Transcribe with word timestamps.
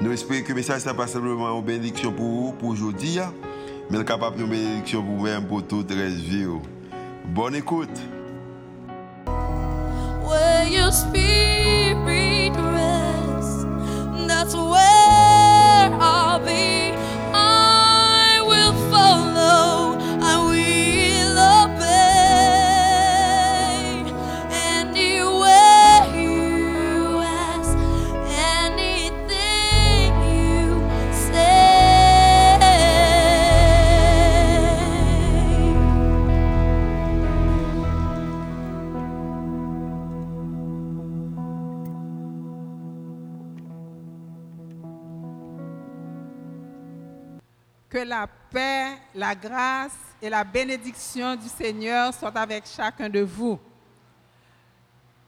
Nous 0.00 0.12
espérons 0.12 0.42
que 0.42 0.48
le 0.50 0.54
message 0.54 0.86
n'est 0.86 0.94
pas 0.94 1.08
simplement 1.08 1.58
une 1.58 1.64
bénédiction 1.64 2.12
pour 2.12 2.26
vous, 2.26 2.52
pour 2.52 2.68
aujourd'hui, 2.68 3.18
mais 3.90 4.04
capable 4.04 4.36
de 4.38 4.44
bénédiction 4.44 5.02
pour 5.02 5.16
vous-même, 5.16 5.44
pour 5.46 5.66
toute 5.66 5.90
la 5.90 6.06
vie. 6.06 6.46
Bonne 7.34 7.56
écoute. 7.56 7.88
Que 47.88 47.98
la 47.98 48.26
paix, 48.50 48.98
la 49.14 49.34
grâce 49.34 49.96
et 50.20 50.28
la 50.28 50.44
bénédiction 50.44 51.34
du 51.36 51.48
Seigneur 51.48 52.12
soient 52.12 52.36
avec 52.38 52.64
chacun 52.66 53.08
de 53.08 53.20
vous. 53.20 53.58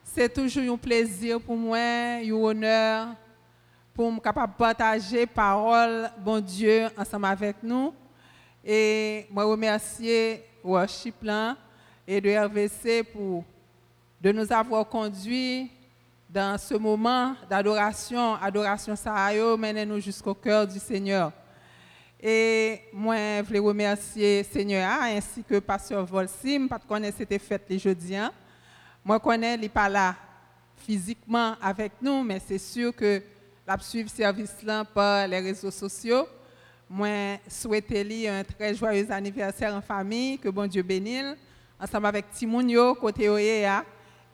C'est 0.04 0.32
toujours 0.32 0.74
un 0.74 0.76
plaisir 0.76 1.40
pour 1.40 1.56
moi, 1.56 1.78
un 1.78 2.30
honneur 2.30 3.08
pour 3.94 4.12
me 4.12 4.20
capable 4.20 4.54
partager 4.54 5.26
parole, 5.26 6.10
bon 6.18 6.40
Dieu, 6.40 6.88
ensemble 6.96 7.26
avec 7.26 7.56
nous. 7.62 7.94
Et 8.64 9.26
moi 9.30 9.44
remercier 9.44 10.44
Worship 10.62 11.24
et 12.06 12.20
de 12.20 12.44
RVC 12.44 13.04
pour 13.04 13.44
de 14.20 14.32
nous 14.32 14.52
avoir 14.52 14.86
conduits 14.86 15.70
dans 16.28 16.58
ce 16.58 16.74
moment 16.74 17.34
d'adoration, 17.48 18.34
adoration 18.34 18.94
Sahayo, 18.94 19.56
menez-nous 19.56 20.00
jusqu'au 20.00 20.34
cœur 20.34 20.66
du 20.66 20.78
Seigneur. 20.78 21.32
Et 22.22 22.82
moi, 22.92 23.16
je 23.16 23.46
voulais 23.46 23.58
remercier 23.58 24.42
Seigneur 24.42 24.86
ainsi 25.00 25.42
que 25.42 25.58
Pasteur 25.58 26.04
Volsim, 26.04 26.68
parce 26.68 26.84
qu'on 26.84 27.00
c'était 27.16 27.38
fête 27.38 27.64
les 27.68 27.78
jeudi. 27.78 28.14
hein. 28.14 28.30
Moi, 29.02 29.16
je 29.16 29.22
connais, 29.22 29.54
il 29.54 29.62
n'est 29.62 29.68
pas 29.70 29.88
là 29.88 30.14
physiquement 30.76 31.54
avec 31.62 31.92
nous, 32.02 32.22
mais 32.22 32.38
c'est 32.46 32.58
sûr 32.58 32.94
que 32.94 33.22
la 33.66 33.78
suivre 33.78 34.10
service 34.10 34.62
là 34.62 34.84
par 34.84 35.26
les 35.26 35.38
réseaux 35.38 35.70
sociaux. 35.70 36.26
Moi, 36.90 37.38
souhaiter 37.48 38.04
lui 38.04 38.28
un 38.28 38.44
très 38.44 38.74
joyeux 38.74 39.10
anniversaire 39.10 39.74
en 39.74 39.80
famille, 39.80 40.38
que 40.38 40.50
bon 40.50 40.66
Dieu 40.66 40.82
bénisse, 40.82 41.36
ensemble 41.80 42.06
avec 42.06 42.30
Timounio, 42.32 42.96
côté 42.96 43.30
Oyea, 43.30 43.82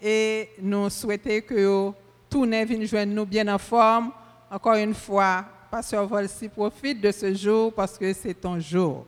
et 0.03 0.51
nous 0.61 0.91
souhaitons 0.91 1.41
que 1.47 1.91
tout 2.29 2.47
ne 2.47 2.65
vienne 2.65 2.85
joindre 2.85 3.13
nous 3.13 3.27
bien 3.27 3.47
en 3.47 3.59
forme. 3.59 4.11
Encore 4.51 4.75
une 4.75 4.95
fois, 4.95 5.45
Pasteur 5.77 6.07
Volsi 6.07 6.49
profite 6.49 7.03
de 7.03 7.13
ce 7.13 7.35
jour 7.35 7.71
parce 7.71 7.99
que 7.99 8.11
c'est 8.15 8.33
ton 8.33 8.59
jour. 8.59 9.05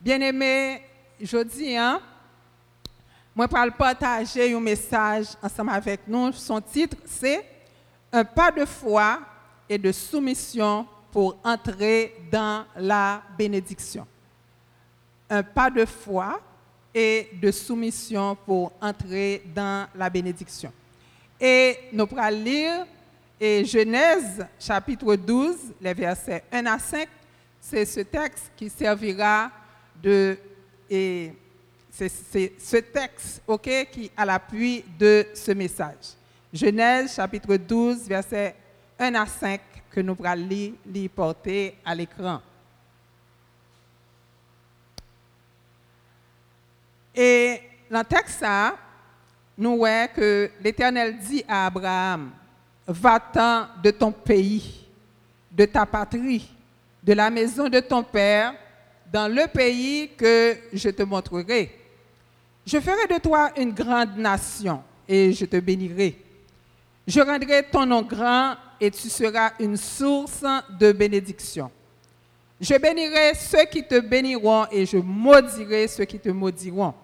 Bien-aimé, 0.00 0.80
jeudi, 1.20 1.76
hein, 1.76 2.00
moi, 3.34 3.48
pour 3.48 3.58
partager 3.76 4.54
un 4.54 4.60
message 4.60 5.26
ensemble 5.42 5.70
avec 5.70 6.02
nous. 6.06 6.30
Son 6.30 6.60
titre, 6.60 6.96
c'est 7.04 7.44
Un 8.12 8.24
pas 8.24 8.52
de 8.52 8.64
foi 8.64 9.18
et 9.68 9.76
de 9.76 9.90
soumission 9.90 10.86
pour 11.10 11.36
entrer 11.42 12.14
dans 12.30 12.64
la 12.76 13.22
bénédiction. 13.36 14.06
Un 15.28 15.42
pas 15.42 15.68
de 15.68 15.84
foi 15.84 16.40
et 16.94 17.28
de 17.42 17.50
soumission 17.50 18.36
pour 18.46 18.70
entrer 18.80 19.42
dans 19.52 19.88
la 19.96 20.08
bénédiction. 20.08 20.72
Et 21.40 21.76
nous 21.92 22.06
allons 22.16 22.38
lire 22.44 22.86
et 23.38 23.64
Genèse 23.64 24.46
chapitre 24.58 25.14
12, 25.14 25.56
les 25.80 25.94
versets 25.94 26.44
1 26.50 26.66
à 26.66 26.78
5. 26.78 27.08
C'est 27.60 27.84
ce 27.84 28.00
texte 28.00 28.52
qui 28.56 28.70
servira 28.70 29.50
de... 30.02 30.38
Et 30.88 31.32
c'est 31.90 32.08
ce 32.08 32.76
texte 32.76 33.42
qui 33.90 34.10
à 34.16 34.24
l'appui 34.24 34.84
de 34.98 35.26
ce 35.34 35.52
message. 35.52 36.14
Genèse 36.52 37.14
chapitre 37.14 37.56
12, 37.56 38.06
versets 38.08 38.54
1 38.98 39.14
à 39.14 39.26
5 39.26 39.60
que 39.90 40.00
nous 40.00 40.16
allons 40.24 40.46
lire, 40.46 40.72
lire 40.86 41.10
porter 41.10 41.76
à 41.84 41.94
l'écran. 41.94 42.40
Et 47.14 47.60
dans 47.90 48.00
le 48.00 48.04
texte, 48.04 48.40
ça, 48.40 48.76
nous 49.56 49.78
voyons 49.78 50.08
que 50.14 50.50
l'Éternel 50.60 51.18
dit 51.18 51.44
à 51.48 51.66
Abraham, 51.66 52.30
va-t'en 52.86 53.66
de 53.82 53.90
ton 53.90 54.12
pays, 54.12 54.86
de 55.50 55.64
ta 55.64 55.84
patrie, 55.86 56.48
de 57.02 57.12
la 57.12 57.30
maison 57.30 57.68
de 57.68 57.80
ton 57.80 58.02
père, 58.02 58.54
dans 59.12 59.28
le 59.28 59.46
pays 59.46 60.10
que 60.16 60.56
je 60.72 60.90
te 60.90 61.02
montrerai. 61.02 61.78
Je 62.64 62.80
ferai 62.80 63.06
de 63.06 63.20
toi 63.20 63.52
une 63.56 63.72
grande 63.72 64.16
nation 64.16 64.82
et 65.08 65.32
je 65.32 65.44
te 65.44 65.56
bénirai. 65.58 66.16
Je 67.06 67.20
rendrai 67.20 67.62
ton 67.70 67.86
nom 67.86 68.02
grand 68.02 68.54
et 68.80 68.90
tu 68.90 69.08
seras 69.08 69.52
une 69.60 69.76
source 69.76 70.44
de 70.78 70.90
bénédiction. 70.90 71.70
Je 72.60 72.74
bénirai 72.76 73.34
ceux 73.34 73.64
qui 73.66 73.84
te 73.84 74.00
béniront 74.00 74.66
et 74.72 74.84
je 74.84 74.96
maudirai 74.96 75.86
ceux 75.86 76.04
qui 76.04 76.18
te 76.18 76.30
maudiront. 76.30 76.94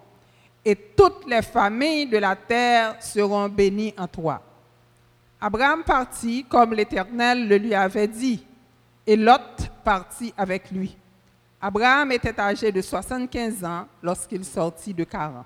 Et 0.65 0.75
toutes 0.75 1.27
les 1.27 1.41
familles 1.41 2.07
de 2.07 2.17
la 2.17 2.35
terre 2.35 2.97
seront 3.01 3.47
bénies 3.47 3.93
en 3.97 4.07
toi. 4.07 4.41
Abraham 5.45 5.83
partit 5.83 6.45
comme 6.45 6.73
l'Éternel 6.73 7.49
le 7.49 7.57
lui 7.57 7.75
avait 7.75 8.07
dit, 8.07 8.45
et 9.05 9.17
Lot 9.17 9.69
partit 9.83 10.33
avec 10.37 10.71
lui. 10.71 10.95
Abraham 11.59 12.13
était 12.13 12.39
âgé 12.39 12.71
de 12.71 12.79
75 12.79 13.61
ans 13.65 13.85
lorsqu'il 14.01 14.45
sortit 14.45 14.93
de 14.93 15.03
Caran. 15.03 15.43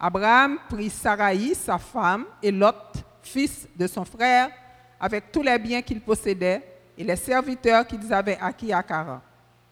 Abraham 0.00 0.58
prit 0.68 0.90
Saraï, 0.90 1.54
sa 1.54 1.78
femme, 1.78 2.24
et 2.42 2.50
Lot, 2.50 2.74
fils 3.22 3.68
de 3.76 3.86
son 3.86 4.04
frère, 4.04 4.50
avec 4.98 5.30
tous 5.30 5.42
les 5.42 5.56
biens 5.56 5.82
qu'il 5.82 6.00
possédait 6.00 6.60
et 6.98 7.04
les 7.04 7.14
serviteurs 7.14 7.86
qu'ils 7.86 8.12
avaient 8.12 8.38
acquis 8.40 8.72
à 8.72 8.82
Caran. 8.82 9.20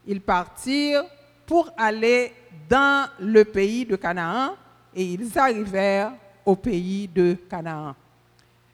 Ils 0.06 0.20
partirent 0.20 1.02
pour 1.44 1.68
aller 1.76 2.32
dans 2.68 3.08
le 3.18 3.44
pays 3.44 3.84
de 3.84 3.96
Canaan 3.96 4.54
et 4.94 5.02
ils 5.02 5.36
arrivèrent 5.36 6.12
au 6.46 6.54
pays 6.54 7.08
de 7.08 7.36
Canaan. 7.50 7.96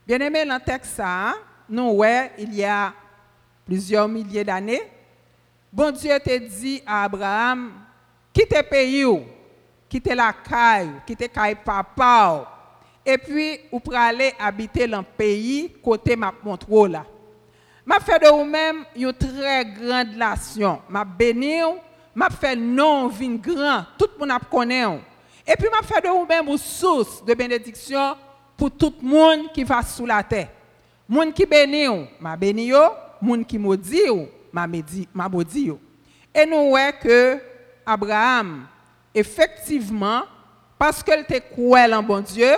Bien-aimés, 0.07 0.45
dans 0.45 0.55
le 0.55 0.61
texte, 0.61 0.97
ça, 0.97 1.35
nous, 1.69 1.91
ouais, 1.91 2.33
il 2.39 2.55
y 2.55 2.65
a 2.65 2.93
plusieurs 3.65 4.07
milliers 4.07 4.45
d'années, 4.45 4.83
bon 5.73 5.91
Dieu 5.91 6.17
t'a 6.25 6.39
dit 6.39 6.81
à 6.87 7.05
Abraham, 7.05 7.73
quitte 8.33 8.55
le 8.57 8.63
pays, 8.63 9.27
quitte 9.89 10.15
la 10.15 10.33
caille, 10.33 10.93
quitte 11.05 11.33
caille 11.33 11.57
papa, 11.57 12.57
et 13.05 13.19
puis 13.19 13.59
ou 13.73 13.81
pour 13.81 13.97
aller 13.97 14.33
habiter 14.39 14.87
dans 14.87 14.99
le 14.99 15.05
pays 15.05 15.73
côté 15.83 16.15
m'a 16.15 16.33
montre 16.45 16.89
là. 16.89 17.05
M'a 17.85 18.01
fait 18.01 18.19
de 18.19 18.29
vous-même 18.29 18.85
une 18.97 19.13
très 19.13 19.65
grande 19.65 20.17
nation. 20.17 20.81
M'a 20.89 21.05
béni, 21.05 21.61
m'a 22.15 22.29
fait 22.31 22.57
non 22.57 23.07
vin 23.07 23.37
grand, 23.37 23.85
tout 23.97 24.09
le 24.19 24.27
monde 24.27 24.39
connaît. 24.51 24.85
Et 25.47 25.55
puis 25.57 25.69
m'a 25.71 25.87
fait 25.87 26.01
de 26.01 26.09
vous-même 26.09 26.49
une 26.49 26.59
source 26.59 27.25
de 27.25 27.33
bénédiction 27.35 28.17
pour 28.57 28.71
tout 28.71 28.95
le 29.03 29.09
monde 29.09 29.53
qui 29.53 29.65
va 29.65 29.83
sous 29.83 30.07
la 30.07 30.23
terre. 30.23 30.49
Moun 31.09 31.33
qui 31.33 31.47
béni 31.47 31.87
ou, 31.89 32.07
m'a 32.21 32.37
béni 32.37 32.67
yo, 32.67 32.81
moun 33.21 33.45
qui 33.45 33.59
maudit 33.59 34.01
m'a 34.53 34.67
m'a 35.15 35.29
maudit. 35.29 35.73
Et 36.35 36.47
nous 36.47 36.71
voyons 36.71 36.93
que 37.01 37.39
Abraham, 37.85 38.67
effectivement, 39.15 40.23
parce 40.79 41.03
qu'il 41.03 41.21
était 41.21 41.41
cruel 41.41 41.95
en 41.95 42.03
bon 42.03 42.21
Dieu, 42.21 42.53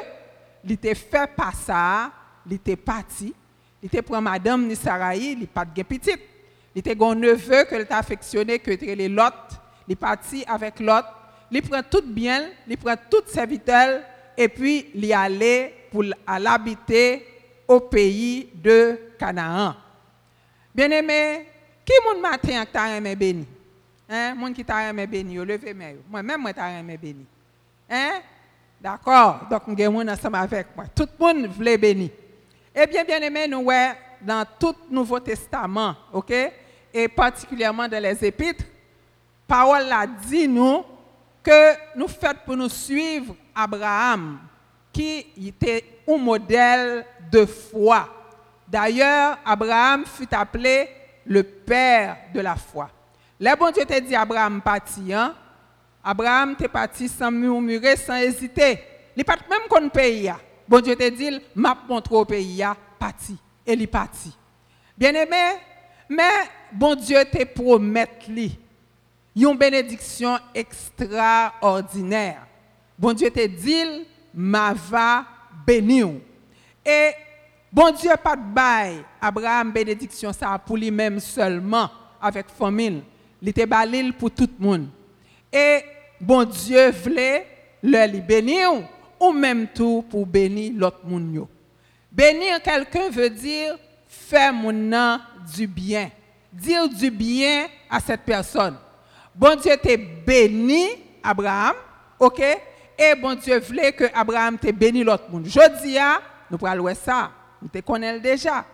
il 0.64 0.72
était 0.72 0.94
fait 0.94 1.30
pas 1.36 1.52
ça, 1.52 2.10
il 2.46 2.54
était 2.54 2.76
parti, 2.76 3.34
il 3.82 3.86
était 3.86 4.02
pour 4.02 4.20
madame 4.20 4.66
ni 4.66 4.74
Saraï, 4.74 5.36
il 5.40 5.46
pas 5.46 5.64
de 5.64 5.82
petite. 5.82 6.20
Il 6.74 6.80
était 6.80 6.96
un 7.02 7.14
neveu 7.14 7.64
que 7.64 7.82
t'a 7.82 7.98
affectionné, 7.98 8.58
que 8.58 8.70
était 8.70 9.08
Lot. 9.08 9.32
Il 9.86 9.96
parti 9.96 10.44
avec 10.46 10.80
Lot. 10.80 11.04
Il 11.50 11.62
prend 11.62 11.82
tout 11.82 12.04
bien, 12.04 12.50
il 12.68 12.76
prend 12.76 12.94
tout 13.10 13.22
serviteur 13.26 14.02
et 14.36 14.48
puis 14.48 14.86
il 14.94 15.12
allait 15.12 15.74
pour 15.90 16.04
l'habiter 16.04 17.26
au 17.66 17.80
pays 17.80 18.48
de 18.54 18.98
Canaan. 19.18 19.74
Bien-aimé, 20.74 21.46
qui 21.84 21.92
moun 22.04 22.20
matin 22.20 22.64
qui 22.64 22.72
t'a 22.72 22.96
aimé 22.96 23.16
béni? 23.16 23.46
Hein, 24.08 24.34
moun 24.34 24.54
qui 24.54 24.64
t'a 24.64 24.88
aimé 24.88 25.06
béni, 25.06 25.36
levez. 25.36 25.74
Moi 26.08 26.22
même 26.22 26.40
moi 26.40 26.52
t'a 26.52 26.70
aimé 26.70 26.96
béni. 26.96 27.26
Hein? 27.90 28.20
D'accord. 28.80 29.40
Donc 29.50 29.66
nous 29.66 29.84
avons 29.84 30.08
ensemble 30.08 30.36
avec 30.36 30.68
moi. 30.76 30.86
Tout 30.94 31.08
le 31.18 31.24
monde 31.24 31.46
voulait 31.46 31.76
béni. 31.76 32.10
Eh 32.74 32.86
bien, 32.86 33.04
bien-aimé, 33.04 33.48
nous 33.48 33.62
ouais 33.62 33.96
dans 34.20 34.44
tout 34.58 34.74
Nouveau 34.90 35.20
Testament, 35.20 35.94
OK? 36.12 36.32
Et 36.92 37.08
particulièrement 37.08 37.88
dans 37.88 38.02
les 38.02 38.24
épîtres, 38.24 38.64
parole 39.46 39.90
a 39.92 40.06
dit 40.06 40.48
nous 40.48 40.84
que 41.42 41.96
nous 41.96 42.08
faisons 42.08 42.34
pour 42.44 42.56
nous 42.56 42.68
suivre 42.68 43.34
Abraham, 43.54 44.38
qui 44.98 45.26
était 45.46 45.84
un 46.08 46.16
modèle 46.16 47.06
de 47.30 47.46
foi. 47.46 48.08
D'ailleurs, 48.66 49.38
Abraham 49.44 50.04
fut 50.04 50.26
appelé 50.34 50.88
le 51.24 51.44
père 51.44 52.16
de 52.34 52.40
la 52.40 52.56
foi. 52.56 52.90
Le 53.38 53.56
bon 53.56 53.70
Dieu 53.70 53.84
t'a 53.84 54.00
dit 54.00 54.16
Abraham 54.16 54.60
parti, 54.60 55.14
hein? 55.14 55.36
Abraham 56.02 56.56
t'est 56.56 56.66
parti 56.68 57.08
sans 57.08 57.30
murmurer, 57.30 57.96
sans 57.96 58.16
hésiter. 58.16 58.80
Il 59.16 59.24
pas 59.24 59.36
même 59.48 59.68
qu'on 59.68 59.88
pays. 59.88 60.28
hein? 60.28 60.40
Bon 60.66 60.80
Dieu 60.80 60.96
t'a 60.96 61.10
dit, 61.10 61.40
m'a 61.54 61.78
montré 61.88 62.16
au 62.16 62.24
pays, 62.24 62.60
hein, 62.62 62.76
parti. 62.98 63.36
Et 63.64 63.74
il 63.74 63.82
est 63.82 63.86
parti. 63.86 64.36
Bien 64.96 65.14
aimé, 65.14 65.58
mais 66.08 66.48
bon 66.72 66.96
Dieu 66.96 67.24
te 67.24 67.44
promet 67.44 68.08
lui 68.28 68.58
une 69.36 69.56
bénédiction 69.56 70.36
extraordinaire. 70.52 72.44
Bon 72.98 73.12
Dieu 73.12 73.30
te 73.30 73.46
dit, 73.46 74.04
m'a 74.34 74.74
va 74.74 75.24
bénir. 75.66 76.08
Et 76.84 77.10
bon 77.72 77.90
Dieu 77.90 78.10
pas 78.22 78.36
de 78.36 78.42
bail 78.42 79.04
Abraham 79.20 79.72
bénédiction 79.72 80.32
ça 80.32 80.58
pour 80.58 80.76
lui-même 80.76 81.20
seulement 81.20 81.90
avec 82.20 82.48
famille. 82.48 83.02
Il 83.40 83.48
était 83.48 83.66
balil 83.66 84.12
pour 84.12 84.30
tout 84.30 84.48
le 84.58 84.64
monde. 84.64 84.88
Et 85.52 85.80
bon 86.20 86.44
Dieu 86.44 86.90
voulait 86.90 87.46
le 87.82 88.20
bénir 88.20 88.70
ou 89.20 89.32
même 89.32 89.66
tout 89.68 90.04
pour 90.10 90.26
bénir 90.26 90.72
l'autre 90.76 91.00
monde. 91.04 91.46
Bénir 92.10 92.62
quelqu'un 92.62 93.10
veut 93.10 93.30
dire 93.30 93.78
faire 94.06 94.52
mon 94.52 95.18
du 95.54 95.66
bien. 95.66 96.10
Dire 96.52 96.88
du 96.88 97.10
bien 97.10 97.66
à 97.90 98.00
cette 98.00 98.22
personne. 98.22 98.76
Bon 99.34 99.56
Dieu 99.56 99.76
t'a 99.76 99.96
béni 100.26 100.86
Abraham, 101.22 101.76
OK? 102.18 102.42
Et 102.98 103.14
bon 103.14 103.34
Dieu 103.36 103.60
voulait 103.60 103.92
que 103.92 104.04
Abraham 104.12 104.58
te 104.58 104.70
béni 104.72 105.04
l'autre 105.04 105.30
monde. 105.30 105.46
Je 105.46 105.82
dis, 105.82 105.96
ah, 105.98 106.20
nous 106.50 106.58
voir 106.58 106.76
ça. 106.96 107.30
Nous 107.62 107.68
te 107.68 107.78
connaissons 107.78 108.20
déjà. 108.20 108.64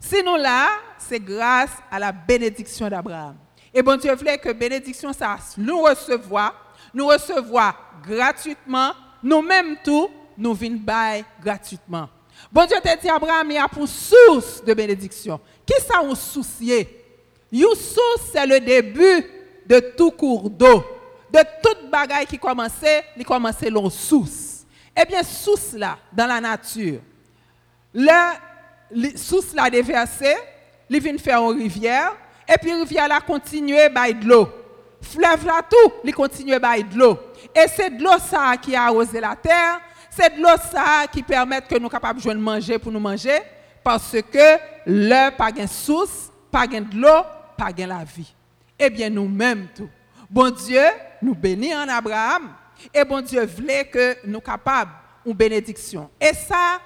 Si 0.00 0.22
là, 0.22 0.68
c'est 0.98 1.20
grâce 1.20 1.70
à 1.90 1.98
la 1.98 2.12
bénédiction 2.12 2.88
d'Abraham. 2.88 3.36
Et 3.72 3.82
bon 3.82 3.96
Dieu 3.96 4.14
voulait 4.14 4.38
que 4.38 4.52
bénédiction 4.52 5.12
ça 5.12 5.36
nous 5.56 5.82
recevoir, 5.82 6.74
nous 6.94 7.06
recevoir 7.06 8.00
gratuitement, 8.02 8.92
nous-mêmes 9.22 9.76
tout, 9.84 10.08
nous 10.36 10.54
venons 10.54 10.78
bail 10.78 11.24
gratuitement. 11.40 12.08
Bon 12.50 12.64
Dieu 12.64 12.76
t'a 12.82 12.96
dit 12.96 13.08
Abraham, 13.08 13.50
il 13.50 13.54
y 13.54 13.58
a 13.58 13.68
pour 13.68 13.86
source 13.86 14.64
de 14.64 14.72
bénédiction. 14.74 15.40
Qui 15.66 15.74
ça 15.82 16.00
un 16.00 16.14
soucier? 16.14 17.04
Une 17.52 17.74
source, 17.74 18.30
c'est 18.32 18.46
le 18.46 18.60
début 18.60 19.24
de 19.66 19.80
tout 19.96 20.10
cours 20.12 20.48
d'eau. 20.48 20.84
De 21.32 21.40
toute 21.62 21.90
bagaille 21.90 22.26
qui 22.26 22.38
commençait, 22.38 23.04
il 23.16 23.24
commençait 23.24 23.70
l'on 23.70 23.90
source. 23.90 24.66
Eh 25.00 25.04
bien, 25.04 25.22
source 25.22 25.74
là, 25.74 25.98
dans 26.12 26.26
la 26.26 26.40
nature, 26.40 27.00
le, 27.94 29.16
source 29.16 29.54
là 29.54 29.70
déversé, 29.70 30.34
il 30.88 31.00
vient 31.00 31.18
faire 31.18 31.40
une 31.50 31.58
rivière, 31.58 32.16
et 32.48 32.56
puis 32.58 32.72
rivière 32.72 33.08
là 33.08 33.20
continue 33.20 33.76
by 33.94 34.14
de 34.14 34.26
l'eau. 34.26 34.48
Fleuve 35.00 35.46
là 35.46 35.60
tout, 35.68 35.92
il 36.02 36.14
continue 36.14 36.58
by 36.58 36.82
de 36.82 36.98
l'eau. 36.98 37.18
Et 37.54 37.68
c'est 37.68 37.90
de 37.90 38.02
l'eau 38.02 38.18
ça 38.18 38.56
qui 38.56 38.74
a 38.74 38.84
arrosé 38.84 39.20
la 39.20 39.36
terre, 39.36 39.80
c'est 40.10 40.34
de 40.34 40.42
l'eau 40.42 40.56
ça 40.72 41.06
qui 41.12 41.22
permet 41.22 41.60
que 41.60 41.78
nous 41.78 41.88
capables 41.88 42.20
de 42.20 42.34
manger 42.34 42.78
pour 42.78 42.90
nous 42.90 43.00
manger, 43.00 43.38
parce 43.84 44.16
que 44.32 44.58
le 44.86 45.30
pas 45.36 45.52
de 45.52 45.66
source, 45.66 46.32
pas 46.50 46.66
de 46.66 46.82
l'eau, 46.96 47.22
pas 47.56 47.72
de 47.72 47.84
la 47.84 48.02
vie. 48.02 48.34
Eh 48.78 48.90
bien, 48.90 49.10
nous-mêmes 49.10 49.68
tout. 49.74 49.88
Bon 50.30 50.50
Dieu 50.50 50.82
nous 51.22 51.34
bénit 51.34 51.74
en 51.74 51.88
Abraham, 51.88 52.54
et 52.94 53.04
bon 53.04 53.20
Dieu 53.20 53.44
voulait 53.46 53.84
que 53.86 54.16
nous 54.24 54.40
capables 54.40 54.92
une 55.26 55.32
bénédiction. 55.32 56.10
Et 56.20 56.32
ça, 56.32 56.80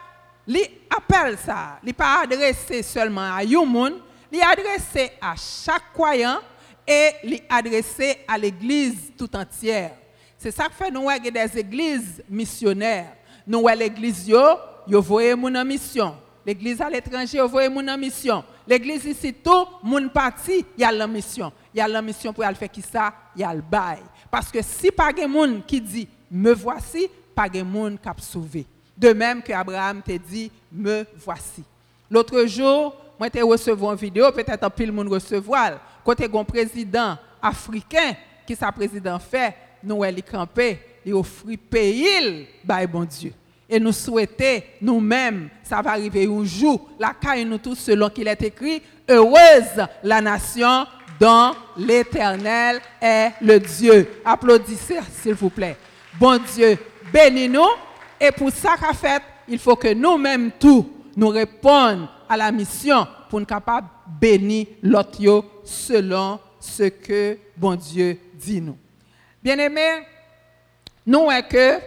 il 0.47 0.67
appelle 0.91 1.39
ça, 1.39 1.79
il 1.85 1.95
pas 1.95 2.23
adressé 2.23 2.83
seulement 2.83 3.35
à 3.35 3.45
Yumun, 3.45 3.93
il 4.31 4.39
est 4.39 4.43
adressé 4.43 5.13
à 5.21 5.35
chaque 5.37 5.93
croyant 5.93 6.39
et 6.87 7.11
il 7.25 7.35
est 7.35 7.45
adressé 7.49 8.19
à 8.27 8.39
l'église 8.39 9.13
tout 9.17 9.35
entière. 9.37 9.93
C'est 10.39 10.51
ça 10.51 10.67
que 10.67 10.73
fait 10.73 10.91
nous 10.91 11.09
avons 11.09 11.23
des 11.23 11.59
églises 11.59 12.23
missionnaires. 12.29 13.13
Nous 13.47 13.69
avons 13.69 13.79
l'église 13.79 14.27
yo, 14.27 14.43
yo 14.89 15.01
voyez 15.01 15.35
mon 15.35 15.65
mission. 15.65 16.17
L'église 16.45 16.81
à 16.81 16.91
l'étranger, 16.91 17.39
yo 17.39 17.47
voyez 17.47 17.69
mon 17.69 17.87
en 17.87 17.97
mission. 17.97 18.43
L'église 18.67 19.05
ici 19.05 19.33
tout 19.33 19.67
mon 19.83 20.09
parti, 20.09 20.65
y 20.77 20.83
a 20.83 20.91
la 20.91 21.07
mission. 21.07 21.53
Il 21.73 21.79
y 21.79 21.81
a 21.81 21.87
la 21.87 22.03
mission 22.03 22.33
pour 22.33 22.45
aller 22.45 22.57
faire 22.57 22.71
qui 22.71 22.83
ça, 22.83 23.13
y 23.37 23.45
a 23.45 23.55
le 23.55 23.63
bail. 23.63 24.03
Parce 24.33 24.51
que 24.51 24.63
si 24.63 24.91
pas 24.91 25.13
de 25.13 25.27
monde 25.27 25.61
qui 25.67 25.79
dit 25.79 26.09
me 26.31 26.55
voici, 26.55 27.07
pas 27.35 27.51
de 27.51 27.61
monde 27.61 27.99
qui 28.01 28.09
a 28.09 28.15
sauvé. 28.19 28.65
De 28.97 29.13
même 29.13 29.43
que 29.43 29.53
Abraham 29.53 30.01
t'a 30.01 30.17
dit 30.17 30.51
me 30.73 31.05
voici. 31.23 31.63
L'autre 32.11 32.47
jour, 32.47 32.97
moi 33.19 33.29
j'ai 33.33 33.43
reçu 33.43 33.69
une 33.69 33.95
vidéo, 33.95 34.33
peut-être 34.33 34.65
un 34.65 34.71
pile 34.71 34.91
monde 34.91 35.09
recevoir. 35.09 35.73
Côté 36.03 36.31
un 36.33 36.45
président 36.45 37.19
africain 37.43 38.17
qui 38.47 38.57
sa 38.57 38.73
président 38.73 39.19
fait, 39.19 39.55
nous 39.85 40.03
elle 40.03 40.23
campé, 40.23 40.79
il 41.05 41.13
offre 41.13 41.45
pays 41.69 42.49
by 42.65 42.87
bon 42.91 43.05
Dieu. 43.05 43.35
Et 43.69 43.79
nous 43.79 43.93
souhaitons 43.93 44.63
nous-mêmes, 44.81 45.51
ça 45.63 45.83
va 45.83 45.91
arriver 45.91 46.27
un 46.27 46.45
jour, 46.45 46.89
la 46.99 47.13
caille 47.13 47.45
nous 47.45 47.59
tous 47.59 47.75
selon 47.75 48.09
qu'il 48.09 48.29
est 48.29 48.43
écrit, 48.43 48.81
heureuse 49.07 49.87
la 50.03 50.23
nation 50.23 50.87
dont 51.23 51.55
l'Éternel 51.77 52.81
est 53.01 53.31
le 53.41 53.61
Dieu. 53.61 54.09
Applaudissez 54.25 54.99
s'il 55.23 55.35
vous 55.35 55.51
plaît. 55.51 55.77
Bon 56.19 56.37
Dieu, 56.53 56.77
bénis-nous 57.13 57.69
et 58.21 58.33
pour 58.33 58.51
ça 58.51 58.75
qu'a 58.77 58.93
fait, 58.93 59.23
il 59.47 59.61
faut 59.61 59.77
que 59.77 59.95
nous-mêmes 59.95 60.51
tous 60.59 60.85
nous 61.17 61.29
répondions 61.29 62.09
à 62.29 62.37
la 62.37 62.51
mission 62.51 63.07
pour 63.31 63.39
nous 63.39 63.47
capables 63.47 63.87
de 64.05 64.19
bénir 64.21 64.67
l'autre 64.83 65.45
selon 65.63 66.41
ce 66.59 66.89
que 66.89 67.39
bon 67.57 67.77
Dieu 67.77 68.19
dit 68.35 68.61
nous. 68.61 68.77
Bien-aimés, 69.41 70.05
nous 71.07 71.31
est 71.31 71.47
que, 71.47 71.79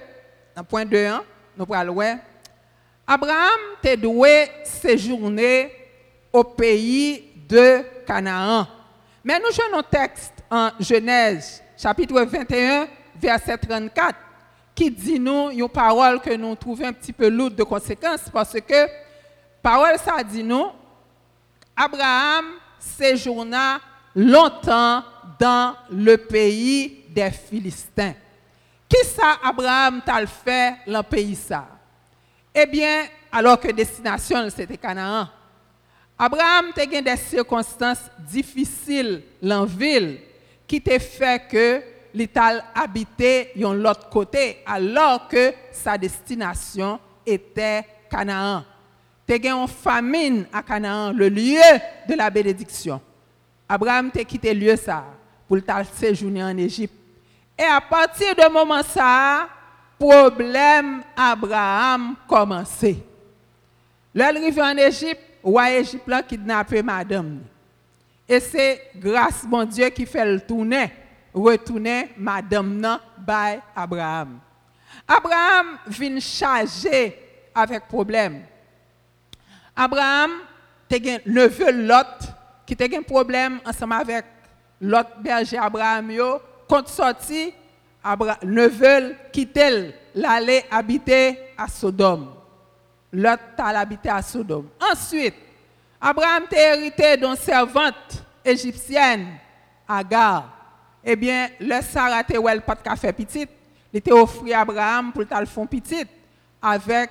dans 0.55 0.63
point 0.63 0.85
2, 0.85 1.07
hein, 1.07 1.23
nous 1.57 1.65
voir, 1.65 1.83
Abraham 3.05 3.59
te 3.81 3.95
doué 3.97 4.47
séjourner 4.63 5.73
au 6.31 6.45
pays 6.45 7.33
de 7.49 7.83
Canaan. 8.07 8.65
Mais 9.25 9.39
nous 9.39 9.51
jouons 9.51 9.79
un 9.79 9.81
texte 9.81 10.33
en 10.51 10.69
Genèse, 10.79 11.63
chapitre 11.75 12.21
21, 12.21 12.87
verset 13.19 13.57
34, 13.57 14.15
qui 14.75 14.91
dit 14.91 15.19
nous 15.19 15.49
une 15.49 15.67
parole 15.67 16.21
que 16.21 16.35
nous 16.35 16.53
trouvons 16.53 16.85
un 16.85 16.93
petit 16.93 17.11
peu 17.11 17.27
lourde 17.27 17.55
de 17.55 17.63
conséquences 17.63 18.29
parce 18.31 18.53
que 18.53 18.87
parole 19.63 19.97
ça 19.97 20.23
dit 20.23 20.43
nous 20.43 20.67
Abraham 21.75 22.45
séjourna 22.77 23.79
longtemps 24.15 25.03
dans 25.39 25.75
le 25.89 26.17
pays 26.17 27.05
des 27.09 27.31
Philistins. 27.31 28.13
Qui 28.87 29.03
ça 29.07 29.39
Abraham 29.43 30.03
t'a 30.05 30.23
fait 30.27 30.75
dans 30.85 30.99
le 30.99 31.03
pays 31.03 31.35
ça? 31.35 31.65
Eh 32.53 32.67
bien, 32.67 33.05
alors 33.31 33.59
que 33.59 33.71
destination 33.71 34.47
c'était 34.51 34.77
Canaan. 34.77 35.29
Abraham 36.17 36.71
a 36.77 36.83
eu 36.83 37.01
des 37.01 37.17
circonstances 37.17 38.09
difficiles 38.19 39.21
dans 39.41 39.61
la 39.61 39.65
ville 39.65 40.19
qui 40.65 40.81
te 40.81 40.97
fait 40.97 41.41
que 41.49 41.81
l'Ital 42.13 42.63
habitait 42.73 43.51
de 43.55 43.67
l'autre 43.67 44.09
côté 44.09 44.59
alors 44.65 45.27
que 45.27 45.53
sa 45.71 45.97
destination 45.97 46.99
était 47.25 47.85
Canaan. 48.09 48.63
As 49.27 49.35
eu 49.35 49.47
une 49.47 49.67
famine 49.67 50.45
à 50.53 50.63
Canaan, 50.63 51.11
le 51.11 51.27
lieu 51.27 51.59
de 52.07 52.15
la 52.15 52.29
bénédiction. 52.29 53.01
Abraham 53.67 54.11
t'a 54.11 54.23
quitté 54.23 54.53
lieu 54.53 54.75
ça 54.77 55.03
pour 55.47 55.57
le 55.57 55.63
séjourner 55.93 56.43
en 56.43 56.57
Égypte. 56.57 56.93
Et 57.57 57.63
à 57.63 57.81
partir 57.81 58.35
de 58.35 58.49
moment 58.51 58.83
ça, 58.83 59.49
problème 59.99 61.03
Abraham 61.15 62.15
commencé. 62.27 63.03
L'arrivée 64.13 64.61
en 64.61 64.77
Égypte, 64.77 65.24
roi 65.45 65.71
Égypte 65.71 66.07
là 66.07 66.23
kidnappé 66.23 66.81
madame. 66.81 67.41
Et 68.27 68.39
c'est 68.39 68.89
grâce 68.95 69.45
mon 69.47 69.63
Dieu 69.63 69.87
qui 69.89 70.05
fait 70.05 70.25
le 70.25 70.41
tourner, 70.41 70.91
retourner 71.31 72.09
madame 72.17 72.79
nan 72.79 72.99
by 73.19 73.59
Abraham. 73.75 74.39
Abraham 75.07 75.77
vient 75.87 76.19
chargé 76.19 77.15
avec 77.53 77.87
problème. 77.87 78.41
Abraham 79.75 80.31
te 80.89 80.95
neveu 81.29 81.71
Lot 81.71 82.33
qui 82.65 82.75
te 82.75 82.89
gen 82.89 83.03
problème 83.03 83.59
ensemble 83.65 83.93
avec 83.93 84.25
Lot 84.81 85.07
berger 85.21 85.57
Abraham 85.57 86.11
yo 86.11 86.39
compte 86.67 86.89
sorti 86.89 87.53
neveu 88.43 89.15
quitter 89.31 89.93
l'aller 90.15 90.63
habiter 90.71 91.37
à 91.57 91.67
Sodome. 91.67 92.34
Lot 93.15 93.39
t'a 93.55 93.67
habité 93.67 94.09
à 94.09 94.21
Sodome. 94.21 94.67
Ensuite, 94.91 95.35
Abraham 96.01 96.43
t'a 96.49 96.75
hérité 96.75 97.15
d'une 97.15 97.35
servante 97.37 98.23
égyptienne, 98.43 99.37
Agar. 99.87 100.51
Eh 101.03 101.15
bien, 101.15 101.49
le 101.59 101.81
Sarah 101.81 102.23
te 102.23 102.37
wel 102.37 102.61
pas 102.61 102.75
de 102.75 102.81
café 102.81 103.13
petit, 103.13 103.47
il 103.93 104.01
t'a 104.01 104.13
offert 104.13 104.59
Abraham 104.59 105.13
pour 105.13 105.23
le 105.23 105.45
fond 105.45 105.65
petit 105.65 106.05
avec 106.61 107.09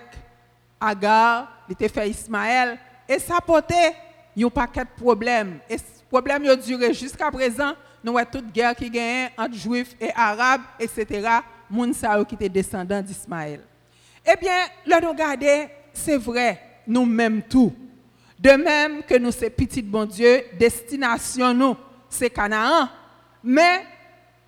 Agar, 0.78 1.48
il 1.68 1.76
t'a 1.76 1.88
fait 1.88 2.10
Ismaël 2.10 2.78
et 3.08 3.18
ça 3.18 3.40
portait 3.40 3.94
un 4.38 4.48
paquet 4.50 4.84
de 4.84 5.02
problèmes. 5.02 5.60
Et 5.70 5.78
ce 5.78 6.02
problème 6.10 6.44
a 6.46 6.56
duré 6.56 6.92
jusqu'à 6.92 7.30
présent. 7.30 7.72
Nous 8.02 8.18
avons 8.18 8.30
toute 8.30 8.52
guerre 8.52 8.74
qui 8.74 8.90
gagne 8.90 9.30
entre 9.38 9.54
juifs 9.54 9.96
et 9.98 10.10
arabes, 10.14 10.62
etc. 10.78 11.38
Moun 11.70 11.94
qui 11.94 12.34
étaient 12.34 12.48
descendants 12.50 13.00
d'Ismaël. 13.00 13.60
Eh 14.26 14.36
bien, 14.36 14.66
là, 14.86 15.00
nous 15.00 15.14
c'est 15.94 16.18
vrai, 16.18 16.60
nous-mêmes 16.86 17.42
tout. 17.42 17.72
De 18.38 18.50
même 18.50 19.02
que 19.04 19.16
nous, 19.16 19.30
c'est 19.30 19.50
petit 19.50 19.80
bon 19.80 20.04
Dieu, 20.04 20.44
destination 20.58 21.54
nous, 21.54 21.76
c'est 22.10 22.28
Canaan. 22.28 22.88
Mais 23.42 23.86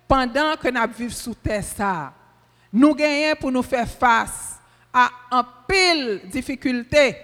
pendant 0.07 0.55
que 0.55 0.69
nous 0.69 0.93
vivons 0.95 1.13
sous 1.13 1.33
terre, 1.33 1.63
ça, 1.63 2.13
nous 2.71 2.93
gagnons 2.93 3.35
pour 3.39 3.51
nous 3.51 3.63
faire 3.63 3.87
face 3.87 4.59
à 4.93 5.09
un 5.31 5.45
pile 5.67 6.21
difficulté 6.25 7.15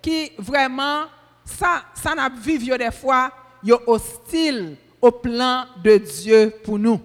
qui 0.00 0.32
vraiment, 0.38 1.04
ça, 1.44 1.82
ça 1.94 2.14
n'a 2.14 2.28
vécu 2.28 2.76
des 2.78 2.90
fois, 2.90 3.30
yo 3.62 3.80
hostile 3.86 4.76
au 5.00 5.10
plan 5.10 5.66
de 5.82 5.96
Dieu 5.98 6.54
pour 6.64 6.78
nous. 6.78 7.00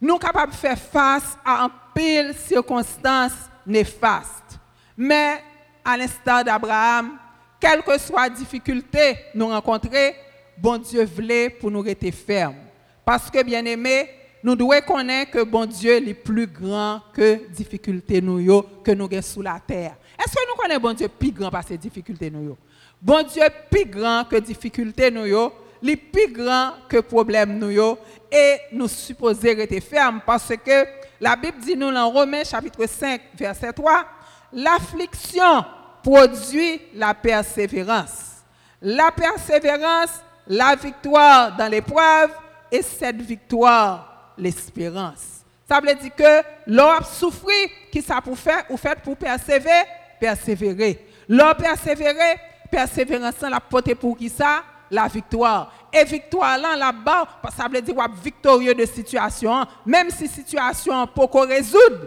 Nous 0.00 0.18
capables 0.18 0.52
de 0.52 0.56
faire 0.56 0.78
face 0.78 1.36
à 1.44 1.64
un 1.64 1.70
pile 1.94 2.34
circonstances 2.34 3.50
néfastes. 3.66 4.58
Mais 4.96 5.42
à 5.86 5.96
l'instar 5.96 6.42
d'Abraham, 6.42 7.12
quelle 7.60 7.82
que 7.82 7.96
soit 7.96 8.28
la 8.28 8.30
difficulté 8.30 9.16
nous 9.34 9.46
rencontrer, 9.46 10.16
bon 10.58 10.78
Dieu 10.78 11.04
voulait 11.04 11.48
pour 11.48 11.70
nous 11.70 11.80
rester 11.80 12.10
fermes. 12.10 12.56
Parce 13.04 13.30
que, 13.30 13.40
bien 13.44 13.64
aimé, 13.64 14.10
nous 14.42 14.56
devons 14.56 14.80
connaître 14.84 15.30
que 15.30 15.44
bon 15.44 15.64
Dieu 15.64 15.96
est 16.08 16.14
plus 16.14 16.48
grand 16.48 17.00
que 17.12 17.48
difficulté 17.50 18.20
nous 18.20 18.62
que 18.82 18.90
nous 18.90 19.04
avons 19.04 19.22
sous 19.22 19.42
la 19.42 19.60
terre. 19.64 19.94
Est-ce 20.18 20.34
que 20.34 20.48
nous 20.48 20.56
connaissons 20.60 20.80
bon 20.80 20.92
Dieu 20.92 21.08
plus 21.08 21.30
grand 21.30 21.50
par 21.50 21.64
ces 21.64 21.78
difficultés 21.78 22.30
nous? 22.30 22.56
Bon 23.00 23.24
Dieu 23.24 23.44
plus 23.70 23.86
grand 23.86 24.24
que 24.24 24.36
difficulté 24.36 25.10
nous 25.10 25.24
est 25.24 25.96
plus 25.96 26.32
grand 26.32 26.72
que 26.88 26.98
problème 26.98 27.58
nous 27.58 27.96
et 28.32 28.56
nous 28.72 28.88
supposons 28.88 29.40
rester 29.40 29.80
fermes 29.80 30.20
parce 30.26 30.52
que 30.64 30.84
la 31.20 31.36
Bible 31.36 31.58
dit 31.58 31.76
nous 31.76 31.92
dans 31.92 32.10
Romains 32.10 32.44
chapitre 32.44 32.86
5 32.86 33.20
verset 33.38 33.72
3, 33.72 34.04
l'affliction 34.52 35.64
produit 36.06 36.80
la 36.94 37.14
persévérance. 37.14 38.44
La 38.80 39.10
persévérance, 39.10 40.20
la 40.46 40.76
victoire 40.76 41.56
dans 41.56 41.66
l'épreuve 41.66 42.30
et 42.70 42.80
cette 42.80 43.20
victoire, 43.20 44.32
l'espérance. 44.38 45.42
Ça 45.68 45.80
veut 45.80 45.94
dire 45.96 46.14
que 46.14 46.42
l'homme 46.68 47.02
souffre, 47.02 47.50
qui 47.90 48.00
ça 48.02 48.20
pour 48.20 48.38
faire, 48.38 48.64
ou 48.70 48.76
fait 48.76 48.96
pour 49.02 49.16
persévérer, 49.16 49.82
persévérer. 50.20 51.04
L'homme 51.28 51.54
persévérer, 51.54 52.36
persévérance 52.70 53.40
la 53.40 53.58
porter 53.58 53.96
pour 53.96 54.16
qui 54.16 54.28
ça? 54.28 54.62
La 54.88 55.08
victoire. 55.08 55.72
Et 55.92 56.04
victoire 56.04 56.56
là, 56.56 56.76
là-bas, 56.76 57.26
ça 57.56 57.66
veut 57.68 57.82
dire 57.82 57.96
victorieux 58.22 58.74
de 58.74 58.86
situation, 58.86 59.66
même 59.84 60.10
si 60.10 60.28
situation 60.28 61.04
peut 61.08 61.26
qu'on 61.26 61.48
résoudre, 61.48 62.06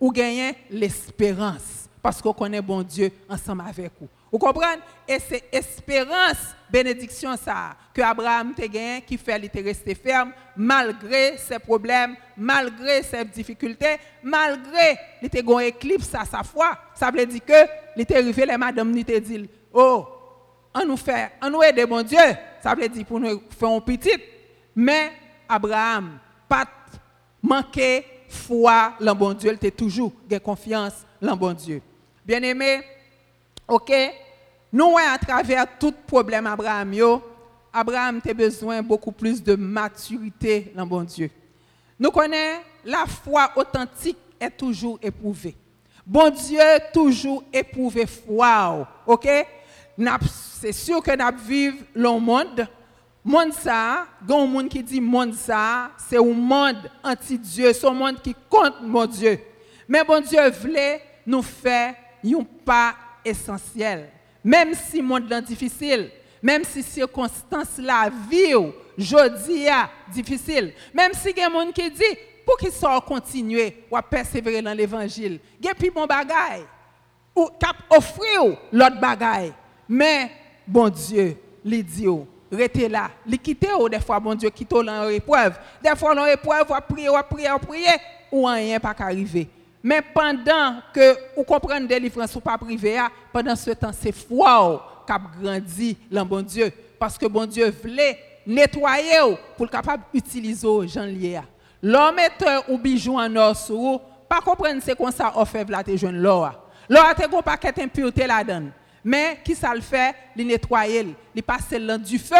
ou 0.00 0.10
gagner 0.10 0.56
l'espérance. 0.68 1.79
Parce 2.02 2.22
qu'on 2.22 2.32
connaît 2.32 2.62
bon 2.62 2.82
Dieu 2.82 3.10
ensemble 3.28 3.62
avec 3.68 3.92
vous. 4.00 4.08
Vous 4.32 4.38
comprenez? 4.38 4.80
Et 5.06 5.18
c'est 5.18 5.44
espérance, 5.52 6.54
bénédiction 6.70 7.36
ça, 7.36 7.76
que 7.92 8.00
Abraham 8.00 8.54
te 8.54 8.62
gagné, 8.62 9.02
qui 9.02 9.18
fait 9.18 9.40
qu'il 9.40 9.64
rester 9.64 9.94
ferme, 9.94 10.32
malgré 10.56 11.36
ses 11.36 11.58
problèmes, 11.58 12.16
malgré 12.36 13.02
ses 13.02 13.24
difficultés, 13.24 13.96
malgré 14.22 14.98
une 15.20 15.60
éclipse 15.60 16.14
à 16.14 16.24
sa 16.24 16.42
foi. 16.42 16.78
Ça 16.94 17.10
veut 17.10 17.26
dire 17.26 17.44
que 17.44 18.00
était 18.00 18.16
arrivé, 18.16 18.46
les 18.46 18.56
madame 18.56 18.94
te 19.04 19.18
dit, 19.18 19.48
oh, 19.72 20.06
on 20.74 20.86
nous 20.86 20.96
fait, 20.96 21.32
on 21.42 21.50
nous 21.50 21.62
aide 21.62 21.86
bon 21.88 22.02
Dieu. 22.02 22.18
Ça 22.62 22.74
veut 22.74 22.88
dire 22.88 23.04
pour 23.04 23.18
nous 23.18 23.42
faire 23.58 23.68
un 23.68 23.80
petit. 23.80 24.16
Mais 24.76 25.12
Abraham, 25.48 26.18
pas 26.48 26.64
manqué 27.42 28.04
foi 28.28 28.94
dans 29.00 29.14
bon 29.14 29.32
Dieu, 29.34 29.50
il 29.50 29.56
était 29.56 29.72
toujours 29.72 30.12
de 30.28 30.38
confiance 30.38 31.04
dans 31.20 31.36
bon 31.36 31.52
Dieu. 31.52 31.82
Bien 32.30 32.44
aimé, 32.44 32.82
ok, 33.66 33.92
nous 34.72 34.96
à 34.96 35.18
travers 35.18 35.66
tout 35.80 35.92
problème 36.06 36.46
Abraham 36.46 36.94
yo, 36.94 37.20
Abraham 37.72 38.20
a 38.24 38.32
besoin 38.32 38.80
beaucoup 38.82 39.10
plus 39.10 39.42
de 39.42 39.56
maturité 39.56 40.72
dans 40.76 40.86
bon 40.86 41.02
Dieu. 41.02 41.28
Nous 41.98 42.12
connaissons 42.12 42.60
la 42.84 43.04
foi 43.06 43.50
authentique 43.56 44.16
est 44.38 44.50
toujours 44.52 45.00
éprouvée. 45.02 45.56
Bon 46.06 46.30
Dieu 46.30 46.60
toujours 46.92 47.42
éprouvé 47.52 48.06
foi, 48.06 48.86
ok? 49.04 49.28
C'est 50.60 50.70
sûr 50.70 51.02
que 51.02 51.10
nous 51.10 51.38
vivons 51.44 51.78
le 51.96 52.20
monde. 52.20 52.68
Monde 53.24 53.52
ça, 53.54 54.06
un 54.28 54.46
monde 54.46 54.68
qui 54.68 54.84
dit 54.84 55.00
monde 55.00 55.34
ça, 55.34 55.90
c'est 56.08 56.18
un 56.18 56.22
monde 56.32 56.88
anti-Dieu, 57.02 57.72
c'est 57.72 57.88
un 57.88 57.92
monde 57.92 58.22
qui 58.22 58.36
contre 58.48 58.84
mon 58.84 59.06
Dieu. 59.06 59.40
Mais 59.88 60.04
bon 60.04 60.22
Dieu 60.22 60.48
voulait 60.50 61.02
nous 61.26 61.42
faire 61.42 61.96
un 62.24 62.44
pas 62.64 62.94
essentiel. 63.24 64.08
Même 64.42 64.74
si 64.74 64.98
le 64.98 65.02
monde 65.02 65.30
est 65.32 65.42
difficile, 65.42 66.10
même 66.42 66.64
si 66.64 66.82
circonstances 66.82 67.78
la 67.78 68.10
vie, 68.30 68.54
jodi 68.96 69.68
a 69.68 69.90
difficile, 70.12 70.72
même 70.94 71.12
si 71.14 71.32
des 71.32 71.42
gens 71.42 71.72
qui 71.72 71.90
dit 71.90 72.18
pour 72.46 72.56
qu'ils 72.56 72.72
soient 72.72 73.00
continuer 73.02 73.84
ou 73.90 73.98
persévérer 74.00 74.62
dans 74.62 74.72
l'évangile, 74.72 75.38
a 75.68 75.74
plus 75.74 75.90
bon 75.90 76.06
bagay 76.06 76.64
ou 77.34 77.48
cap 77.58 77.76
offrir 77.90 78.56
l'autre 78.72 79.00
bagay. 79.00 79.52
Mais 79.88 80.30
bon 80.66 80.88
Dieu, 80.88 81.36
les 81.64 81.82
dit 81.82 82.06
restez 82.50 82.88
là, 82.88 83.10
les 83.26 83.38
quitter 83.38 83.68
des 83.90 84.00
fois 84.00 84.18
bon 84.18 84.34
Dieu 84.34 84.50
quitte 84.50 84.70
dans 84.70 85.08
épreuve. 85.08 85.58
Des 85.82 85.94
fois 85.96 86.14
dans 86.14 86.26
épreuve, 86.26 86.64
on 86.68 86.92
prier, 86.92 87.08
on 87.08 87.22
prier, 87.22 87.50
on 87.50 87.58
prier 87.58 87.96
ou 88.32 88.44
rien 88.46 88.80
pas 88.80 88.94
arriver. 88.98 89.48
Mais 89.82 90.02
pendant 90.02 90.80
que 90.92 91.16
vous 91.36 91.44
comprenez 91.44 91.86
délivrance 91.86 92.34
ou 92.36 92.40
pas 92.40 92.58
privé, 92.58 92.98
pendant 93.32 93.56
ce 93.56 93.70
temps, 93.70 93.92
c'est 93.98 94.12
foi 94.12 95.04
qui 95.06 95.12
a 95.12 95.20
grandi 95.40 95.96
dans 96.10 96.26
bon 96.26 96.42
Dieu. 96.42 96.70
Parce 96.98 97.16
que 97.16 97.26
bon 97.26 97.46
Dieu 97.46 97.74
voulait 97.82 98.18
nettoyer 98.46 99.36
pour 99.56 99.66
être 99.66 99.72
capable 99.72 100.04
d'utiliser 100.12 100.88
gens 100.88 101.04
liés. 101.04 101.40
L'homme 101.82 102.18
est 102.18 102.44
ou 102.68 102.76
bijou 102.76 103.18
en 103.18 103.34
or 103.36 103.56
sur 103.56 103.76
vous, 103.76 104.00
pas 104.28 104.40
comprendre 104.40 104.82
c'est 104.82 104.96
comme 104.96 105.10
ça 105.10 105.32
on 105.34 105.44
fait 105.44 105.68
là 105.68 105.82
te 105.82 105.96
jeune 105.96 106.18
l'or. 106.18 106.52
L'or 106.88 107.04
a 107.04 107.10
un 107.10 107.42
paquet 107.42 107.72
d'impureté 107.72 108.26
là-dedans. 108.26 108.68
Mais 109.02 109.38
qui 109.42 109.54
ça 109.54 109.74
le 109.74 109.80
fait, 109.80 110.14
il 110.36 110.46
nettoyer, 110.46 111.14
il 111.34 111.42
passe 111.42 111.70
dans 111.70 112.00
du 112.00 112.18
feu 112.18 112.36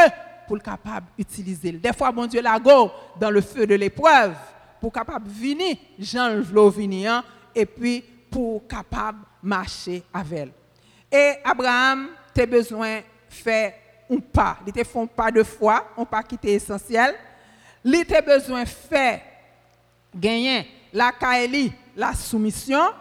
pour 0.46 0.58
être 0.58 0.62
capable 0.62 1.06
d'utiliser. 1.16 1.72
Des 1.72 1.92
fois 1.94 2.12
bon 2.12 2.26
Dieu 2.26 2.42
la 2.42 2.58
go 2.58 2.90
dans 3.18 3.30
le 3.30 3.40
feu 3.40 3.66
de 3.66 3.74
l'épreuve 3.76 4.34
pour 4.80 4.92
capable 4.92 5.28
venir 5.28 5.76
Jean 5.98 6.28
le 6.28 6.40
venir 6.40 7.22
et 7.54 7.66
puis 7.66 8.02
pour 8.30 8.66
capable 8.66 9.18
marcher 9.42 10.02
avec 10.12 10.38
elle. 10.38 10.52
Et 11.12 11.34
Abraham, 11.44 12.08
tu 12.34 12.46
besoin 12.46 13.00
faire 13.28 13.74
un 14.10 14.18
pas. 14.18 14.58
Il 14.66 14.72
te 14.72 14.84
font 14.84 15.06
pas 15.06 15.30
de 15.30 15.42
foi, 15.42 15.88
un 15.96 16.04
pas 16.04 16.22
qui 16.22 16.36
était 16.36 16.52
essentiel. 16.52 17.14
Il 17.84 18.04
te 18.04 18.24
besoin 18.24 18.64
faire 18.64 19.20
gagner 20.14 20.66
la 20.92 21.12
kaeli, 21.12 21.72
la 21.96 22.14
soumission 22.14 22.92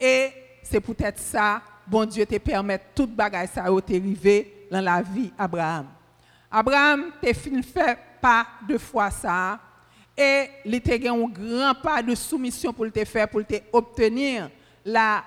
et 0.00 0.30
c'est 0.62 0.80
peut-être 0.80 1.18
ça 1.18 1.62
bon 1.86 2.04
Dieu 2.04 2.26
te 2.26 2.38
permet 2.38 2.80
toute 2.94 3.14
bagaille 3.14 3.48
ça 3.48 3.64
te 3.64 3.92
arriver 3.94 4.66
dans 4.70 4.80
la 4.80 5.00
vie 5.00 5.32
Abraham. 5.38 5.86
Abraham 6.50 7.12
fin 7.22 7.62
fait 7.62 7.98
pas 8.20 8.46
de 8.68 8.76
foi 8.78 9.10
ça 9.10 9.58
et 10.18 10.50
il 10.64 10.80
te 10.80 11.08
un 11.08 11.28
grand 11.28 11.74
pas 11.80 12.02
de 12.02 12.12
soumission 12.16 12.72
pour 12.72 12.90
te 12.90 13.04
faire 13.04 13.28
pour 13.28 13.46
te 13.46 13.54
obtenir 13.72 14.50
la 14.84 15.22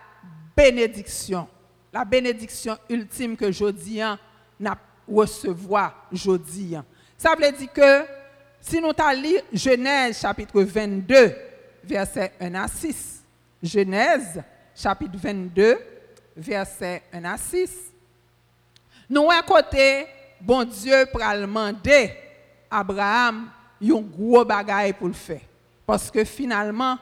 bénédiction. 0.56 1.48
La 1.94 2.04
bénédiction 2.04 2.78
ultime 2.90 3.38
que 3.38 3.50
Jodian 3.52 4.18
n'a 4.60 4.78
recevoir 5.08 6.08
jodi. 6.12 6.76
an. 6.76 6.84
Ça 7.18 7.36
veut 7.40 7.52
dire 7.52 7.72
que 7.72 8.04
si 8.60 8.82
nous 8.82 8.92
lu 9.22 9.38
Genèse 9.54 10.20
chapitre 10.20 10.62
22 10.62 11.36
verset 11.84 12.34
1 12.40 12.54
à 12.56 12.68
6. 12.68 13.24
Genèse 13.64 14.44
chapitre 14.76 15.18
22 15.18 15.80
verset 16.36 17.04
1 17.14 17.24
à 17.26 17.38
6. 17.38 17.92
Nous 19.10 19.30
un 19.30 19.42
côté 19.42 20.06
bon 20.40 20.64
Dieu 20.64 21.06
pral 21.12 21.48
Abraham 22.70 23.50
un 23.82 24.02
gros 24.02 24.46
bagage 24.46 24.94
pour 24.94 25.08
le 25.08 25.14
faire 25.14 25.42
parce 25.86 26.12
que 26.12 26.24
finalement 26.24 26.98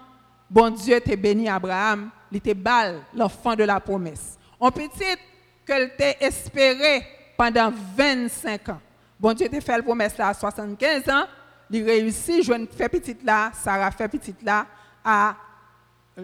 bon 0.50 0.69
Dieu 0.71 1.00
t'a 1.01 1.15
béni 1.15 1.48
Abraham, 1.50 2.09
il 2.31 2.38
était 2.38 2.53
bal 2.53 3.01
l'enfant 3.13 3.55
de 3.55 3.63
la 3.63 3.79
promesse. 3.79 4.38
On 4.59 4.71
petite 4.71 5.19
qu'elle 5.65 5.95
t'a 5.95 6.12
espéré 6.19 7.05
pendant 7.38 7.71
25 7.95 8.69
ans. 8.69 8.81
Bon 9.19 9.33
Dieu 9.33 9.48
t'a 9.50 9.62
fait 9.62 9.77
la 9.77 9.83
promesse 9.83 10.17
là 10.17 10.29
à 10.29 10.33
75 10.33 11.09
ans, 11.09 11.25
il 11.69 11.83
réussit, 11.83 12.43
je 12.43 12.53
fait 12.75 12.89
petite 12.89 13.24
là, 13.24 13.51
Sarah 13.53 13.91
fait 13.91 14.07
petite 14.07 14.41
là 14.41 14.65
à 15.03 15.36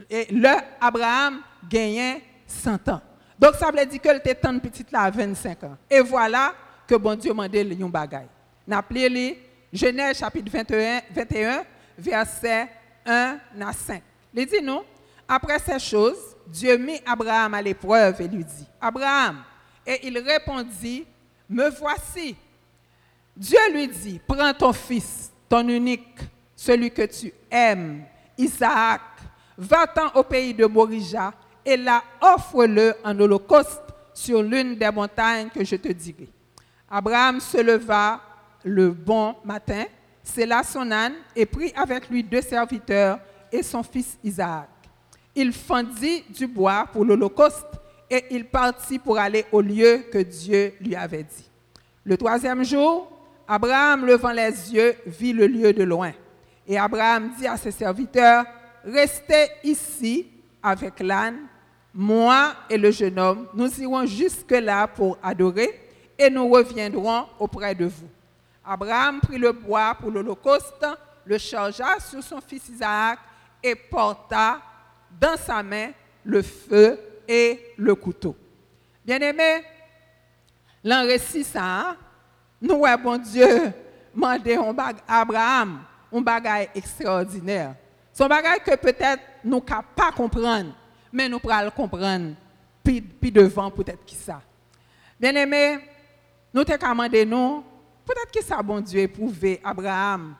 et 0.10 0.28
le 0.32 0.50
Abraham 0.82 1.40
gagnait 1.70 2.22
100 2.48 2.90
ans. 2.90 3.02
Donc 3.38 3.56
ça 3.56 3.72
veut 3.72 3.86
dire 3.86 4.02
que 4.02 4.16
était 4.18 4.36
tant 4.36 4.58
petite 4.60 4.92
là 4.92 5.02
à 5.02 5.12
25 5.12 5.64
ans. 5.64 5.78
Et 5.90 6.00
voilà 6.02 6.54
que 6.88 6.96
bon 6.96 7.18
Dieu 7.18 7.34
m'a 7.34 7.48
dit 7.48 7.78
un 7.82 7.90
bagay. 7.90 8.28
N'a 8.68 8.80
appelé 8.80 9.40
Genèse 9.76 10.20
chapitre 10.20 10.50
21, 10.50 11.02
21 11.14 11.66
verset 11.98 12.70
1 13.06 13.38
à 13.60 13.74
5. 13.74 14.02
Il 14.34 14.46
dit 14.46 14.62
non, 14.62 14.86
après 15.28 15.60
ces 15.60 15.80
choses, 15.80 16.38
Dieu 16.48 16.78
mit 16.78 17.02
Abraham 17.06 17.54
à 17.54 17.62
l'épreuve 17.62 18.22
et 18.22 18.28
lui 18.30 18.46
dit, 18.46 18.66
Abraham, 18.80 19.44
et 19.86 20.08
il 20.08 20.18
répondit, 20.20 21.06
me 21.50 21.70
voici. 21.70 22.38
Dieu 23.36 23.60
lui 23.74 23.90
dit, 23.90 24.22
prends 24.26 24.54
ton 24.54 24.72
fils, 24.72 25.30
ton 25.50 25.68
unique, 25.68 26.20
celui 26.56 26.90
que 26.90 27.02
tu 27.02 27.34
aimes, 27.52 28.06
Isaac, 28.38 29.02
va-t'en 29.58 30.08
au 30.18 30.24
pays 30.24 30.54
de 30.54 30.66
Morija 30.66 31.34
et 31.66 31.76
là 31.76 32.02
offre-le 32.22 32.94
en 33.04 33.20
holocauste 33.20 33.82
sur 34.14 34.42
l'une 34.42 34.78
des 34.78 34.90
montagnes 34.90 35.50
que 35.50 35.66
je 35.66 35.76
te 35.76 35.92
dirai. 35.92 36.30
Abraham 36.90 37.42
se 37.42 37.58
leva 37.58 38.22
le 38.66 38.90
bon 38.90 39.36
matin, 39.46 39.86
sella 40.24 40.64
son 40.64 40.92
âne 40.92 41.14
et 41.36 41.46
prit 41.46 41.72
avec 41.76 42.10
lui 42.10 42.24
deux 42.24 42.42
serviteurs 42.42 43.20
et 43.52 43.62
son 43.64 43.84
fils 43.84 44.18
Isaac. 44.24 44.68
Il 45.36 45.54
fendit 45.54 46.24
du 46.30 46.48
bois 46.48 46.88
pour 46.92 47.06
l'holocauste 47.06 47.68
et 48.10 48.26
il 48.32 48.46
partit 48.46 49.00
pour 49.00 49.20
aller 49.20 49.46
au 49.52 49.62
lieu 49.62 50.06
que 50.12 50.18
Dieu 50.18 50.74
lui 50.82 50.96
avait 50.96 51.24
dit. 51.24 51.50
Le 52.04 52.18
troisième 52.18 52.64
jour, 52.64 53.08
Abraham, 53.48 54.06
levant 54.06 54.32
les 54.32 54.74
yeux, 54.74 54.96
vit 55.06 55.34
le 55.34 55.46
lieu 55.46 55.72
de 55.72 55.84
loin. 55.84 56.12
Et 56.68 56.78
Abraham 56.78 57.32
dit 57.38 57.48
à 57.48 57.58
ses 57.58 57.72
serviteurs, 57.72 58.46
Restez 58.84 59.48
ici 59.64 60.28
avec 60.62 61.00
l'âne, 61.00 61.38
moi 61.94 62.54
et 62.70 62.78
le 62.78 62.92
jeune 62.92 63.18
homme, 63.20 63.48
nous 63.54 63.70
irons 63.82 64.06
jusque-là 64.06 64.88
pour 64.88 65.18
adorer 65.22 65.70
et 66.18 66.30
nous 66.30 66.48
reviendrons 66.50 67.26
auprès 67.40 67.74
de 67.76 67.86
vous. 67.86 68.10
Abraham 68.66 69.20
prit 69.22 69.38
le 69.38 69.52
bois 69.52 69.96
pour 69.96 70.12
l'holocauste, 70.12 70.86
le 71.26 71.38
chargea 71.38 72.00
sur 72.00 72.24
son 72.24 72.42
fils 72.42 72.68
Isaac 72.70 73.20
et 73.62 73.76
porta 73.76 74.62
dans 75.20 75.38
sa 75.38 75.62
main 75.62 75.92
le 76.24 76.42
feu 76.42 77.00
et 77.28 77.74
le 77.78 77.96
couteau. 77.96 78.36
Bien-aimés, 79.06 79.64
l'en 80.84 81.04
récit 81.04 81.44
ça, 81.44 81.96
nous, 82.62 82.76
ouais, 82.76 82.98
bon 82.98 83.18
Dieu, 83.18 83.72
à 85.08 85.22
Abraham 85.22 85.82
un 86.12 86.22
bagage 86.22 86.70
extraordinaire. 86.74 87.76
Son 88.14 88.28
bagage 88.28 88.60
que 88.66 88.76
peut-être 88.76 89.22
nous 89.44 89.58
ne 89.58 89.62
pas 89.62 90.12
comprendre, 90.16 90.74
mais 91.12 91.28
nous 91.28 91.40
pourrons 91.40 91.64
le 91.64 91.72
comprendre 91.72 92.36
puis, 92.84 93.32
devant 93.32 93.72
peut-être 93.72 94.06
qui 94.06 94.16
ça. 94.16 94.42
Bien-aimés, 95.20 95.80
nous 96.54 96.64
te 96.64 96.78
commandé 96.78 97.26
nous, 97.26 97.64
peut-être 98.06 98.32
que 98.32 98.44
ça, 98.44 98.62
bon 98.62 98.80
Dieu, 98.82 99.02
éprouvé 99.02 99.60
Abraham. 99.64 100.36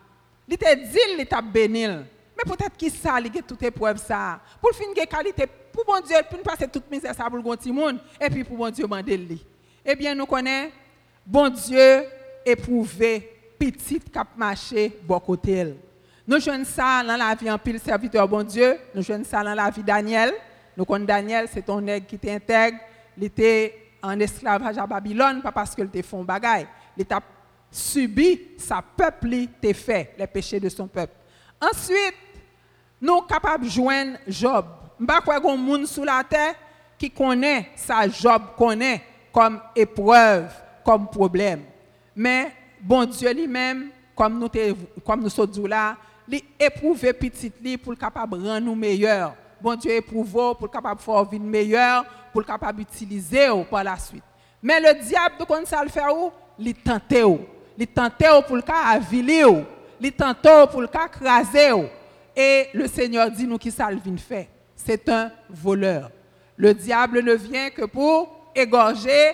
Il 0.48 0.56
t'a 0.56 0.74
dit, 0.74 0.98
il 1.18 1.26
t'a 1.26 1.42
béni. 1.42 1.86
Mais 1.86 2.44
peut-être 2.44 2.76
que 2.76 2.90
ça, 2.90 3.18
il 3.20 3.26
a 3.26 3.42
toute 3.42 3.62
épreuve 3.62 3.98
ça. 3.98 4.40
Pour 4.60 4.70
le 4.70 4.74
fin 4.74 5.06
qualité, 5.06 5.46
pour 5.72 5.84
bon 5.84 6.00
Dieu, 6.06 6.16
pour 6.28 6.40
passer 6.40 6.68
toute 6.68 6.90
misère 6.90 7.14
ça 7.14 7.24
pour 7.24 7.38
le 7.38 7.56
petit 7.56 7.72
monde, 7.72 7.98
et 8.20 8.28
puis 8.28 8.44
pour 8.44 8.56
bon 8.56 8.70
Dieu, 8.70 8.84
demander. 8.84 9.38
Eh 9.84 9.94
bien, 9.94 10.14
nous 10.14 10.26
connaissons, 10.26 10.70
bon 11.26 11.48
Dieu, 11.48 12.04
éprouvé, 12.44 13.32
petit 13.58 14.00
cap 14.00 14.28
marché, 14.36 14.98
bon 15.02 15.18
côté. 15.18 15.74
Nous 16.26 16.40
jouons 16.40 16.64
ça 16.64 17.02
dans 17.04 17.16
la 17.16 17.34
vie 17.34 17.50
en 17.50 17.58
pile 17.58 17.80
serviteur, 17.80 18.26
bon 18.28 18.42
Dieu. 18.42 18.78
Nous 18.94 19.02
jouons 19.02 19.24
ça 19.24 19.42
dans 19.42 19.54
la 19.54 19.70
vie 19.70 19.82
Daniel. 19.82 20.34
Nous 20.76 20.84
connaissons 20.84 21.06
Daniel, 21.06 21.48
c'est 21.52 21.62
ton 21.62 21.80
nègre 21.80 22.06
qui 22.06 22.18
t'intègre. 22.18 22.78
Il 23.16 23.24
était 23.24 23.74
en 24.02 24.18
esclavage 24.20 24.76
à 24.76 24.86
Babylone, 24.86 25.40
pas 25.40 25.52
parce 25.52 25.74
qu'il 25.74 25.88
te 25.88 26.16
un 26.16 26.22
bagaille. 26.22 26.66
Il 26.96 27.06
subi 27.70 28.40
sa 28.58 28.82
peuple, 28.82 29.46
t'a 29.60 29.74
fait 29.74 30.14
les 30.18 30.26
péchés 30.26 30.60
de 30.60 30.68
son 30.68 30.86
peuple. 30.86 31.14
Ensuite, 31.60 32.14
nous 33.00 33.18
sommes 33.18 33.26
capables 33.26 33.64
de 33.64 33.70
joindre 33.70 34.18
Job. 34.26 34.64
Pas 35.06 35.20
si 35.24 35.56
monde 35.56 35.86
sous 35.86 36.04
la 36.04 36.24
terre 36.24 36.54
qui 36.98 37.10
connaît 37.10 37.70
ça, 37.76 38.08
Job 38.08 38.42
connaît 38.56 39.02
comme 39.32 39.60
épreuve, 39.74 40.50
comme 40.84 41.06
problème. 41.08 41.64
Mais 42.14 42.52
bon 42.80 43.04
Dieu 43.04 43.32
lui-même, 43.34 43.90
comme 44.14 44.38
nous, 44.38 44.48
comme 45.04 45.22
nous 45.22 45.28
sommes 45.28 45.66
là, 45.66 45.96
il 46.28 46.42
éprouve 46.58 47.12
petit 47.12 47.52
li 47.60 47.76
pour 47.76 47.92
le 47.92 47.98
capable 47.98 48.42
de 48.42 48.48
rendre 48.48 48.66
nous 48.66 48.74
meilleurs. 48.74 49.34
Bon 49.60 49.74
Dieu 49.74 49.92
éprouve 49.92 50.32
pour 50.32 50.56
le 50.62 50.68
capable 50.68 50.98
de 50.98 51.04
faire 51.04 51.22
une 51.22 51.28
vie 51.28 51.38
meilleure, 51.38 52.04
pour 52.32 52.40
le 52.40 52.46
capable 52.46 52.78
d'utiliser 52.78 53.48
par 53.70 53.84
la 53.84 53.96
suite. 53.98 54.24
Mais 54.62 54.80
le 54.80 55.02
diable, 55.02 55.36
quand 55.46 55.66
ça 55.66 55.82
le 55.82 55.90
fait 55.90 56.10
où? 56.10 56.30
Il 56.58 56.74
tente. 56.74 57.12
Il 57.78 57.86
tente 57.86 58.44
pour 58.46 58.56
le 58.56 58.62
cas 58.62 58.84
avilir. 58.86 59.64
Il 60.00 60.12
tente 60.12 60.70
pour 60.70 60.80
le 60.80 60.86
cas 60.86 61.08
craser. 61.08 61.72
Et 62.34 62.68
le 62.74 62.86
Seigneur 62.86 63.30
dit 63.30 63.46
nous 63.46 63.58
qui 63.58 63.70
ça 63.70 63.90
le 63.90 63.98
faire. 64.16 64.46
C'est 64.74 65.08
un 65.08 65.30
voleur. 65.48 66.10
Le 66.56 66.72
diable 66.72 67.22
ne 67.22 67.34
vient 67.34 67.70
que 67.70 67.84
pour 67.84 68.50
égorger, 68.54 69.32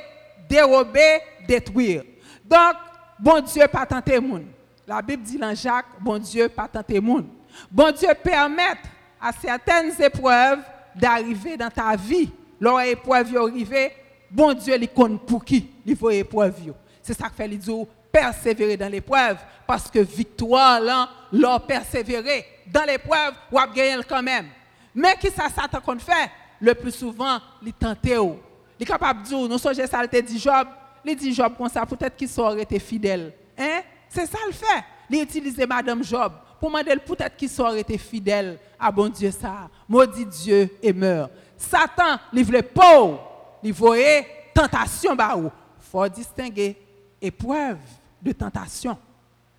dérober, 0.49 1.21
détruire. 1.47 2.03
Donc, 2.45 2.75
bon 3.19 3.41
Dieu 3.41 3.67
pas 3.71 3.87
tenter 3.87 4.19
moun. 4.21 4.47
La 4.87 5.01
Bible 5.01 5.23
dit 5.23 5.39
dans 5.39 5.55
Jacques, 5.55 5.87
bon 6.01 6.19
Dieu 6.19 6.49
pas 6.49 6.69
tenter 6.69 7.01
moun. 7.01 7.27
Bon 7.71 7.93
Dieu 7.93 8.09
permet 8.23 8.75
à 9.21 9.33
certaines 9.33 9.93
épreuves 10.01 10.61
d'arriver 10.95 11.57
dans 11.57 11.71
ta 11.71 11.95
vie. 11.97 12.31
Lors 12.61 12.81
épreuve 12.81 13.37
arrive, 13.37 13.91
bon 14.31 14.53
Dieu 14.55 14.77
il 14.81 14.89
compte 14.89 15.25
pour 15.27 15.45
qui? 15.45 15.71
Il 15.87 15.97
faut 15.97 16.11
épreuve. 16.11 16.73
C'est 17.03 17.15
ça 17.15 17.29
que 17.29 17.35
fait 17.35 17.49
dit 17.49 17.71
persévérer 18.13 18.77
dans 18.77 18.91
l'épreuve 18.91 19.39
parce 19.67 19.91
que 19.91 19.99
victoire 20.01 20.81
là, 20.81 21.09
leur 21.33 21.67
persévérer 21.67 22.45
dans 22.67 22.85
l'épreuve 22.85 23.35
ou 23.51 23.59
a 23.59 23.67
gagner 23.67 24.03
quand 24.07 24.23
même. 24.23 24.47
Mais 24.95 25.17
qui 25.19 25.29
ça 25.31 25.49
Satan 25.49 25.81
qu'on 25.81 25.99
fait 25.99 26.31
le 26.61 26.75
plus 26.75 26.93
souvent, 26.95 27.39
il 27.65 27.73
tente. 27.73 27.99
Il 28.05 28.83
est 28.83 28.85
capable 28.85 29.23
de 29.23 29.29
dire, 29.29 29.39
nous 29.49 29.59
sommes 29.59 29.75
ça, 29.75 30.03
il 30.13 30.23
dit 30.23 30.39
Job, 30.39 30.69
il 31.05 31.17
dit 31.17 31.33
Job 31.33 31.55
comme 31.57 31.69
ça, 31.69 31.87
peut-être 31.87 32.17
qu'il 32.17 32.29
aurait 32.39 32.63
été 32.63 32.79
fidèle. 32.79 33.33
Hein? 33.59 33.81
C'est 34.09 34.27
ça 34.27 34.39
le 34.47 34.53
fait. 34.53 34.85
Il 35.11 35.23
utilise 35.23 35.59
Madame 35.67 36.05
Job 36.05 36.33
pour 36.61 36.71
demander 36.71 36.97
peut-être 36.97 37.37
qu'il 37.37 37.51
aurait 37.61 37.81
été 37.81 37.99
fidèle 37.99 38.59
à 38.79 38.93
bon 38.93 39.09
Dieu 39.09 39.31
ça. 39.31 39.69
Maudit 39.89 40.27
Dieu 40.27 40.71
et 40.83 40.93
meurt. 40.93 41.31
Satan, 41.57 42.19
il 42.33 42.45
voulait 42.45 42.63
pas, 42.63 43.59
il 43.63 43.73
voyait 43.73 44.27
tentation 44.55 45.15
bah 45.15 45.37
ou. 45.37 45.51
Faut 45.81 46.09
distinguer 46.09 46.77
épreuve 47.21 47.79
de 48.23 48.33
tentation. 48.33 48.97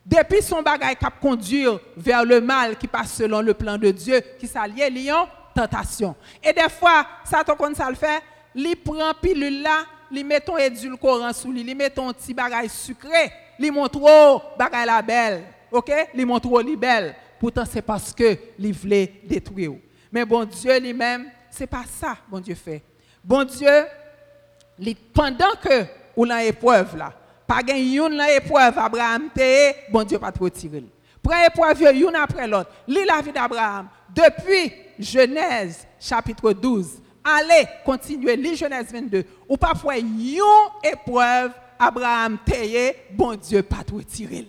Depuis 0.05 0.41
son 0.41 0.61
bagage 0.61 0.97
cap 0.99 1.19
conduire 1.19 1.79
vers 1.95 2.25
le 2.25 2.41
mal 2.41 2.77
qui 2.77 2.87
passe 2.87 3.13
selon 3.13 3.41
le 3.41 3.53
plan 3.53 3.77
de 3.77 3.91
Dieu, 3.91 4.21
qui 4.39 4.47
s'allie 4.47 4.89
lion 4.89 5.27
tentation. 5.53 6.15
Et 6.43 6.51
des 6.51 6.69
fois, 6.69 7.05
Satan 7.23 7.55
quand 7.55 7.75
ça 7.75 7.89
le 7.89 7.95
fait, 7.95 8.21
il 8.55 8.75
prend 8.75 9.13
pilule 9.21 9.61
là, 9.61 9.85
il 10.11 10.25
met 10.25 10.39
ton 10.39 10.57
édulcorant 10.57 11.31
sous 11.31 11.51
lui, 11.51 11.61
il 11.61 11.75
met 11.75 11.89
ton 11.89 12.11
petit 12.11 12.33
bagage 12.33 12.69
sucré, 12.69 13.31
il 13.59 13.71
montre 13.71 13.99
oh, 14.01 14.41
bagage 14.57 14.85
la 14.85 15.01
belle. 15.01 15.43
OK? 15.71 15.91
Il 16.13 16.25
montre 16.25 16.49
oh, 16.51 16.77
belle. 16.77 17.15
Pourtant 17.39 17.63
c'est 17.69 17.81
parce 17.81 18.13
que 18.13 18.37
il 18.59 18.73
voulait 18.73 19.21
détruire. 19.23 19.73
Mais 20.11 20.25
bon 20.25 20.43
Dieu 20.45 20.79
lui-même, 20.79 21.29
c'est 21.49 21.67
pas 21.67 21.83
ça 21.87 22.17
bon 22.29 22.39
Dieu 22.39 22.55
fait. 22.55 22.81
Bon 23.23 23.43
Dieu 23.43 23.85
pendant 25.13 25.51
que 25.61 25.85
ou 26.15 26.25
dans 26.25 26.37
épreuve 26.37 26.97
là, 26.97 27.13
pas 27.53 27.73
une 27.73 28.21
épreuve 28.35 28.77
Abraham 28.77 29.29
te, 29.33 29.91
bon 29.91 30.03
Dieu 30.03 30.19
pas 30.19 30.31
trop 30.31 30.49
tirer. 30.49 30.83
Prends 31.21 31.45
épreuve 31.45 31.81
une 31.81 32.15
après 32.15 32.47
l'autre. 32.47 32.71
Lis 32.87 33.05
la 33.05 33.21
vie 33.21 33.31
d'Abraham 33.31 33.87
depuis 34.13 34.73
Genèse 34.99 35.87
chapitre 35.99 36.51
12. 36.51 37.01
Allez, 37.23 37.65
continuez, 37.85 38.35
lis 38.35 38.55
Genèse 38.55 38.91
22. 38.91 39.23
Ou 39.47 39.57
parfois 39.57 39.97
une 39.97 40.39
épreuve 40.83 41.51
Abraham 41.79 42.37
teye, 42.45 42.93
bon 43.13 43.35
Dieu 43.35 43.63
pas 43.63 43.83
tout 43.85 43.97
retiré. 43.97 44.47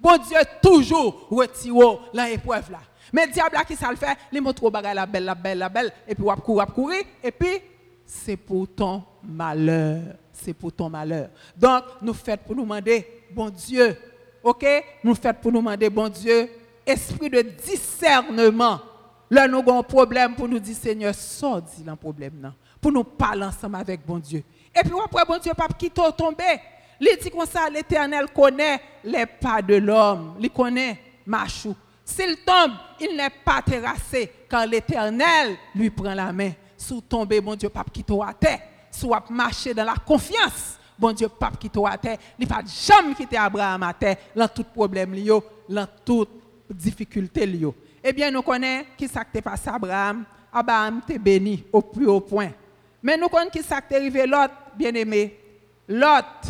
Bon 0.00 0.16
Dieu 0.18 0.38
toujours 0.62 1.28
retire 1.30 2.00
l'épreuve 2.12 2.70
là. 2.70 2.80
Mais 3.12 3.28
diable 3.28 3.54
là 3.54 3.64
qui 3.64 3.76
ça 3.76 3.90
le 3.90 3.96
fait, 3.96 4.16
il 4.32 4.42
montre 4.42 4.64
au 4.64 4.70
bagay 4.70 4.94
la 4.94 5.06
belle, 5.06 5.24
la 5.24 5.34
belle, 5.34 5.58
la 5.58 5.68
belle, 5.68 5.92
et 6.06 6.14
puis 6.14 6.24
wap 6.24 6.42
courir, 6.72 7.02
et 7.22 7.30
puis 7.30 7.60
c'est 8.04 8.36
pour 8.36 8.66
ton 8.74 9.02
malheur. 9.22 10.16
C'est 10.46 10.54
pour 10.54 10.72
ton 10.72 10.88
malheur. 10.88 11.28
Donc, 11.56 11.82
nous 12.00 12.14
faites 12.14 12.40
pour 12.42 12.54
nous 12.54 12.62
demander, 12.62 13.04
bon 13.32 13.50
Dieu, 13.50 13.98
ok? 14.44 14.64
Nous 15.02 15.16
faites 15.16 15.40
pour 15.40 15.50
nous 15.50 15.58
demander, 15.58 15.90
bon 15.90 16.08
Dieu, 16.08 16.48
esprit 16.86 17.28
de 17.28 17.40
discernement. 17.40 18.78
Là, 19.28 19.48
nous 19.48 19.58
avons 19.58 19.80
un 19.80 19.82
problème 19.82 20.36
pour 20.36 20.46
nous 20.46 20.60
dire, 20.60 20.76
Seigneur, 20.76 21.12
sors 21.16 21.60
dit 21.60 21.82
le 21.84 21.96
problème. 21.96 22.34
Non? 22.40 22.52
Pour 22.80 22.92
nous 22.92 23.02
parler 23.02 23.42
ensemble 23.42 23.74
avec 23.74 24.06
bon 24.06 24.20
Dieu. 24.20 24.44
Et 24.72 24.84
puis 24.84 24.92
après, 25.04 25.24
bon 25.26 25.36
Dieu, 25.38 25.52
pas 25.52 25.66
quitter 25.66 26.00
tomber. 26.16 26.60
Il 27.00 27.18
dit 27.20 27.28
comme 27.28 27.44
ça, 27.44 27.68
l'Éternel 27.68 28.26
connaît 28.32 28.80
les 29.02 29.26
pas 29.26 29.60
de 29.60 29.74
l'homme. 29.74 30.36
Il 30.38 30.50
connaît 30.50 30.96
Machou. 31.26 31.74
S'il 32.04 32.36
tombe, 32.36 32.70
il 33.00 33.16
n'est 33.16 33.30
pas 33.44 33.62
terrassé 33.62 34.30
quand 34.48 34.64
l'Éternel 34.64 35.56
lui 35.74 35.90
prend 35.90 36.14
la 36.14 36.32
main. 36.32 36.52
Sous 36.76 37.00
tomber, 37.00 37.40
bon 37.40 37.56
Dieu, 37.56 37.68
pas 37.68 37.84
quitter 37.92 38.14
à 38.24 38.32
terre. 38.32 38.60
Sous 38.98 39.12
marcher 39.28 39.74
dans 39.74 39.84
la 39.84 39.94
confiance, 39.94 40.78
bon 40.98 41.12
Dieu, 41.12 41.28
pas 41.28 41.50
quitter 41.60 41.80
à 41.86 41.98
terre. 41.98 42.16
Il 42.38 42.46
pas 42.46 42.62
jamais 42.66 43.14
quitter 43.14 43.36
Abraham 43.36 43.82
à 43.82 43.92
terre 43.92 44.16
dans 44.34 44.48
tout 44.48 44.64
problème 44.64 45.14
dans 45.68 45.86
toute 46.02 46.30
difficulté. 46.70 47.46
Eh 48.02 48.12
bien, 48.14 48.30
nous 48.30 48.40
connaissons 48.40 48.86
qui 48.96 49.06
s'est 49.06 49.42
passé 49.42 49.68
à 49.68 49.74
Abraham. 49.74 50.24
Abraham 50.50 51.02
était 51.04 51.18
béni 51.18 51.62
au 51.70 51.82
plus 51.82 52.06
haut 52.06 52.20
point. 52.20 52.52
Mais 53.02 53.18
nous 53.18 53.28
connaissons 53.28 53.50
qui 53.50 53.62
s'est 53.62 53.74
arrivé 53.94 54.26
l'autre, 54.26 54.54
bien 54.74 54.94
aimé. 54.94 55.38
L'autre, 55.88 56.48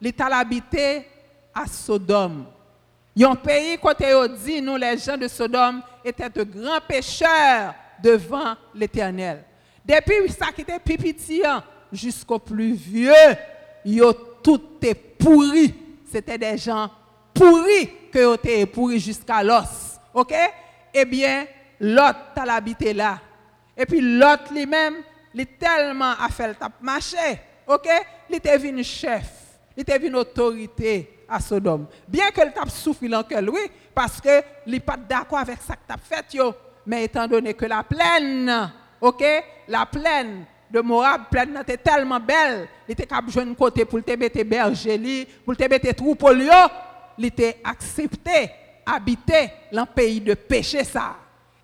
il 0.00 0.08
est 0.08 0.20
habité 0.20 1.06
à 1.54 1.66
Sodome. 1.68 2.46
Il 3.14 3.22
y 3.22 3.24
a 3.24 3.30
un 3.30 3.36
pays 3.36 3.78
côté 3.78 4.06
dit 4.44 4.60
nous 4.60 4.76
les 4.76 4.98
gens 4.98 5.16
de 5.16 5.28
Sodome 5.28 5.82
étaient 6.04 6.28
de 6.30 6.42
grands 6.42 6.80
pécheurs 6.86 7.74
devant 8.02 8.56
l'Éternel. 8.74 9.44
Depuis 9.84 10.32
ça 10.32 10.46
qui 10.52 10.62
était 10.62 10.80
jusqu'au 11.96 12.38
plus 12.38 12.74
vieux, 12.74 13.12
tout 14.42 14.62
est 14.82 14.94
pourri. 14.94 15.74
C'était 16.10 16.38
des 16.38 16.56
gens 16.56 16.90
pourris 17.34 17.90
que 18.12 18.18
yo 18.18 18.34
étaient 18.34 18.66
pourris 18.66 19.00
jusqu'à 19.00 19.42
l'os. 19.42 19.98
OK? 20.14 20.34
Eh 20.94 21.04
bien, 21.04 21.46
l'autre 21.80 22.32
a 22.36 22.54
habité 22.54 22.94
là. 22.94 23.18
Et 23.76 23.84
puis 23.84 24.00
l'autre 24.00 24.52
lui-même, 24.52 24.96
il 25.34 25.40
est 25.40 25.58
tellement 25.58 26.12
a 26.18 26.28
fait 26.28 26.48
le 26.48 26.54
tap 26.54 26.72
marché. 26.80 27.40
OK? 27.66 27.88
Il 28.30 28.36
était 28.36 28.56
venu 28.56 28.82
chef, 28.82 29.28
il 29.76 29.82
était 29.82 29.98
venu 29.98 30.16
autorité 30.16 31.24
à 31.28 31.40
Sodome. 31.40 31.86
Bien 32.06 32.30
que 32.30 32.40
le 32.40 32.52
tape 32.52 32.70
souffre 32.70 33.04
cœur, 33.28 33.42
oui, 33.52 33.70
parce 33.94 34.20
que 34.20 34.42
il 34.66 34.72
n'est 34.72 34.80
pas 34.80 34.96
d'accord 34.96 35.38
avec 35.38 35.60
ça 35.60 35.74
que 35.74 35.80
tu 35.86 35.92
as 35.92 35.98
fait, 35.98 36.38
mais 36.86 37.04
étant 37.04 37.26
donné 37.26 37.54
que 37.54 37.66
la 37.66 37.82
plaine, 37.82 38.72
ok, 39.00 39.24
la 39.68 39.86
plaine 39.86 40.46
de 40.70 40.80
Moab, 40.80 41.22
plaine 41.30 41.56
était 41.60 41.76
tellement 41.76 42.20
belle, 42.20 42.68
il 42.88 42.92
était 42.92 43.06
capable 43.06 43.32
de 43.32 43.54
côté 43.54 43.84
pour 43.84 44.02
te 44.02 44.16
mettre 44.16 44.42
berger, 44.42 45.28
pour 45.44 45.56
te 45.56 45.68
mettre 45.68 45.92
troupeau, 45.94 46.32
il 47.18 47.24
était 47.24 47.60
accepté, 47.64 48.50
habité 48.84 49.50
dans 49.72 49.82
le 49.82 49.94
pays 49.94 50.20
de 50.20 50.34
péché 50.34 50.84
ça. 50.84 51.16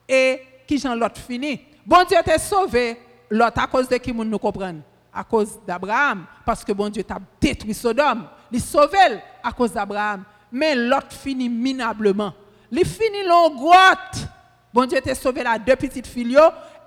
Et 0.08 0.40
qui 0.66 0.78
j'en 0.78 0.94
l'autre 0.94 1.20
fini? 1.20 1.60
Bon 1.84 2.04
Dieu 2.08 2.18
t'a 2.24 2.38
sauvé, 2.38 2.96
l'autre 3.30 3.60
à 3.62 3.66
cause 3.66 3.88
de 3.88 3.96
qui 3.96 4.12
nous 4.12 4.38
comprendre 4.38 4.80
à 5.12 5.24
cause 5.24 5.60
d'Abraham, 5.66 6.24
parce 6.44 6.64
que 6.64 6.72
bon 6.72 6.88
Dieu 6.88 7.04
t'a 7.04 7.18
détruit 7.40 7.74
Sodome. 7.74 8.26
Il 8.50 8.60
sauvé 8.60 8.98
à 9.42 9.52
cause 9.52 9.72
d'Abraham. 9.72 10.24
Mais 10.50 10.74
l'autre 10.74 11.12
finit 11.12 11.48
minablement. 11.48 12.32
Il 12.70 12.84
finit 12.86 13.28
en 13.30 13.50
grotte. 13.50 14.26
Bon 14.72 14.86
Dieu 14.86 15.00
t'a 15.00 15.14
sauvé 15.14 15.42
là 15.42 15.58
deux 15.58 15.76
petites 15.76 16.06
filles 16.06 16.38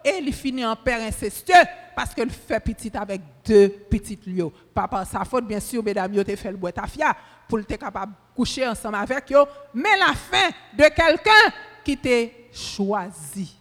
et 0.06 0.20
il 0.22 0.32
finit 0.32 0.64
en 0.64 0.76
père 0.76 1.02
incestueux 1.02 1.54
parce 1.96 2.14
qu'il 2.14 2.30
fait 2.30 2.60
petit 2.60 2.92
avec 2.96 3.22
deux 3.44 3.70
petites 3.70 4.28
lieux. 4.28 4.52
Pas 4.72 4.88
par 4.88 5.08
sa 5.08 5.26
faute, 5.26 5.48
bien 5.48 5.60
sûr, 5.60 5.84
mesdames, 5.84 6.14
il 6.14 6.20
a 6.20 6.36
fait 6.36 6.52
le 6.52 6.58
bois 6.58 6.72
tafia 6.72 7.16
pour 7.48 7.60
être 7.60 7.76
capable 7.78 8.12
de 8.12 8.18
coucher 8.36 8.68
ensemble 8.68 8.98
avec 8.98 9.32
eux. 9.32 9.46
Mais 9.74 9.98
la 9.98 10.14
fin 10.14 10.50
de 10.78 10.84
quelqu'un 10.84 11.52
qui 11.84 11.98
t'a 11.98 12.32
choisi. 12.54 13.56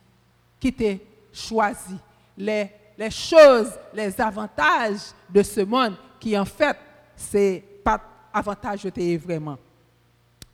Qui 0.61 0.70
t'a 0.70 1.02
choisi. 1.33 1.96
Les 2.37 3.11
choses, 3.11 3.72
les 3.94 4.20
avantages 4.20 5.12
de 5.30 5.42
ce 5.42 5.61
monde 5.62 5.96
qui 6.20 6.37
en 6.38 6.44
fait, 6.44 6.76
c'est 7.16 7.64
pas 7.83 8.00
avantage 8.33 8.83
de 8.83 9.16
vraiment. 9.16 9.57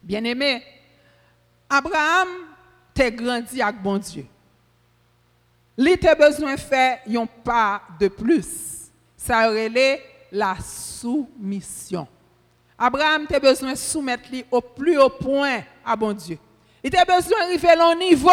Bien 0.00 0.22
aimé, 0.22 0.62
Abraham 1.68 2.28
t'es 2.94 3.10
grandi 3.10 3.60
avec 3.60 3.82
bon 3.82 3.98
Dieu. 3.98 4.26
T'a 6.00 6.14
besoin 6.14 6.54
de 6.54 6.60
faire 6.60 6.98
un 7.08 7.26
pas 7.26 7.82
de 7.98 8.08
plus. 8.08 8.90
Ça 9.16 9.48
aurait 9.48 10.02
la 10.32 10.56
soumission. 10.62 12.06
Abraham 12.78 13.26
t'a 13.26 13.38
besoin 13.38 13.72
de 13.72 13.78
soumettre 13.78 14.30
lui 14.30 14.44
au 14.50 14.60
plus 14.60 14.98
haut 14.98 15.10
point 15.10 15.60
à 15.84 15.96
bon 15.96 16.12
Dieu. 16.12 16.38
Il 16.82 16.90
t'a 16.90 17.04
besoin 17.04 17.40
d'arriver 17.40 17.68
à 17.68 17.86
un 17.88 17.94
niveau 17.94 18.30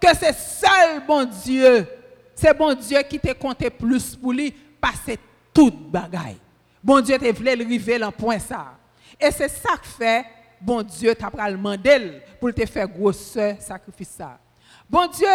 que 0.00 0.08
c'est 0.18 0.34
seul 0.34 1.06
bon 1.06 1.24
Dieu 1.24 1.86
c'est 2.34 2.56
bon 2.56 2.74
Dieu 2.74 3.00
qui 3.02 3.20
te 3.20 3.32
compté 3.34 3.70
plus 3.70 4.16
pour 4.16 4.32
lui 4.32 4.50
passer 4.80 5.18
toute 5.54 5.90
bagaille. 5.90 6.38
Bon 6.82 7.00
Dieu 7.00 7.16
te 7.16 7.32
voulait 7.32 7.52
arriver 7.52 7.98
dans 7.98 8.10
point 8.10 8.38
ça. 8.38 8.74
Et 9.20 9.30
c'est 9.30 9.48
ça 9.48 9.76
que 9.80 9.86
fait 9.86 10.24
bon 10.60 10.82
Dieu 10.82 11.14
t'a 11.14 11.30
demandé 11.50 12.20
pour 12.40 12.52
te 12.52 12.66
faire 12.66 12.88
gros 12.88 13.12
sacrifice 13.12 14.08
ça. 14.08 14.38
Bon 14.88 15.06
Dieu 15.06 15.26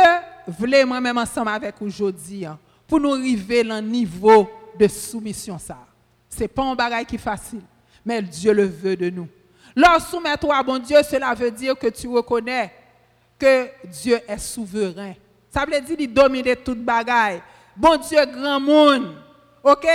voulait 0.47 0.85
moi-même 0.85 1.17
ensemble 1.17 1.49
avec 1.49 1.81
aujourd'hui 1.81 2.45
hein, 2.45 2.57
pour 2.87 2.99
nous 2.99 3.13
arriver 3.13 3.63
dans 3.63 3.81
niveau 3.81 4.49
de 4.77 4.87
soumission 4.87 5.57
ça. 5.57 5.77
C'est 6.29 6.47
pas 6.47 6.63
un 6.63 6.75
bagaille 6.75 7.05
qui 7.05 7.15
est 7.15 7.19
facile, 7.19 7.61
mais 8.05 8.21
Dieu 8.21 8.53
le 8.53 8.65
veut 8.65 8.95
de 8.95 9.09
nous. 9.09 9.27
Lorsque 9.75 10.09
soumettre-toi 10.09 10.55
à 10.55 10.63
bon 10.63 10.79
Dieu, 10.79 10.97
cela 11.03 11.33
veut 11.33 11.51
dire 11.51 11.77
que 11.77 11.87
tu 11.87 12.07
reconnais 12.07 12.73
que 13.39 13.69
Dieu 13.85 14.19
est 14.27 14.39
souverain 14.39 15.13
ça 15.57 15.65
veut 15.65 15.81
dire 15.81 15.97
qu'il 15.97 16.13
domine 16.13 16.55
toute 16.63 16.83
bagaille. 16.83 17.41
Bon 17.75 17.97
Dieu, 17.97 18.23
grand 18.25 18.59
monde. 18.59 19.15
OK? 19.63 19.87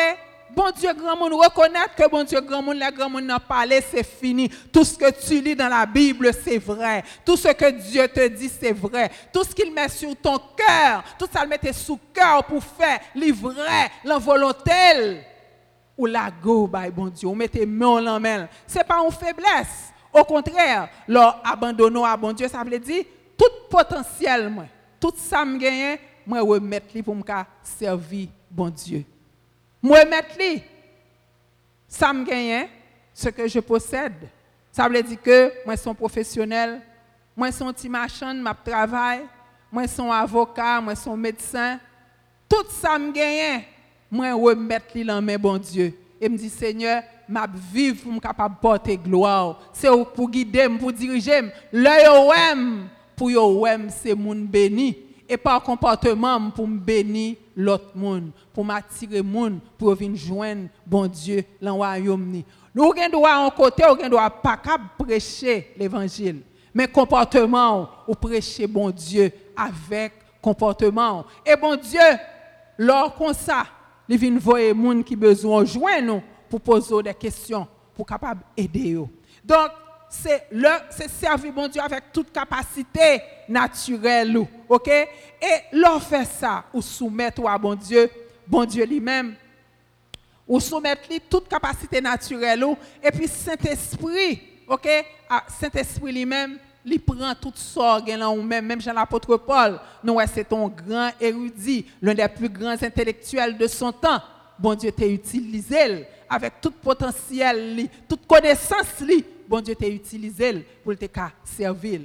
Bon 0.55 0.71
Dieu, 0.77 0.93
grand 0.93 1.17
monde, 1.17 1.33
reconnaître 1.33 1.95
que 1.95 2.09
bon 2.11 2.25
Dieu, 2.25 2.39
grand 2.43 2.61
monde, 2.61 2.77
le 2.77 2.95
grand 2.95 3.09
monde 3.09 3.25
n'a 3.25 3.41
parlé, 3.41 3.81
c'est 3.81 4.05
fini. 4.05 4.51
Tout 4.71 4.85
ce 4.85 4.99
que 4.99 5.11
tu 5.11 5.41
lis 5.41 5.57
dans 5.57 5.69
la 5.69 5.87
Bible, 5.87 6.31
c'est 6.45 6.59
vrai. 6.59 7.03
Tout 7.25 7.37
ce 7.37 7.49
que 7.49 7.71
Dieu 7.71 8.07
te 8.09 8.29
dit, 8.29 8.51
c'est 8.51 8.73
vrai. 8.73 9.11
Tout 9.33 9.45
ce 9.45 9.55
qu'il 9.55 9.73
met 9.73 9.89
sur 9.89 10.15
ton 10.17 10.39
cœur, 10.39 11.05
tout 11.19 11.27
ça 11.33 11.43
le 11.43 11.49
mettait 11.49 11.73
sous 11.73 11.99
cœur 12.13 12.45
pour 12.45 12.63
faire, 12.63 13.01
livrer, 13.15 13.91
la 14.05 14.19
volonté. 14.19 15.23
Ou 15.97 16.07
la 16.07 16.31
go, 16.31 16.67
by 16.67 16.91
bon 16.91 17.07
Dieu, 17.07 17.29
on 17.29 17.35
mettait 17.35 17.65
main 17.65 18.07
en 18.07 18.21
main. 18.21 18.49
Ce 18.67 18.77
n'est 18.77 18.85
pas 18.85 19.03
une 19.03 19.11
faiblesse. 19.11 19.91
Au 20.13 20.25
contraire, 20.25 20.89
leur 21.09 21.41
à 21.45 21.57
bon 21.57 22.33
Dieu, 22.33 22.49
ça 22.49 22.63
veut 22.63 22.79
dire 22.79 23.05
tout 23.39 23.69
potentiel, 23.71 24.53
tout 25.01 25.15
ça 25.17 25.45
me 25.45 25.57
gagne, 25.57 25.99
moi 26.27 26.41
remettre 26.43 27.03
pour 27.03 27.15
me 27.15 27.23
servir 27.63 28.29
bon 28.51 28.69
Dieu. 28.69 29.05
Moi 29.83 30.01
remettre 30.01 30.39
ça 31.89 32.13
me 32.13 32.25
gagne 32.25 32.69
ce 33.13 33.29
que 33.29 33.49
je 33.49 33.59
possède. 33.59 34.29
Ça 34.71 34.89
veut 34.89 35.03
dire 35.03 35.21
que 35.21 35.53
moi 35.67 35.77
suis 35.77 35.93
professionnel, 35.93 36.81
moi 37.37 37.51
suis 37.51 37.65
un 37.65 37.73
petit 37.73 37.89
machin, 37.89 38.35
ma 38.35 38.55
travail, 38.55 39.23
moi 39.71 39.87
suis 39.87 40.03
avocat, 40.03 40.81
moi 40.81 40.95
suis 40.95 41.11
médecin. 41.11 41.79
Tout 42.49 42.65
ça 42.71 42.99
me 42.99 43.13
gagne, 43.13 43.65
moi 44.11 44.33
remettre 44.33 44.99
dans 45.05 45.21
mes 45.21 45.37
bon 45.37 45.59
Dieu. 45.59 45.93
Et 46.21 46.29
me 46.29 46.39
dit 46.39 46.49
Seigneur, 46.49 47.03
m'a 47.29 47.47
vivre 47.73 48.03
pour 48.03 48.13
me 48.13 48.21
capable 48.21 48.57
porter 48.61 48.97
gloire. 48.97 49.61
C'est 49.73 49.89
pour 50.15 50.31
guider, 50.31 50.69
pour 50.79 50.93
diriger. 50.93 51.41
L'œil 51.73 52.07
pour 53.17 53.31
yo 53.31 53.67
c'est 53.89 54.15
mon 54.15 54.37
béni 54.37 54.97
et 55.29 55.37
par 55.37 55.63
comportement 55.63 56.51
pour 56.51 56.67
me 56.67 56.79
bénir 56.79 57.37
l'autre 57.57 57.91
monde 57.95 58.31
pour 58.53 58.65
m'attirer 58.65 59.23
monde 59.23 59.59
pour 59.79 59.95
venir 59.95 60.17
joindre 60.17 60.69
bon 60.87 61.07
Dieu 61.07 61.45
dans 61.61 61.77
royaume 61.77 62.43
nous 62.75 62.93
avons 62.93 63.11
droit 63.11 63.35
en 63.37 63.51
côté 63.51 63.85
on 63.89 64.09
droit 64.09 64.31
pas 64.31 64.59
prêcher 64.99 65.73
l'évangile 65.77 66.43
mais 66.75 66.89
comportement 66.89 67.89
ou 68.09 68.15
prêcher 68.15 68.67
bon 68.67 68.91
Dieu 68.91 69.31
avec 69.57 70.13
comportement. 70.41 71.25
Et 71.47 71.57
bon 71.57 71.77
Dieu 71.77 72.01
lors 72.79 73.15
comme 73.15 73.35
ça 73.35 73.65
il 74.09 74.19
vient 74.19 74.37
voir 74.39 74.75
monde 74.75 75.05
qui 75.05 75.17
besoin 75.17 75.65
joindre 75.65 76.07
nous 76.07 76.23
pour 76.51 76.61
poser 76.61 77.03
des 77.03 77.15
questions 77.15 77.67
pour 77.95 78.05
capable 78.07 78.43
aider 78.57 78.99
donc 79.45 79.71
c'est 80.15 80.47
le 80.51 80.69
servir 81.09 81.53
bon 81.55 81.69
Dieu 81.69 81.81
avec 81.81 82.13
toute 82.13 82.31
capacité 82.31 83.23
naturelle 83.49 84.37
OK? 84.69 84.89
Et 84.89 85.09
leur 85.73 86.03
faire 86.03 86.27
ça 86.27 86.65
ou 86.75 86.83
soumettre 86.83 87.47
à 87.49 87.57
bon 87.57 87.75
Dieu 87.75 88.11
bon 88.47 88.67
Dieu 88.67 88.85
lui-même. 88.85 89.35
Ou 90.47 90.61
soumettre 90.61 91.09
lui 91.09 91.19
toute 91.19 91.49
capacité 91.49 92.01
naturelle 92.01 92.63
et 93.03 93.11
puis 93.11 93.27
Saint-Esprit, 93.27 94.43
OK, 94.69 94.87
ah, 95.31 95.45
Saint-Esprit 95.49 96.13
lui-même 96.13 96.59
il 96.85 97.01
prend 97.01 97.35
toute 97.41 97.57
sorte 97.57 98.07
ou 98.09 98.43
même 98.43 98.67
même 98.67 98.81
Jean 98.83 98.93
l'apôtre 98.93 99.37
Paul, 99.39 99.81
nous 100.05 100.19
c'est 100.33 100.53
un 100.53 100.69
grand 100.69 101.11
érudit, 101.21 101.87
l'un 102.03 102.13
des 102.13 102.29
plus 102.29 102.51
grands 102.51 102.73
intellectuels 102.83 103.57
de 103.57 103.67
son 103.67 103.93
temps. 103.93 104.21
Bon 104.59 104.75
Dieu 104.75 104.93
t'a 104.93 105.07
utilisé 105.07 106.07
avec 106.29 106.61
tout 106.61 106.71
potentiel, 106.73 107.89
toute 108.09 108.27
connaissance 108.27 109.01
bon 109.53 109.61
Dieu 109.61 109.75
t'a 109.75 109.87
utilisé 109.87 110.67
pour 110.83 110.97
te 110.97 111.05
servir. 111.45 112.01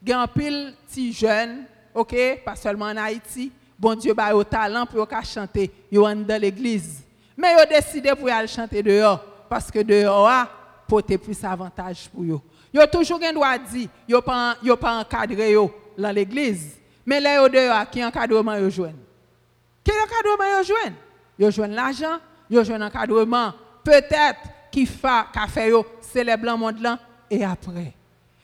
Gen 0.00 0.16
en 0.16 0.28
pile 0.28 0.74
ti 0.86 1.12
jeune, 1.12 1.64
OK, 1.92 2.14
pas 2.44 2.54
seulement 2.54 2.84
en 2.84 2.96
Haïti, 2.96 3.50
bon 3.76 3.96
Dieu 3.96 4.14
ba 4.14 4.32
au 4.32 4.44
talent 4.44 4.86
pour 4.86 5.08
chanter, 5.24 5.72
yo 5.90 6.06
en 6.06 6.14
dans 6.14 6.40
l'église. 6.40 7.02
Mais 7.36 7.54
yo 7.54 7.66
décidé 7.68 8.14
pour 8.14 8.28
y 8.28 8.30
aller 8.30 8.46
chanter 8.46 8.80
dehors 8.80 9.24
parce 9.48 9.72
que 9.72 9.80
dehors 9.80 10.28
a 10.28 10.48
plus 10.86 11.42
avantage 11.42 12.08
pour 12.08 12.24
yo. 12.24 12.40
Yo 12.72 12.86
toujours 12.86 13.20
gen 13.20 13.34
droit 13.34 13.58
dire, 13.58 13.88
yo 14.06 14.22
pas 14.22 14.56
yo 14.62 14.76
pas 14.76 15.00
encadré 15.00 15.56
dans 15.98 16.14
l'église. 16.14 16.78
Mais 17.04 17.18
là 17.18 17.42
yo 17.42 17.48
dehors 17.48 17.90
qui 17.90 18.04
encadrement 18.04 18.54
yo. 18.54 18.70
Quel 18.70 19.96
encadrement 19.96 20.58
yo 20.58 20.62
joine? 20.62 20.94
Yo 21.40 21.50
joine 21.50 21.74
l'argent, 21.74 22.20
yo 22.48 22.62
joine 22.62 22.84
encadrement 22.84 23.52
peut-être 23.82 24.53
qui 24.74 24.86
fa 24.86 25.28
qu'a 25.32 25.46
fait 25.46 25.70
célèbre 26.00 26.46
le 26.46 26.56
monde 26.56 26.80
là 26.80 26.98
et 27.30 27.44
après. 27.44 27.94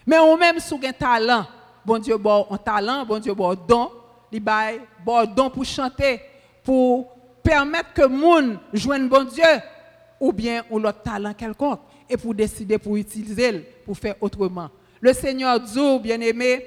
Mais 0.07 0.21
ou 0.21 0.37
même 0.37 0.61
sous 0.61 0.81
un 0.85 0.93
talent, 0.93 1.45
bon 1.85 1.99
Dieu 1.99 2.17
bon 2.17 2.47
un 2.51 2.57
talent, 2.57 3.05
bon 3.05 3.19
Dieu 3.19 3.35
bon 3.35 3.57
don, 3.67 3.91
li 4.31 4.39
bon 4.39 5.25
don 5.35 5.51
pour 5.51 5.65
chanter, 5.65 6.21
pour 6.63 7.17
permettre 7.43 7.93
que 7.93 8.07
moun 8.07 8.61
joigne 8.73 9.09
bon 9.09 9.25
Dieu 9.25 9.43
ou 10.21 10.33
bien 10.33 10.63
ou 10.71 10.79
l'autre 10.79 11.03
talent 11.03 11.35
quelconque 11.35 11.81
et 12.09 12.17
pour 12.17 12.33
décider 12.33 12.79
pour 12.79 12.97
utiliser 12.97 13.67
pour 13.85 13.99
faire 13.99 14.15
autrement. 14.21 14.71
Le 15.01 15.13
Seigneur 15.13 15.59
dit, 15.59 15.99
bien-aimé, 16.01 16.65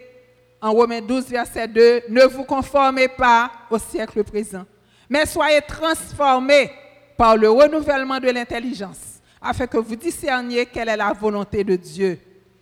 en 0.59 0.71
Romains 0.71 1.01
12, 1.01 1.27
verset 1.27 1.67
2, 1.67 2.01
ne 2.09 2.23
vous 2.23 2.43
conformez 2.43 3.07
pas 3.07 3.51
au 3.69 3.77
siècle 3.77 4.23
présent, 4.23 4.65
mais 5.07 5.25
soyez 5.25 5.61
transformés 5.61 6.71
par 7.15 7.37
le 7.37 7.49
renouvellement 7.49 8.19
de 8.19 8.29
l'intelligence, 8.29 9.12
afin 9.43 9.67
que 9.67 9.77
vous 9.77 9.95
discerniez 9.95 10.65
quelle 10.65 10.89
est 10.89 10.97
la 10.97 11.11
volonté 11.11 11.63
de 11.63 11.75
Dieu, 11.75 12.19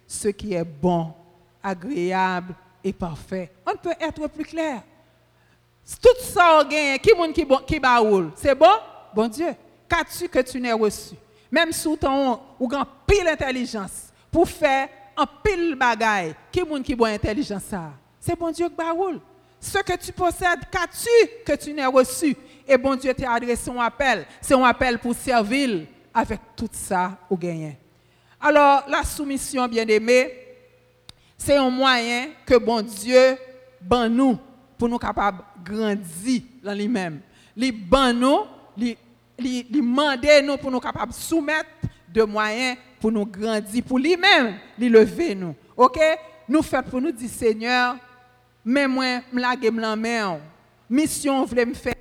ce 0.07 0.29
qui 0.29 0.53
est 0.53 0.63
bon, 0.63 1.13
agréable 1.63 2.55
et 2.83 2.91
parfait. 2.91 3.51
On 3.65 3.71
ne 3.71 3.77
peut 3.77 3.93
être 3.99 4.27
plus 4.27 4.45
clair. 4.45 4.81
Tout 6.01 6.23
ça. 6.23 6.63
Qui 7.01 7.13
moun 7.15 7.31
qui 7.31 7.45
bon, 7.45 7.59
qui 7.65 7.79
baoul? 7.79 8.31
C'est 8.35 8.55
bon? 8.55 8.65
Bon 9.13 9.27
Dieu. 9.27 9.53
Qu'as-tu 9.87 10.27
que 10.27 10.39
tu 10.39 10.59
n'aies 10.59 10.73
reçu? 10.73 11.15
Même 11.51 11.71
sous 11.71 11.97
ton 11.97 12.39
ou 12.59 12.67
grand 12.67 12.85
pile 13.05 13.27
intelligence 13.27 14.11
pour 14.31 14.49
faire 14.49 14.89
un 15.17 15.25
pile 15.43 15.75
bagaille. 15.75 16.33
Qui 16.51 16.63
moun 16.63 16.81
qui 16.81 16.95
bon 16.95 17.05
intelligence 17.05 17.63
ça? 17.63 17.91
C'est 18.19 18.37
bon 18.37 18.51
Dieu 18.51 18.69
qui 18.69 18.75
baoul. 18.75 19.19
Ce 19.59 19.77
que 19.77 19.95
tu 19.97 20.11
possèdes, 20.11 20.61
qu'as-tu 20.71 21.43
que 21.45 21.55
tu 21.55 21.73
n'aies 21.73 21.85
reçu? 21.85 22.35
Et 22.67 22.77
bon 22.77 22.95
Dieu 22.95 23.13
t'a 23.13 23.33
adressé 23.33 23.69
un 23.69 23.79
appel. 23.79 24.25
C'est 24.41 24.55
un 24.55 24.63
appel 24.63 24.97
pour 24.97 25.13
servir 25.13 25.85
avec 26.13 26.39
tout 26.55 26.69
ça 26.71 27.17
au 27.29 27.37
gagné. 27.37 27.77
Alors, 28.39 28.83
la 28.87 29.03
soumission, 29.03 29.67
bien 29.67 29.87
aimé, 29.87 30.33
c'est 31.37 31.55
un 31.55 31.69
moyen 31.69 32.29
que 32.45 32.57
bon 32.57 32.81
Dieu 32.81 33.37
ban 33.81 34.09
nous 34.09 34.37
pour 34.77 34.89
nous 34.89 34.97
capables 34.97 35.43
de 35.63 35.71
grandir 35.71 36.41
dans 36.63 36.73
lui-même. 36.73 37.21
Il 37.55 37.71
ban 37.71 38.13
nous, 38.13 38.39
il 38.77 39.67
demande 39.69 40.25
nous 40.43 40.57
pour 40.57 40.71
nous 40.71 40.79
capables 40.79 41.11
de 41.11 41.17
soumettre 41.17 41.69
de 42.11 42.23
moyens 42.23 42.77
pour 42.99 43.11
nous 43.11 43.25
grandir, 43.25 43.83
pour 43.83 43.97
lui-même, 43.97 44.57
il 44.77 44.91
lever 44.91 45.33
nous. 45.33 45.55
OK? 45.75 45.99
Nous 46.47 46.61
faisons 46.61 46.83
pour 46.83 47.01
nous 47.01 47.11
dire 47.11 47.29
Seigneur, 47.29 47.95
mais 48.63 48.87
moi, 48.87 49.21
je 49.33 49.39
lage 49.39 49.57
la 49.73 49.95
main. 49.95 50.39
Mission 50.89 51.45
voulait 51.45 51.65
me 51.65 51.73
faire. 51.73 51.95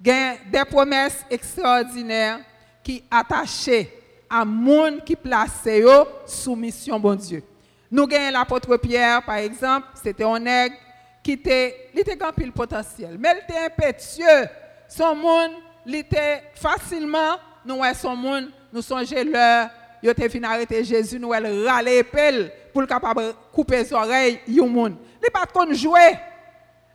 Des 0.00 0.64
promesses 0.70 1.24
extraordinaires 1.28 2.40
qui 2.88 3.04
attachées 3.10 3.92
à 4.30 4.46
monde 4.46 5.04
qui 5.04 5.14
place 5.14 5.66
yo 5.66 6.06
sous 6.24 6.56
mission 6.56 6.98
bon 6.98 7.14
Dieu. 7.14 7.42
Nous 7.90 8.06
gagnons 8.06 8.32
l'apôtre 8.32 8.78
Pierre 8.78 9.22
par 9.22 9.36
exemple, 9.36 9.88
c'était 10.02 10.24
un 10.24 10.38
nègre 10.38 10.74
qui 11.22 11.32
était 11.32 11.90
il 11.92 12.00
était 12.00 12.16
pile 12.34 12.50
potentiel, 12.50 13.18
mais 13.18 13.28
il 13.34 13.44
était 13.44 13.66
impétueux. 13.66 14.48
Son 14.88 15.14
monde, 15.14 15.50
il 15.84 15.96
était 15.96 16.44
facilement 16.54 17.36
nous 17.62 17.74
ouais 17.74 17.92
son 17.92 18.16
monde, 18.16 18.48
nous 18.72 18.80
songeons 18.80 19.22
l'heure, 19.22 19.68
il 20.02 20.08
était 20.08 20.28
venu 20.28 20.46
arrêter 20.46 20.82
Jésus, 20.82 21.18
nous 21.18 21.34
elle 21.34 21.68
râler 21.68 22.02
pelle 22.04 22.50
pour 22.72 22.80
le 22.80 22.86
capable 22.86 23.34
couper 23.52 23.82
les 23.82 23.92
oreilles 23.92 24.40
yon 24.48 24.66
monde. 24.66 24.96
Il 25.22 25.30
pas 25.30 25.44
qu'on 25.44 25.70
jouer. 25.74 26.16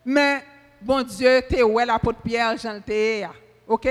Mais 0.03 0.43
bon 0.81 1.03
Dieu, 1.03 1.43
t'es 1.47 1.61
ouais 1.61 1.85
l'apôtre 1.85 2.17
Pierre 2.23 2.57
Jean 2.57 2.81
le 2.87 3.27
OK? 3.67 3.87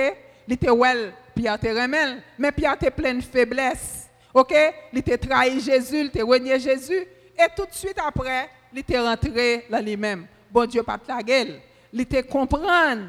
Il 0.49 0.55
était 0.55 0.69
ouais 0.69 1.13
Pierre 1.35 1.59
te 1.59 1.67
remel, 1.67 2.23
mais 2.39 2.53
Pierre 2.53 2.75
était 2.75 2.91
plein 2.91 3.15
de 3.15 3.23
faiblesse. 3.23 4.09
OK? 4.35 4.55
Il 4.93 4.99
était 4.99 5.19
trahi 5.19 5.61
Jésus, 5.61 6.01
il 6.01 6.07
était 6.07 6.23
renié 6.23 6.59
Jésus 6.59 7.07
et 7.37 7.47
tout 7.57 7.67
de 7.67 7.73
suite 7.75 7.99
après, 8.05 8.49
il 8.73 8.79
était 8.79 8.99
rentré 8.99 9.67
dans 9.71 9.85
lui-même. 9.85 10.27
Bon 10.51 10.67
Dieu 10.67 10.83
pas 10.83 10.99
la 11.09 11.23
gueule. 11.23 11.61
Il 11.93 12.01
était 12.01 12.23
comprendre. 12.23 13.03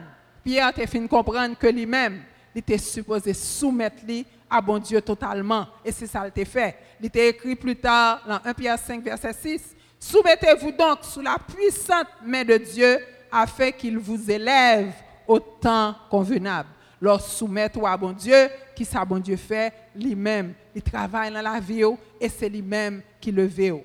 Pierre 0.44 0.70
était 0.70 0.88
fin 0.88 1.08
comprendre 1.08 1.58
que 1.58 1.68
lui-même, 1.68 2.22
il 2.54 2.60
était 2.60 2.78
supposé 2.78 3.34
soumettre 3.34 4.06
lui 4.06 4.26
à 4.50 4.62
bon 4.62 4.78
Dieu 4.78 5.02
totalement 5.02 5.68
et 5.84 5.92
c'est 5.92 6.08
ça 6.08 6.30
qu'il 6.30 6.46
fait. 6.46 6.76
Il 7.00 7.06
était 7.08 7.30
écrit 7.30 7.56
plus 7.56 7.76
tard 7.76 8.22
dans 8.28 8.40
1 8.44 8.54
Pierre 8.54 8.78
5 8.78 9.04
verset 9.04 9.34
6 9.34 9.76
Soumettez-vous 10.00 10.74
donc 10.74 11.00
sous 11.04 11.22
la 11.22 11.38
puissante 11.38 12.08
main 12.26 12.44
de 12.44 12.58
Dieu 12.58 13.00
afin 13.32 13.72
qu'il 13.72 13.98
vous 13.98 14.30
élève 14.30 14.92
au 15.26 15.40
temps 15.40 15.96
convenable. 16.10 16.68
Leur 17.04 17.20
soumettre 17.20 17.86
à 17.86 17.98
bon 17.98 18.13
Dieu, 18.13 18.48
qui 18.74 18.86
ça 18.86 19.04
bon 19.04 19.20
Dieu 19.20 19.36
fait 19.36 19.74
lui-même. 19.94 20.54
Il 20.74 20.82
travaille 20.82 21.34
dans 21.34 21.42
la 21.42 21.60
vie 21.60 21.84
et 22.18 22.30
c'est 22.30 22.48
lui-même 22.48 23.02
qui 23.20 23.30
le 23.30 23.46
veut. 23.46 23.82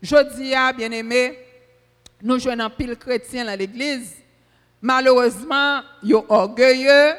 Je 0.00 0.36
dis 0.36 0.54
à 0.54 0.72
bien 0.72 0.92
aimé, 0.92 1.36
nous 2.22 2.38
jouons 2.38 2.60
un 2.60 2.70
pile 2.70 2.94
chrétien 2.96 3.44
dans 3.44 3.58
l'église. 3.58 4.14
Malheureusement, 4.80 5.80
sont 6.00 6.24
orgueilleux. 6.28 7.14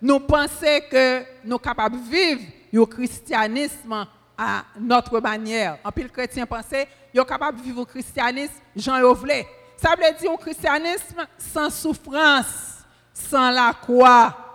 Nous 0.00 0.18
pensons 0.20 0.80
que 0.90 1.18
nous 1.44 1.50
sommes 1.50 1.60
capables 1.60 1.98
de 1.98 2.10
vivre 2.10 2.40
le 2.72 2.86
christianisme 2.86 4.06
à 4.38 4.64
notre 4.80 5.20
manière. 5.20 5.76
En 5.84 5.92
pile 5.92 6.08
chrétien 6.08 6.46
pensait, 6.46 6.88
sont 7.14 7.24
capables 7.24 7.58
de 7.58 7.64
vivre 7.64 7.80
le 7.80 7.84
christianisme 7.84 8.54
Jean 8.74 8.96
Yovelet. 8.96 9.46
Ça 9.76 9.90
veut 9.90 10.18
dire 10.18 10.30
un 10.30 10.36
christianisme 10.36 11.26
sans 11.36 11.68
souffrance, 11.68 12.78
sans 13.12 13.50
la 13.50 13.74
croix. 13.78 14.45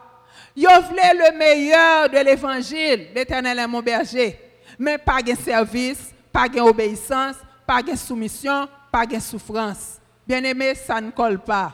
Ils 0.55 0.67
voulaient 0.87 1.13
le 1.13 1.37
meilleur 1.37 2.09
de 2.09 2.17
l'évangile, 2.17 3.07
l'éternel 3.15 3.59
est 3.59 3.67
mon 3.67 3.81
berger. 3.81 4.39
Mais 4.77 4.97
pas 4.97 5.21
de 5.21 5.33
service, 5.35 6.13
pas 6.31 6.49
d'obéissance, 6.49 7.35
pas 7.65 7.81
de 7.81 7.95
soumission, 7.95 8.67
pas 8.91 9.05
de 9.05 9.19
souffrance. 9.19 9.99
Bien 10.27 10.43
aimé, 10.43 10.75
ça 10.75 10.99
ne 10.99 11.11
colle 11.11 11.39
pas. 11.39 11.73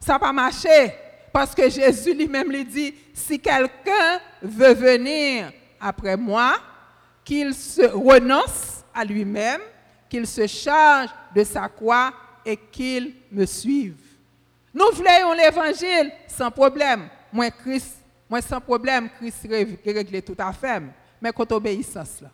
Ça 0.00 0.14
n'a 0.14 0.18
pas 0.18 0.32
marché. 0.32 0.92
Parce 1.32 1.54
que 1.54 1.68
Jésus 1.68 2.14
lui-même 2.14 2.50
lui 2.50 2.64
dit, 2.64 2.94
si 3.12 3.38
quelqu'un 3.38 4.20
veut 4.42 4.74
venir 4.74 5.52
après 5.80 6.16
moi, 6.16 6.56
qu'il 7.24 7.52
se 7.54 7.82
renonce 7.82 8.84
à 8.94 9.04
lui-même, 9.04 9.60
qu'il 10.08 10.26
se 10.26 10.46
charge 10.46 11.10
de 11.34 11.44
sa 11.44 11.68
croix 11.68 12.12
et 12.44 12.56
qu'il 12.56 13.14
me 13.30 13.44
suive. 13.44 13.96
Nous 14.72 14.86
voulons 14.92 15.32
l'évangile 15.32 16.12
sans 16.28 16.50
problème. 16.50 17.08
Moi, 17.32 17.50
Christ, 17.50 17.96
moi 18.28 18.40
sans 18.40 18.60
problème, 18.60 19.08
Christ 19.18 19.46
réglé 19.84 20.22
tout 20.22 20.36
à 20.38 20.52
fait. 20.52 20.82
Mais 21.20 21.32
quand 21.32 21.50
obéissance 21.52 22.20
là. 22.20 22.30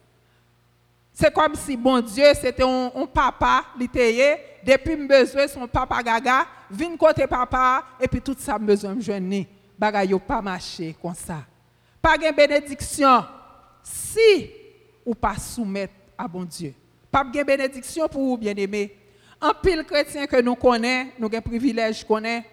C'est 1.12 1.32
comme 1.32 1.54
si 1.54 1.76
bon 1.76 2.00
Dieu, 2.00 2.24
c'était 2.34 2.62
un, 2.62 3.06
papa, 3.12 3.66
l'itayé, 3.78 4.36
depuis 4.64 4.96
me 4.96 5.06
besoin 5.06 5.46
son 5.46 5.68
papa 5.68 6.02
gaga, 6.02 6.46
vin 6.70 6.96
côté 6.96 7.26
papa, 7.26 7.84
et 8.00 8.08
puis 8.08 8.22
tout 8.22 8.36
ça 8.38 8.58
me 8.58 8.66
besoin 8.66 8.94
me 8.94 10.06
yo 10.06 10.18
pas 10.18 10.40
marché 10.40 10.96
comme 11.00 11.14
ça. 11.14 11.44
Pas 12.00 12.16
de 12.16 12.34
bénédiction 12.34 13.24
si 13.82 14.50
ou 15.04 15.14
pas 15.14 15.36
soumettre 15.36 15.92
à 16.16 16.26
bon 16.26 16.44
Dieu. 16.44 16.72
Pas 17.10 17.24
de 17.24 17.42
bénédiction 17.42 18.08
pour 18.08 18.22
vous, 18.22 18.38
bien-aimés. 18.38 18.96
En 19.40 19.52
pile 19.52 19.84
chrétien 19.84 20.26
que 20.26 20.40
nous 20.40 20.54
connaissons, 20.54 21.10
nous 21.18 21.26
avons 21.26 21.40
privilège 21.42 22.04
connaît, 22.04 22.44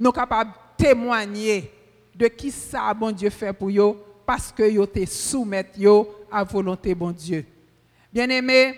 nous 0.00 0.06
sommes 0.06 0.14
capables 0.14 0.50
de 0.50 0.84
témoigner 0.84 1.70
de 2.14 2.28
qui 2.28 2.50
ça 2.50 2.92
bon 2.94 3.12
Dieu 3.12 3.30
fait 3.30 3.52
pour 3.52 3.70
vous 3.70 3.96
parce 4.26 4.52
que 4.52 4.76
vous 4.76 4.86
te 4.86 5.04
soumettent 5.06 5.78
à 6.30 6.44
volonté 6.44 6.94
bon 6.94 7.10
Dieu. 7.10 7.44
Bien-aimés, 8.12 8.74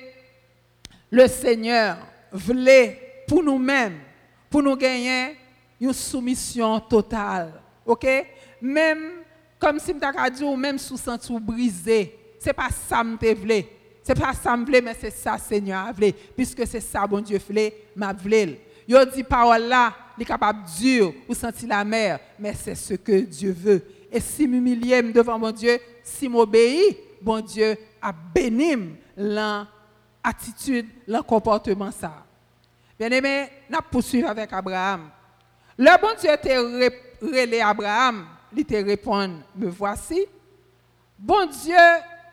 le 1.10 1.26
Seigneur 1.26 1.98
voulait 2.32 3.24
pour 3.26 3.42
nous-mêmes, 3.42 3.98
pour 4.50 4.62
nous 4.62 4.76
gagner 4.76 5.36
une 5.80 5.92
soumission 5.92 6.80
totale. 6.80 7.52
OK? 7.84 8.06
Même 8.60 9.24
comme 9.58 9.78
si 9.78 9.94
m'ta 9.94 10.30
dit 10.30 10.44
ou 10.44 10.56
même 10.56 10.78
sous 10.78 10.96
senti 10.96 11.32
ou 11.32 11.40
brisé. 11.40 12.18
C'est 12.38 12.52
pas 12.52 12.68
ça 12.70 13.02
m'te 13.02 13.34
vle. 13.34 13.64
C'est 14.02 14.18
pas 14.18 14.34
ça 14.34 14.54
m'vle 14.56 14.82
mais 14.82 14.94
c'est 15.00 15.10
ça 15.10 15.38
Seigneur 15.38 15.86
a 15.86 15.92
puisque 16.36 16.66
c'est 16.66 16.80
ça 16.80 17.06
bon 17.06 17.20
Dieu 17.20 17.38
vle 17.48 17.72
m'a 17.96 18.12
vle. 18.12 18.58
Yo 18.86 19.02
dit 19.06 19.24
parole 19.24 19.62
là, 19.62 19.94
est 20.22 20.26
capable 20.26 20.60
dur 20.78 21.12
ou 21.28 21.34
sentir 21.34 21.68
la 21.68 21.84
mer, 21.84 22.20
mais 22.38 22.54
c'est 22.54 22.74
ce 22.74 22.94
que 22.94 23.20
Dieu 23.20 23.52
veut. 23.52 23.84
Et 24.10 24.20
si 24.20 24.46
m'humilier 24.46 25.02
devant 25.02 25.38
mon 25.38 25.50
Dieu, 25.50 25.78
si 26.02 26.28
m'obéis, 26.28 26.96
bon 27.20 27.40
Dieu 27.40 27.76
a 28.00 28.12
béni 28.12 28.96
l'attitude, 29.16 30.86
le 31.06 31.20
comportement 31.22 31.90
ça. 31.90 32.24
Bien 32.98 33.10
aimé, 33.10 33.48
nous 33.68 33.78
poursuivons 33.90 34.28
avec 34.28 34.52
Abraham. 34.52 35.10
Le 35.76 36.00
bon 36.00 36.14
Dieu 36.20 36.30
te 36.40 37.24
relé 37.24 37.60
Abraham, 37.60 38.26
il 38.56 38.64
te 38.64 38.74
répond, 38.74 39.40
me 39.56 39.68
voici. 39.68 40.24
Bon 41.18 41.46
Dieu 41.46 41.74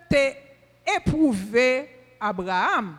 t'a 0.10 0.98
éprouvé 0.98 1.90
Abraham. 2.20 2.96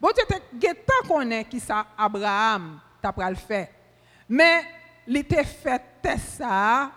Bon 0.00 0.10
Dieu 0.12 0.24
te 0.28 0.56
guettant 0.58 1.06
connaît 1.08 1.44
qui 1.44 1.60
ça 1.60 1.86
Abraham 1.96 2.80
t'a 3.00 3.30
le 3.30 3.36
faire. 3.36 3.68
Mais 4.28 4.62
il 5.06 5.24
t'a 5.24 5.44
fait 5.44 5.82
ça 6.18 6.90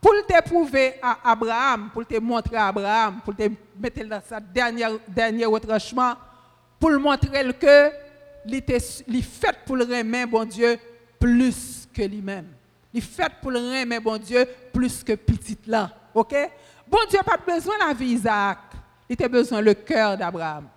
pour 0.00 0.12
t'éprouver 0.26 0.94
à 1.02 1.18
Abraham, 1.24 1.90
pour 1.92 2.06
te 2.06 2.18
montrer 2.18 2.56
à 2.56 2.68
Abraham, 2.68 3.20
pour 3.24 3.34
te 3.34 3.48
mettre 3.78 4.04
dans 4.04 4.22
sa 4.26 4.38
dernière 4.38 4.92
dernier 5.08 5.44
retranchement, 5.44 6.14
pour 6.78 6.90
le 6.90 6.98
montrer 6.98 7.52
que 7.54 7.90
il 8.46 8.54
était 8.54 8.80
fait 8.80 9.56
pour 9.66 9.76
le 9.76 9.84
remettre 9.84 10.30
bon 10.30 10.44
Dieu 10.44 10.78
plus 11.20 11.86
que 11.92 12.02
lui-même. 12.02 12.46
Il 12.94 13.02
fait 13.02 13.30
pour 13.42 13.50
le 13.50 13.58
remettre 13.58 14.02
bon 14.02 14.16
Dieu 14.16 14.46
plus 14.72 15.04
que 15.04 15.12
petit 15.14 15.58
là. 15.66 15.90
OK? 16.14 16.34
Bon 16.86 16.98
Dieu 17.10 17.18
n'a 17.18 17.24
pas 17.24 17.36
besoin 17.36 17.74
de 17.76 17.88
la 17.88 17.92
vie 17.92 18.14
d'Isaac. 18.14 18.58
Il 19.08 19.22
a 19.22 19.28
besoin 19.28 19.60
le 19.60 19.74
cœur 19.74 20.16
d'Abraham. 20.16 20.68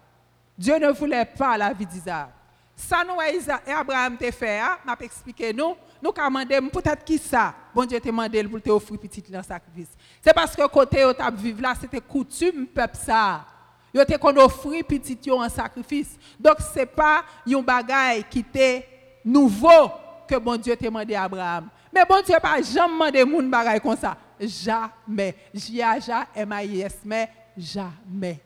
Dieu 0.57 0.77
ne 0.77 0.91
voulait 0.91 1.25
pas 1.25 1.57
la 1.57 1.71
vie 1.71 1.85
d'Isaac. 1.85 2.29
Ça 2.75 3.03
nous 3.07 3.21
Isaac 3.37 3.61
et 3.67 3.71
Abraham 3.71 4.17
t'a 4.17 4.31
fait, 4.31 4.59
hein? 4.59 4.77
m'a 4.83 4.97
expliqué 4.99 5.53
nous, 5.53 5.75
nous 6.01 6.11
avons 6.17 6.69
peut-être 6.69 7.03
qui 7.03 7.17
ça? 7.17 7.53
Bon 7.73 7.85
Dieu 7.85 7.99
t'a 7.99 8.09
demandé 8.09 8.43
pour 8.43 8.61
te 8.61 8.69
offrir 8.69 8.99
petit 8.99 9.23
là 9.29 9.43
sacrifice. 9.43 9.89
C'est 10.21 10.33
parce 10.33 10.55
que 10.55 10.67
côté 10.67 11.05
où 11.05 11.13
tu 11.13 11.23
vivre 11.37 11.61
là, 11.61 11.73
c'était 11.79 12.01
coutume 12.01 12.65
peuple 12.67 12.97
ça. 12.97 13.45
Yo 13.93 14.03
te 14.05 14.17
kon 14.17 14.35
offrir 14.37 14.83
petit 14.85 15.19
en 15.31 15.47
sacrifice. 15.49 16.17
Donc 16.39 16.55
c'est 16.73 16.85
pas 16.85 17.23
un 17.47 17.61
bagage 17.61 18.23
qui 18.29 18.39
était 18.39 18.87
nouveau 19.23 19.91
que 20.27 20.35
bon 20.37 20.57
Dieu 20.57 20.75
t'a 20.75 20.85
demandé 20.85 21.13
à 21.13 21.23
Abraham. 21.23 21.69
Mais 21.93 22.05
bon 22.05 22.21
Dieu 22.25 22.35
pas 22.41 22.61
jamais 22.61 22.87
demandé 22.87 23.25
moun 23.25 23.49
bagage 23.49 23.81
comme 23.81 23.97
ça. 23.97 24.17
Jamais. 24.39 25.35
J-A-J 25.53 26.11
M-I-S 26.35 26.99
mais 27.05 27.29
jamais. 27.57 28.39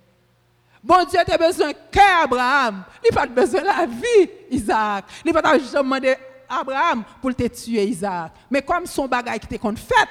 Bon 0.84 1.04
Dieu 1.06 1.20
a 1.20 1.38
besoin 1.38 1.74
que 1.74 2.24
Abraham. 2.24 2.84
Il 3.04 3.16
pas 3.16 3.26
besoin 3.26 3.62
de 3.62 3.66
la 3.66 3.86
vie, 3.86 4.30
Isaac. 4.52 5.06
Il 5.24 5.34
pas 5.34 5.58
jamais 5.58 5.84
demandé 5.84 6.16
Abraham 6.50 7.04
pour 7.22 7.34
te 7.36 7.48
tuer, 7.48 7.86
Isaac. 7.86 8.32
Mais 8.50 8.62
comme 8.62 8.86
son 8.86 9.08
bagage 9.08 9.40
qui 9.40 9.56
était 9.56 9.76
fait, 9.76 10.10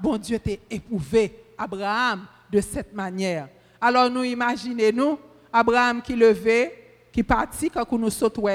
bon 0.00 0.16
Dieu 0.16 0.38
t'a 0.38 0.52
éprouvé 0.70 1.44
Abraham 1.56 2.26
de 2.50 2.60
cette 2.60 2.92
manière. 2.94 3.48
Alors 3.80 4.10
nous 4.10 4.24
imaginez 4.24 4.92
nous 4.92 5.18
Abraham 5.52 6.02
qui 6.02 6.14
levait, 6.14 7.08
qui 7.12 7.22
partit 7.22 7.70
quand 7.70 7.90
nous 7.92 8.10
sautons, 8.10 8.48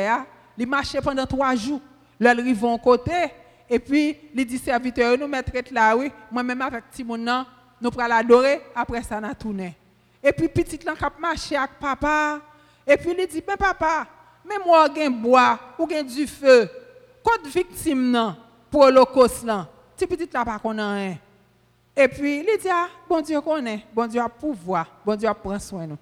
il 0.57 0.67
marchait 0.67 1.01
pendant 1.01 1.25
trois 1.25 1.55
jours. 1.55 1.81
Là, 2.19 2.33
il 2.33 2.39
arrive 2.39 2.63
côté 2.83 3.31
et 3.67 3.79
puis 3.79 4.15
il 4.35 4.45
dit 4.45 4.59
serviteur 4.59 5.17
nous 5.17 5.27
mettre 5.27 5.51
là 5.71 5.95
oui, 5.95 6.11
moi-même 6.31 6.61
avec 6.61 6.83
Timon 6.91 7.17
nous 7.17 7.89
prenons 7.89 8.07
l'adorer 8.07 8.61
après 8.75 9.01
ça 9.01 9.19
nous 9.19 9.33
tourné. 9.33 9.75
Et 10.23 10.31
puis 10.31 10.47
petit 10.47 10.77
là 10.85 10.93
cap 10.93 11.17
marcher 11.19 11.55
avec 11.55 11.71
papa 11.79 12.39
et 12.85 12.95
puis 12.97 13.15
il 13.17 13.27
dit 13.27 13.43
mais 13.47 13.57
papa, 13.57 14.05
mais 14.45 14.55
moi 14.65 14.87
j'ai 14.95 15.09
bois 15.09 15.59
ou 15.77 15.87
j'ai 15.89 16.03
du 16.03 16.27
feu. 16.27 16.69
Côté 17.23 17.49
victime 17.49 18.11
non 18.11 18.35
pour 18.69 18.85
l'holocauste 18.85 19.43
là. 19.43 19.67
Petit 19.95 20.07
petit 20.07 20.27
pas 20.27 20.59
qu'on 20.59 20.71
rien. 20.71 21.17
Et 21.95 22.07
puis, 22.07 22.37
il 22.39 22.57
dit, 22.57 22.69
ah, 22.69 22.87
bon 23.07 23.21
Dieu 23.21 23.39
connaît, 23.41 23.85
bon 23.93 24.07
Dieu 24.07 24.21
a 24.21 24.29
pouvoir, 24.29 24.87
bon 25.05 25.15
Dieu 25.15 25.27
a 25.27 25.33
prend 25.33 25.59
soin 25.59 25.85
nous. 25.85 25.97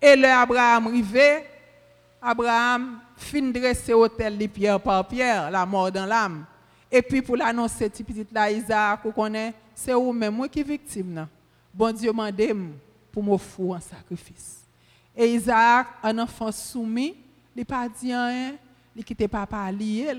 Et 0.00 0.16
là, 0.16 0.40
Abraham 0.40 0.88
arrivé, 0.88 1.44
Abraham 2.20 3.00
fin 3.16 3.50
dresser 3.50 3.92
hôtel 3.92 4.36
de 4.36 4.46
pierre 4.46 4.80
par 4.80 5.06
pierre, 5.06 5.50
la 5.50 5.64
mort 5.64 5.92
dans 5.92 6.06
l'âme. 6.06 6.44
Et 6.90 7.02
puis, 7.02 7.22
pour 7.22 7.36
l'annoncer, 7.36 7.88
petit 7.88 8.02
petit 8.02 8.26
là, 8.32 8.50
Isaac, 8.50 9.00
vous 9.04 9.12
connaissez, 9.12 9.54
c'est 9.74 9.92
vous 9.92 10.12
même 10.12 10.34
moi 10.34 10.48
qui 10.48 10.62
victime. 10.62 11.12
Non? 11.12 11.28
Bon 11.72 11.92
Dieu 11.92 12.12
m'a 12.12 12.30
pour 13.12 13.22
m'offrir 13.22 13.74
un 13.74 13.80
sacrifice. 13.80 14.62
Et 15.16 15.34
Isaac, 15.34 15.86
un 16.02 16.18
enfant 16.18 16.50
soumis, 16.50 17.16
il 17.58 17.62
n'a 17.62 17.64
pas 17.64 17.88
dit 17.88 18.14
rien, 18.14 18.54
il 18.94 19.04
quitté 19.04 19.26
papa 19.26 19.72
lié, 19.72 20.14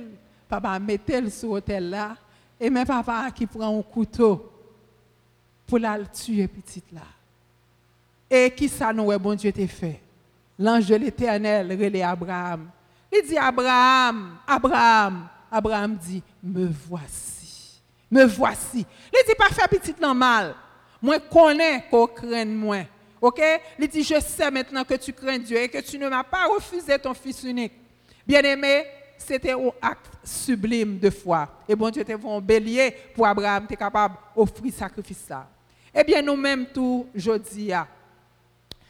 papa 0.49 0.77
mettait 0.77 1.29
sur 1.29 1.53
l'hôtel 1.53 1.89
là, 1.89 2.17
et 2.59 2.69
même 2.69 2.85
papa 2.85 3.31
qui 3.33 3.45
prend 3.45 3.79
un 3.79 3.81
couteau 3.81 4.51
pour 5.65 5.79
la 5.79 6.03
tuer 6.03 6.49
petite 6.49 6.91
là. 6.91 7.07
Et 8.29 8.51
qui 8.51 8.67
ça 8.67 8.91
nous 8.91 9.17
bon 9.17 9.35
Dieu 9.35 9.53
t'a 9.53 9.65
fait? 9.67 10.01
L'ange 10.57 10.87
de 10.87 10.95
l'éternel 10.95 11.69
relais 11.71 12.01
Abraham. 12.01 12.69
Il 13.09 13.25
dit 13.25 13.37
Abraham, 13.37 14.37
Abraham. 14.45 15.29
Abraham 15.49 15.95
dit, 15.95 16.21
me 16.43 16.67
voici. 16.67 17.81
Me 18.11 18.25
voici. 18.25 18.85
Il 19.13 19.25
dit 19.25 19.35
pas 19.37 19.47
faire 19.47 19.69
petite 19.69 20.01
normal. 20.01 20.55
Moi 21.01 21.19
connais 21.21 21.85
qu'on 21.89 22.05
craint 22.05 22.45
moi. 22.45 22.83
OK? 23.21 23.41
Il 23.77 23.87
dit 23.87 24.03
je 24.03 24.19
sais 24.19 24.49
maintenant 24.51 24.83
que 24.83 24.95
tu 24.95 25.13
crains 25.13 25.39
Dieu 25.39 25.57
et 25.57 25.69
que 25.69 25.79
tu 25.79 25.97
ne 25.97 26.07
m'as 26.09 26.23
pas 26.23 26.45
refusé 26.45 26.97
ton 26.99 27.13
fils 27.13 27.43
unique. 27.43 27.73
Bien-aimé, 28.25 28.85
c'était 29.17 29.51
un 29.51 29.71
acte 29.81 30.11
sublime 30.23 30.99
de 30.99 31.09
foi. 31.09 31.47
Et 31.67 31.75
bon 31.75 31.89
Dieu 31.89 32.03
t'a 32.03 32.17
fait 32.17 32.27
un 32.27 32.39
bélier 32.39 32.95
pour 33.13 33.27
Abraham, 33.27 33.65
tu 33.67 33.73
es 33.73 33.77
capable 33.77 34.15
d'offrir 34.35 34.73
sacrifice 34.73 35.25
ça. 35.27 35.47
Eh 35.93 36.03
bien, 36.03 36.21
nous-mêmes, 36.21 36.67
tout, 36.67 37.07
jeudi, 37.15 37.71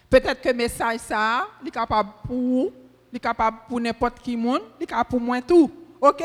peut-être 0.10 0.42
que 0.42 0.50
le 0.50 0.56
message, 0.56 1.00
ça, 1.00 1.48
est 1.66 1.72
capable 1.72 2.10
pour 2.28 2.74
il 3.12 3.16
est 3.16 3.20
capable 3.20 3.58
pour 3.68 3.80
n'importe 3.80 4.20
qui, 4.20 4.38
monde, 4.38 4.62
il 4.80 4.84
est 4.84 4.88
capable 4.88 5.10
pour 5.10 5.20
moi 5.20 5.42
tout. 5.42 5.72
OK? 6.00 6.24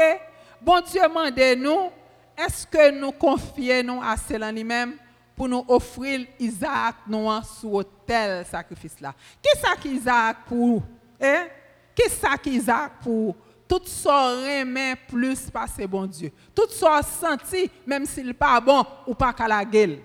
Bon 0.60 0.80
Dieu 0.80 1.00
demande 1.02 1.40
nous, 1.58 1.90
est-ce 2.36 2.66
que 2.66 2.90
nous 2.90 3.12
confions 3.12 4.02
à 4.02 4.16
cela 4.16 4.52
lui-même? 4.52 4.94
Pour 5.36 5.48
nous 5.48 5.64
offrir 5.68 6.26
Isaac 6.38 6.96
nous 7.06 7.28
sur 7.42 7.84
tel 8.06 8.44
sacrifice 8.46 9.00
là? 9.00 9.14
Qui 9.42 9.58
ça 9.60 9.76
qui 9.76 9.88
Isaac 9.96 10.38
pour? 10.46 10.82
Hein? 11.20 11.46
Qui 11.94 12.10
ça 12.10 12.36
qui 12.38 12.50
Isaac 12.50 12.92
pour? 13.02 13.36
Tout 13.66 13.82
ça 13.86 14.28
remet 14.30 14.94
plus 15.08 15.50
passer 15.50 15.86
bon 15.86 16.06
Dieu. 16.06 16.30
Tout 16.54 16.68
ça 16.70 17.00
senti, 17.02 17.70
même 17.86 18.04
s'il 18.04 18.26
n'est 18.26 18.32
pas 18.34 18.60
bon 18.60 18.84
ou 19.06 19.14
pas 19.14 19.32
qu'à 19.32 19.48
la 19.48 19.64
gueule 19.64 19.98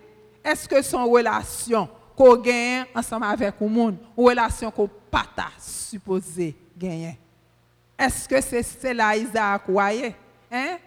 est-ce 0.44 0.68
que 0.68 0.82
son 0.82 1.10
relation 1.10 1.90
qu'on 2.16 2.36
gagne 2.36 2.86
ensemble 2.96 3.26
avec 3.26 3.56
le 3.60 3.68
monde, 3.68 3.98
ou 4.16 4.26
relation 4.26 4.72
qu'on 4.72 4.90
pas 5.12 5.26
supposé 5.58 6.56
gagner? 6.78 7.18
Est-ce 7.98 8.28
que 8.28 8.42
c'est 8.42 8.64
cela 8.64 9.16
Isaac? 9.16 9.64
Hein? 10.52 10.78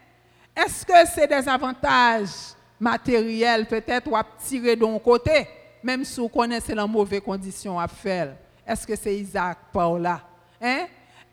Est-ce 0.55 0.85
que 0.85 0.93
c'est 1.15 1.27
des 1.27 1.49
avantages 1.49 2.55
matériels 2.83 3.67
peut-être 3.67 4.11
ou 4.11 4.17
à 4.17 4.25
tirer 4.45 4.75
d'un 4.75 4.99
côté, 4.99 5.47
même 5.83 6.05
si 6.05 6.19
vous 6.19 6.29
connaissez 6.29 6.75
la 6.75 6.87
mauvaise 6.87 7.21
condition 7.21 7.79
à 7.79 7.87
faire? 7.87 8.35
Est-ce 8.67 8.85
que 8.87 8.97
c'est 8.97 9.17
Isaac 9.17 9.59
par 9.73 9.97
là? 9.99 10.21
Hein? 10.61 10.87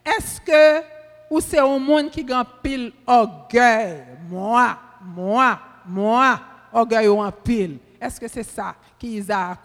Est-ce 0.06 0.40
que 0.40 0.86
ou 1.30 1.40
c'est 1.42 1.60
un 1.60 1.80
monde 1.80 2.12
qui 2.12 2.26
a 2.32 2.46
pile 2.46 2.92
orgueil? 3.06 4.04
Moi, 4.30 4.78
moi, 5.02 5.60
moi, 5.86 6.40
orgueil 6.72 7.08
en 7.08 7.32
pile. 7.32 7.80
Est-ce 8.00 8.20
que 8.20 8.28
c'est 8.28 8.44
ça 8.44 8.76
qui 8.98 9.16
est 9.16 9.20
Isaac? 9.20 9.60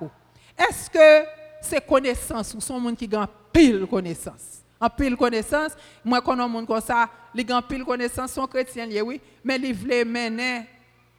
Est-ce 0.57 0.89
que 0.89 1.29
c'est 1.61 1.87
connaissance 1.87 2.55
ou 2.55 2.61
son 2.61 2.81
monde 2.81 2.97
qui 2.97 3.09
a 3.15 3.29
pile 3.53 3.87
connaissance? 3.87 4.63
En 4.81 4.89
pile 4.89 5.17
connaissance, 5.17 5.73
moi 6.03 6.21
quand 6.23 6.39
un 6.39 6.49
monde 6.49 6.67
comme 6.67 6.81
ça, 6.81 7.09
les 7.35 7.47
gens 7.47 7.61
pile 7.63 7.85
connaissance 7.85 8.33
sont 8.33 8.47
chrétiens 8.47 8.89
oui, 9.05 9.21
mais 9.43 9.57
ils 9.57 9.75
veulent 9.75 10.07
mener 10.07 10.67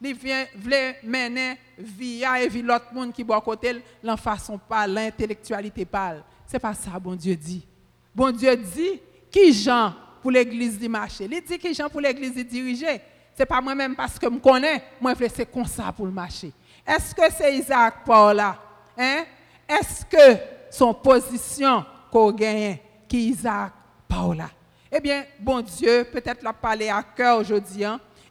ils 0.02 0.16
veulent 0.16 0.96
mener 1.04 1.58
via 1.78 2.42
et 2.42 2.48
via 2.48 2.64
l'autre 2.64 2.94
monde 2.94 3.14
qui 3.14 3.24
boit 3.24 3.42
côté 3.42 3.82
la 4.04 4.18
façon 4.18 4.58
pas 4.58 4.86
l'intellectualité 4.86 5.86
parle. 5.86 6.24
C'est 6.46 6.60
pas 6.60 6.74
ça 6.74 7.00
bon 7.00 7.16
Dieu 7.16 7.36
dit. 7.36 7.66
Bon 8.14 8.32
Dieu 8.32 8.56
dit 8.56 9.02
qui 9.32 9.54
Jean 9.54 9.94
pour 10.22 10.32
l'église 10.32 10.78
du 10.80 10.88
marché. 10.90 11.28
Il 11.32 11.42
dit 11.42 11.58
qui 11.58 11.74
pour 11.92 12.02
l'église 12.02 12.36
diriger? 12.46 13.02
C'est 13.38 13.46
pas 13.46 13.60
moi-même 13.60 13.96
parce 13.96 14.18
que 14.18 14.28
je 14.32 14.38
connais, 14.38 14.82
moi 15.02 15.14
je 15.20 15.28
c'est 15.28 15.46
comme 15.46 15.66
ça 15.66 15.92
pour 15.92 16.06
le 16.06 16.12
marché. 16.12 16.52
Est-ce 16.88 17.14
que 17.14 17.24
c'est 17.36 17.58
Isaac 17.58 18.06
Paul 18.06 18.36
là? 18.36 18.58
Hein? 18.98 19.26
Est-ce 19.68 20.06
que 20.06 20.40
son 20.72 20.94
position 20.94 21.84
qu'on 22.12 22.32
qui 22.34 23.30
Isaac 23.30 23.74
Paul 24.08 24.38
là? 24.38 24.50
Eh 24.92 25.02
bien, 25.02 25.26
bon 25.40 25.62
Dieu, 25.62 26.08
peut-être 26.10 26.44
l'a 26.44 26.54
parlé 26.54 26.88
à 26.88 27.04
cœur 27.04 27.40
aujourd'hui, 27.40 27.84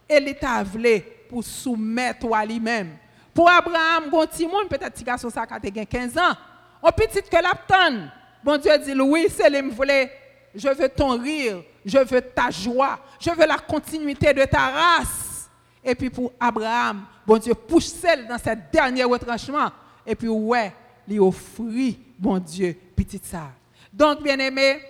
et 0.09 0.19
l'état 0.19 0.63
voulu 0.63 1.03
pour 1.27 1.43
soumettre 1.43 2.33
à 2.33 2.45
lui-même, 2.45 2.97
Pour 3.33 3.49
Abraham, 3.49 4.09
bon 4.09 4.25
petit 4.25 4.47
monde, 4.47 4.69
peut-être 4.69 4.93
petit 4.93 5.03
garçon 5.03 5.29
ça 5.29 5.43
a 5.49 5.59
15 5.59 6.17
ans. 6.17 6.33
On 6.81 6.91
petit 6.91 7.21
que 7.21 7.41
l'aptonne. 7.41 8.11
Bon 8.43 8.57
Dieu 8.57 8.71
dit 8.77 8.93
oui, 8.99 9.27
c'est 9.29 9.49
lui 9.49 9.69
voulait. 9.69 10.11
Je 10.53 10.69
veux 10.69 10.87
ton 10.87 11.19
rire, 11.19 11.63
je 11.83 11.97
veux 11.97 12.21
ta 12.21 12.49
joie, 12.49 12.99
je 13.19 13.29
veux 13.29 13.45
la 13.45 13.57
continuité 13.57 14.33
de 14.33 14.45
ta 14.45 14.69
race. 14.69 15.49
Et 15.83 15.93
puis 15.95 16.09
pour 16.09 16.31
Abraham, 16.39 17.05
bon 17.27 17.37
Dieu 17.37 17.53
pousse 17.53 17.93
celle 17.93 18.25
dans 18.27 18.37
ce 18.37 18.51
dernier 18.71 19.03
retranchement. 19.03 19.69
Et 20.05 20.15
puis 20.15 20.29
ouais, 20.29 20.71
lui 21.07 21.19
offrit, 21.19 21.99
bon 22.17 22.39
Dieu, 22.39 22.75
petit 22.95 23.19
ça. 23.21 23.51
Donc, 23.91 24.21
bien 24.21 24.37
aimé, 24.39 24.81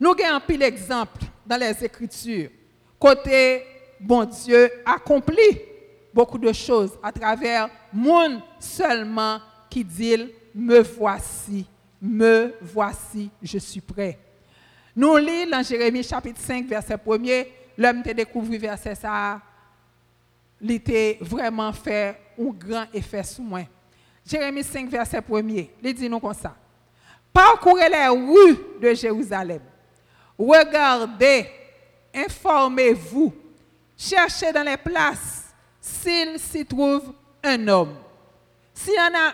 nous 0.00 0.10
avons 0.12 0.36
un 0.36 0.40
pile 0.40 0.62
exemple 0.62 1.20
dans 1.44 1.58
les 1.58 1.84
Écritures. 1.84 2.50
Côté, 2.98 3.64
bon 4.00 4.24
Dieu 4.24 4.70
accomplit 4.84 5.60
beaucoup 6.12 6.38
de 6.38 6.52
choses 6.52 6.98
à 7.02 7.12
travers 7.12 7.68
monde 7.92 8.40
seulement 8.58 9.38
qui 9.68 9.84
dit 9.84 10.32
me 10.54 10.80
voici, 10.80 11.66
me 12.00 12.54
voici, 12.60 13.30
je 13.42 13.58
suis 13.58 13.80
prêt. 13.80 14.18
Nous 14.94 15.16
lisons 15.18 15.50
dans 15.50 15.62
Jérémie 15.62 16.02
chapitre 16.02 16.40
5, 16.40 16.66
verset 16.66 16.96
1er, 16.96 17.48
l'homme 17.76 18.02
te 18.02 18.10
découvert 18.10 18.58
verset 18.58 18.94
ça, 18.94 19.40
il 20.60 20.70
était 20.70 21.18
vraiment 21.20 21.72
fait 21.72 22.18
un 22.38 22.50
grand 22.50 22.86
effet 22.94 23.22
sur 23.22 23.44
moi. 23.44 23.60
Jérémie 24.24 24.64
5, 24.64 24.88
verset 24.88 25.20
1er, 25.20 25.68
il 25.82 25.94
dit 25.94 26.08
nous 26.08 26.18
comme 26.18 26.32
ça. 26.32 26.56
Parcourez 27.32 27.90
les 27.90 28.08
rues 28.08 28.58
de 28.80 28.94
Jérusalem. 28.94 29.60
Regardez, 30.38 31.46
informez-vous, 32.14 33.34
cherchez 33.96 34.52
dans 34.52 34.62
les 34.62 34.76
places 34.76 35.54
s'il 35.80 36.38
s'y 36.38 36.64
trouve 36.66 37.12
un 37.42 37.68
homme. 37.68 37.96
S'il 38.74 38.94
y 38.94 39.00
en 39.00 39.14
a 39.14 39.32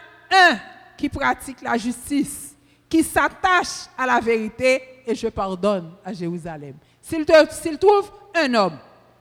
un 0.51 0.59
qui 0.97 1.09
pratique 1.09 1.61
la 1.63 1.77
justice, 1.77 2.55
qui 2.89 3.03
s'attache 3.03 3.87
à 3.97 4.07
la 4.07 4.21
vérité, 4.21 5.03
et 5.07 5.15
je 5.15 5.29
pardonne 5.29 5.95
à 6.05 6.13
Jérusalem. 6.13 6.75
S'il 7.01 7.79
trouve 7.79 8.11
un 8.35 8.55
homme, 8.55 8.79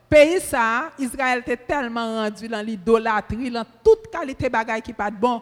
pays 0.09 0.39
ça, 0.39 0.91
Israël 0.99 1.39
était 1.39 1.57
tellement 1.57 2.21
rendu 2.21 2.47
dans 2.47 2.63
l'idolâtrie, 2.63 3.49
dans 3.49 3.65
toute 3.83 4.11
qualité 4.11 4.49
bagaille 4.49 4.81
qui 4.81 4.93
pas 4.93 5.09
bon. 5.09 5.41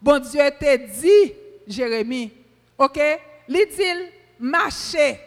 Bon 0.00 0.18
Dieu 0.18 0.40
te 0.58 0.76
dit, 1.00 1.34
Jérémie, 1.66 2.32
ok, 2.78 3.00
il 3.48 3.66
dit, 3.76 4.12
marchez, 4.38 5.18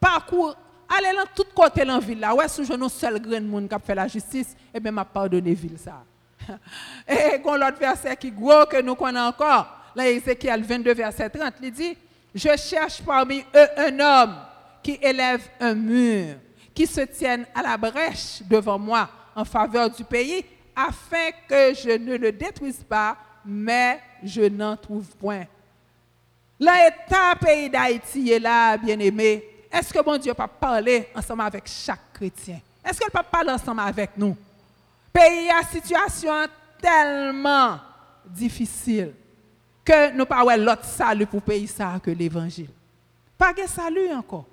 parcours, 0.00 0.56
allez 0.96 1.16
dans 1.16 1.26
tout 1.34 1.46
côté 1.54 1.84
dans 1.84 1.94
la 1.94 2.00
ville 2.00 2.20
là. 2.20 2.34
Ouais, 2.34 2.48
si 2.48 2.64
je 2.64 2.72
un 2.72 2.88
seul 2.88 3.20
grand 3.20 3.40
monde 3.42 3.68
qui 3.68 3.86
fait 3.86 3.94
la 3.94 4.08
justice, 4.08 4.56
eh 4.72 4.80
bien, 4.80 4.92
m'a 4.92 5.04
pardonné 5.04 5.54
ville 5.54 5.78
ça. 5.78 6.02
Et 7.08 7.40
quand 7.42 7.56
l'autre 7.56 7.78
verset 7.78 8.16
qui 8.16 8.30
gros 8.30 8.66
que 8.66 8.80
nous 8.82 8.94
connaissons 8.94 9.26
encore, 9.26 9.66
là, 9.94 10.08
Ézéchiel 10.08 10.62
22, 10.62 10.94
verset 10.94 11.30
30, 11.30 11.54
il 11.62 11.70
dit, 11.70 11.96
je 12.34 12.56
cherche 12.56 13.02
parmi 13.02 13.40
eux 13.54 13.68
un 13.76 14.00
homme 14.00 14.36
qui 14.82 14.98
élève 15.00 15.42
un 15.60 15.74
mur, 15.74 16.36
qui 16.74 16.86
se 16.86 17.00
tienne 17.02 17.46
à 17.54 17.62
la 17.62 17.76
brèche 17.76 18.42
devant 18.48 18.78
moi 18.78 19.08
en 19.34 19.44
faveur 19.44 19.90
du 19.90 20.04
pays, 20.04 20.44
afin 20.76 21.30
que 21.48 21.74
je 21.74 21.96
ne 21.96 22.16
le 22.16 22.32
détruise 22.32 22.82
pas, 22.82 23.16
mais 23.44 24.00
je 24.22 24.42
n'en 24.42 24.76
trouve 24.76 25.06
point. 25.16 25.44
L'État 26.58 27.34
pays 27.40 27.68
d'Haïti 27.68 28.30
est 28.30 28.38
là, 28.38 28.76
bien-aimé. 28.76 29.53
Est-ce 29.74 29.92
que 29.92 30.00
bon 30.04 30.16
Dieu 30.16 30.32
peut 30.32 30.44
parler 30.60 31.08
ensemble 31.16 31.42
avec 31.42 31.66
chaque 31.66 32.12
chrétien? 32.12 32.60
Est-ce 32.84 33.00
qu'il 33.00 33.10
peut 33.10 33.24
parler 33.28 33.50
ensemble 33.50 33.80
avec 33.80 34.10
nous? 34.16 34.36
Pays 35.12 35.50
à 35.50 35.64
situation 35.64 36.46
tellement 36.80 37.80
difficile 38.24 39.12
que 39.84 40.12
nous 40.12 40.26
pas 40.26 40.56
l'autre 40.56 40.84
salut 40.84 41.26
pour 41.26 41.42
pays 41.42 41.66
ça 41.66 41.98
que 42.00 42.12
l'évangile. 42.12 42.70
Pas 43.36 43.52
de 43.52 43.66
salut 43.66 44.12
encore. 44.12 44.46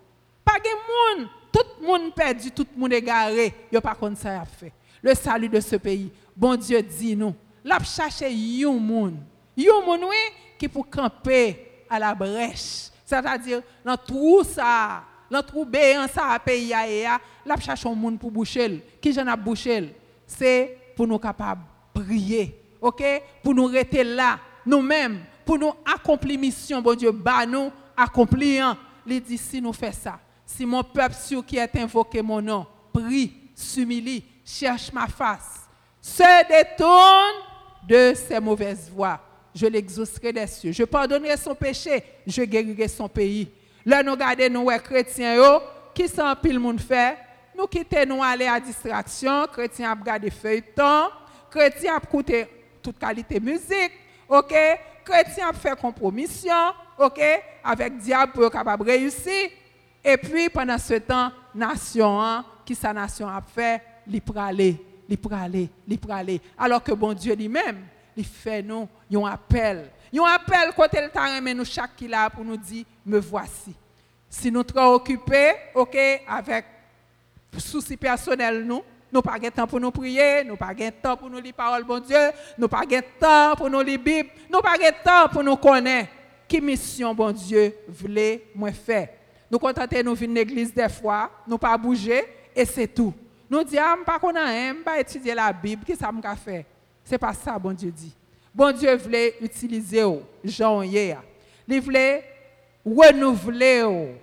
Pas 0.43 0.57
de 0.57 1.19
monde. 1.19 1.29
Tout 1.53 1.65
le 1.79 1.85
monde 1.85 2.15
perdu, 2.15 2.49
tout 2.49 2.65
le 2.73 2.81
monde 2.81 2.93
égaré. 2.93 3.53
Il 3.71 3.77
a 3.77 3.81
pas 3.81 3.93
comme 3.93 4.15
ça 4.15 4.41
a 4.41 4.45
fait. 4.45 4.71
Le 5.03 5.13
salut 5.13 5.49
de 5.49 5.59
ce 5.59 5.75
pays. 5.75 6.11
Bon 6.35 6.55
Dieu 6.55 6.81
dit 6.81 7.15
nous. 7.15 7.35
L'a 7.63 7.77
chercher 7.83 8.25
un 8.65 8.71
monde. 8.71 9.19
Un 9.55 9.85
monde 9.85 10.01
oui 10.01 10.17
qui 10.57 10.67
pour 10.67 10.89
camper 10.89 11.83
à 11.87 11.99
la 11.99 12.15
brèche. 12.15 12.89
C'est-à-dire 13.05 13.61
dans 13.85 13.97
tout 13.97 14.43
ça, 14.43 15.03
dans 15.31 15.41
tout 15.41 15.65
béant 15.65 16.07
ça 16.07 16.37
pays 16.43 16.73
a 16.73 16.87
et 16.87 17.05
a, 17.05 17.19
l'a 17.45 17.55
un 17.55 17.95
monde 17.95 18.19
pour 18.19 18.29
boucher. 18.29 18.83
Qui 19.01 19.13
j'en 19.13 19.25
a 19.27 19.35
bouché? 19.35 19.95
C'est 20.27 20.77
pour 20.95 21.07
nous 21.07 21.17
capables 21.17 21.61
de 21.95 22.01
prier. 22.01 22.59
OK? 22.81 23.03
Pour 23.41 23.55
nous 23.55 23.65
rester 23.65 24.03
là 24.03 24.39
nous-mêmes. 24.65 25.21
Pour 25.45 25.57
nous 25.57 25.73
accomplir 25.85 26.39
mission 26.39 26.81
bon 26.81 26.95
Dieu 26.95 27.11
bah 27.11 27.45
nous 27.45 27.71
accomplir 27.97 28.77
il 29.07 29.21
dit 29.21 29.37
si 29.37 29.59
nous 29.61 29.73
faisons 29.73 29.91
ça 30.03 30.19
si 30.45 30.65
mon 30.65 30.83
peuple 30.83 31.15
sur 31.15 31.43
qui 31.45 31.57
est 31.57 31.75
invoqué 31.75 32.21
mon 32.21 32.41
nom 32.41 32.65
prie 32.93 33.33
s'humilie 33.55 34.23
cherche 34.45 34.93
ma 34.93 35.07
face 35.07 35.61
se 36.01 36.47
détourne 36.47 37.51
de 37.87 38.13
ses 38.15 38.39
mauvaises 38.39 38.89
voies. 38.93 39.19
Je 39.53 39.65
l'exaucerai 39.67 40.33
des 40.33 40.47
cieux. 40.47 40.71
Je 40.71 40.83
pardonnerai 40.83 41.37
son 41.37 41.53
péché. 41.53 42.03
Je 42.25 42.41
guérirai 42.43 42.87
son 42.87 43.07
pays 43.07 43.49
là 43.85 44.03
nous 44.03 44.11
regardons 44.11 44.49
nous 44.49 44.61
ouais, 44.63 44.79
chrétiens 44.79 45.59
qui 45.93 46.07
s'en 46.07 46.35
pile 46.35 46.59
monde 46.59 46.81
fait 46.81 47.17
nous 47.57 47.67
quittons 47.67 48.05
nous 48.07 48.23
aller 48.23 48.47
à 48.47 48.59
distraction 48.59 49.47
chrétiens 49.47 49.91
a 49.91 49.95
regardé 49.95 50.29
feuilleton 50.29 51.09
chrétiens 51.49 51.95
a 51.95 52.03
écouté 52.03 52.47
toute 52.81 52.97
qualité 52.97 53.39
musique 53.39 53.91
OK? 54.31 54.53
Chrétien 55.03 55.49
a 55.49 55.53
fait 55.53 55.77
compromission 55.77 56.73
OK? 56.97 57.21
Avec 57.63 57.97
diable 57.97 58.31
pour 58.31 58.49
capable 58.49 58.83
réussir. 58.83 59.49
Et 60.03 60.17
puis 60.17 60.49
pendant 60.49 60.77
ce 60.77 60.95
temps 60.95 61.31
nation 61.53 62.21
hein, 62.21 62.45
qui 62.65 62.73
sa 62.73 62.93
nation 62.93 63.27
a 63.27 63.41
fait 63.41 63.81
li 64.07 64.19
praler 64.19 64.83
li 65.07 65.17
praler 65.17 65.69
li 65.87 65.97
praler 65.97 66.41
alors 66.57 66.81
que 66.81 66.93
bon 66.93 67.13
Dieu 67.13 67.35
lui-même 67.35 67.85
il 68.15 68.25
fait 68.25 68.63
nous 68.63 68.87
un 69.13 69.25
appel 69.25 69.91
un 70.19 70.25
appel 70.25 70.73
côté 70.75 71.01
le 71.01 71.09
terrain 71.09 71.39
mais 71.41 71.53
nous 71.53 71.65
chaque 71.65 71.95
qui 71.95 72.07
là 72.07 72.29
pour 72.29 72.43
nous 72.43 72.57
dire 72.57 72.85
me 73.05 73.19
voici 73.19 73.73
si 74.29 74.51
nous 74.51 74.63
trop 74.63 74.95
occupés 74.95 75.53
OK 75.73 75.97
avec 76.27 76.65
soucis 77.57 77.97
personnels 77.97 78.63
nous 78.65 78.81
nous 79.11 79.21
pas 79.21 79.37
de 79.37 79.49
temps 79.49 79.67
pour 79.67 79.79
nous 79.79 79.91
prier, 79.91 80.43
nous 80.45 80.55
pas 80.55 80.73
de 80.73 80.89
temps 80.89 81.17
pour 81.17 81.29
nous 81.29 81.39
lire 81.39 81.53
parole 81.53 81.83
bon 81.83 81.99
Dieu, 81.99 82.31
nous 82.57 82.67
pas 82.67 82.85
de 82.85 83.01
temps 83.19 83.55
pour 83.57 83.69
nous 83.69 83.81
lire 83.81 83.99
Bible, 83.99 84.29
nous 84.49 84.61
pas 84.61 84.77
de 84.77 85.03
temps 85.03 85.27
pour 85.29 85.43
nous 85.43 85.57
connaître 85.57 86.09
qui 86.47 86.61
mission 86.61 87.13
bon 87.13 87.31
Dieu 87.31 87.75
voulait 87.87 88.45
moi 88.55 88.71
faire. 88.71 89.09
Nous 89.49 89.59
contenter 89.59 90.01
nous 90.01 90.15
venir 90.15 90.35
l'église 90.35 90.73
des 90.73 90.87
fois, 90.87 91.29
nous 91.45 91.57
pas 91.57 91.77
bouger 91.77 92.23
et 92.55 92.63
c'est 92.65 92.87
tout. 92.87 93.13
Nous 93.49 93.63
disons 93.65 93.81
ah, 93.83 93.97
pas 94.05 94.17
qu'on 94.17 94.33
a 94.33 94.73
pas 94.83 94.99
étudier 94.99 95.35
la 95.35 95.51
Bible, 95.51 95.83
qui 95.83 95.93
ça 95.95 96.09
m'a 96.09 96.35
fait? 96.37 96.65
C'est 97.03 97.17
pas 97.17 97.33
ça 97.33 97.59
bon 97.59 97.73
Dieu 97.73 97.91
dit. 97.91 98.15
Bon 98.53 98.71
Dieu 98.75 98.95
voulait 98.97 99.35
utiliser 99.41 100.03
Jean 100.43 100.81
hier. 100.81 101.21
Il 101.67 101.79
voulait 101.79 102.23
renouveler, 102.85 104.15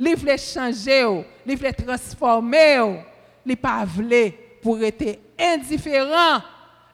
il 0.00 0.16
voulait 0.16 0.38
changer, 0.38 1.24
il 1.46 1.56
voulait 1.56 1.72
transformer 1.72 3.04
li 3.44 3.54
pas 3.54 3.84
vle 3.84 4.32
pour 4.60 4.82
être 4.82 5.18
indifférent 5.38 6.42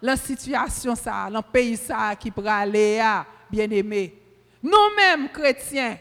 la 0.03 0.17
situation 0.17 0.95
ça, 0.95 1.29
dans 1.31 1.43
pays 1.43 1.77
ça 1.77 2.15
qui 2.17 2.33
aller 2.47 2.99
à 2.99 3.25
bien-aimé. 3.51 4.15
Nous-mêmes 4.63 5.31
chrétiens, 5.31 5.97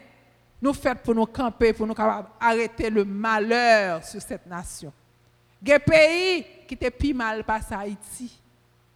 nous 0.62 0.74
faisons 0.74 0.96
pour 1.04 1.16
nous 1.16 1.26
camper, 1.26 1.72
pour 1.72 1.88
nous 1.88 1.96
arrêter 2.40 2.90
le 2.90 3.06
malheur 3.06 4.04
sur 4.04 4.22
cette 4.22 4.46
nation. 4.46 4.92
Des 5.62 5.80
pays 5.80 6.46
qui 6.68 6.74
étaient 6.74 6.92
plus 6.92 7.14
mal 7.14 7.44
passé 7.44 7.74
Haïti. 7.74 8.40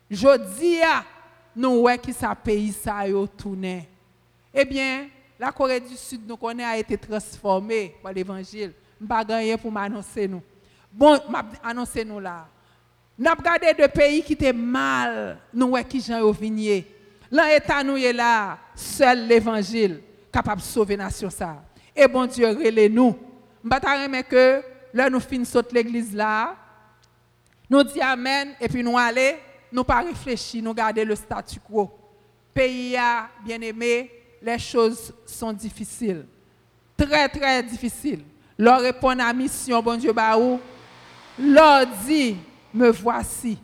Jodi 0.09 0.81
a 0.81 1.03
nous 1.55 1.81
ouais 1.81 1.97
qui 1.97 2.13
ça 2.13 2.35
pays 2.35 2.71
ça 2.71 3.03
tourné. 3.37 3.87
Eh 4.53 4.65
bien, 4.65 5.07
la 5.39 5.51
Corée 5.51 5.79
du 5.79 5.95
Sud 5.95 6.21
nous 6.27 6.37
connaît 6.37 6.63
a 6.63 6.77
été 6.77 6.97
transformée 6.97 7.95
par 8.01 8.13
l'évangile. 8.13 8.73
M'pas 8.99 9.23
gagné 9.23 9.57
pour 9.57 9.71
m'annoncer 9.71 10.27
nous. 10.27 10.41
Bon, 10.91 11.19
m'a 11.29 11.43
annoncé 11.63 12.05
nous 12.05 12.19
là. 12.19 12.47
N'a 13.17 13.33
regardé 13.33 13.73
de 13.73 13.87
pays 13.87 14.23
qui 14.23 14.33
étaient 14.33 14.53
mal, 14.53 15.37
nous 15.53 15.67
ouais 15.67 15.83
qui 15.83 15.99
gens 16.01 16.31
vigné. 16.31 16.87
Là 17.31 17.55
état 17.55 17.83
nous 17.83 17.97
est 17.97 18.13
là, 18.13 18.57
seul 18.75 19.27
l'évangile 19.27 20.01
capable 20.31 20.61
de 20.61 20.65
sauver 20.65 20.97
nation 20.97 21.29
ça. 21.29 21.63
Et 21.95 22.07
bon 22.07 22.25
Dieu 22.25 22.47
relève 22.47 22.91
nous. 22.91 23.17
M'pas 23.63 24.03
remet 24.03 24.23
que 24.23 24.61
là 24.93 25.09
nous 25.09 25.19
fin 25.19 25.43
saute 25.43 25.71
l'église 25.71 26.13
là. 26.13 26.55
Nous 27.69 27.83
dit 27.83 28.01
amen 28.01 28.53
et 28.59 28.67
puis 28.67 28.83
nous 28.83 28.97
aller, 28.97 29.35
nous 29.75 29.83
pas 29.83 29.99
réfléchir, 30.01 30.63
nous 30.63 30.73
garder 30.73 31.03
le 31.03 31.15
statu 31.15 31.59
quo. 31.59 31.91
Pays 32.53 32.95
a 32.95 33.27
bien 33.43 33.59
aimé, 33.59 34.09
les 34.41 34.57
choses 34.57 35.13
sont 35.25 35.51
difficiles. 35.51 36.25
Très 36.97 37.27
très 37.27 37.61
difficiles. 37.61 38.23
Leur 38.57 38.79
répondre 38.79 39.21
à 39.21 39.33
mission 39.33 39.81
bon 39.81 39.97
Dieu 39.97 40.13
bah 40.13 40.37
ou 40.37 40.59
leur 41.37 41.85
dit, 42.07 42.37
me 42.73 42.89
voici, 42.89 43.57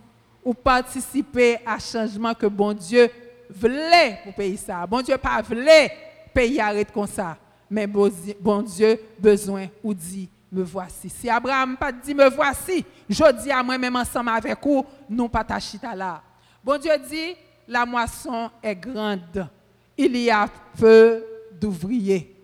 ou 0.44 0.52
participer 0.52 1.58
à 1.64 1.78
changement 1.78 2.34
que 2.34 2.46
bon 2.46 2.74
Dieu 2.74 3.08
voulait 3.48 4.18
pour 4.22 4.34
pays 4.34 4.58
ça. 4.58 4.86
Bon 4.86 5.00
Dieu 5.00 5.16
pas 5.16 5.40
voulait 5.40 5.90
pays 6.34 6.60
arrête 6.60 6.92
comme 6.92 7.06
ça. 7.06 7.38
Mais 7.70 7.86
bon 7.86 8.62
Dieu 8.62 9.00
besoin 9.18 9.68
ou 9.82 9.94
dit 9.94 10.28
me 10.52 10.62
voici. 10.62 11.08
Si 11.08 11.30
Abraham 11.30 11.76
pas 11.78 11.90
dit 11.90 12.14
me 12.14 12.28
voici, 12.28 12.84
je 13.08 13.42
dis 13.42 13.50
à 13.50 13.62
moi 13.62 13.78
même 13.78 13.96
ensemble 13.96 14.28
avec 14.28 14.58
vous, 14.62 14.84
nous 15.08 15.28
pas 15.28 15.42
ta 15.42 15.58
chita 15.58 15.94
là. 15.96 16.22
Bon 16.62 16.78
Dieu 16.78 16.92
dit 17.08 17.34
la 17.66 17.86
moisson 17.86 18.50
est 18.62 18.76
grande. 18.76 19.48
Il 19.96 20.16
y 20.16 20.30
a 20.30 20.46
peu 20.78 21.24
d'ouvriers. 21.58 22.36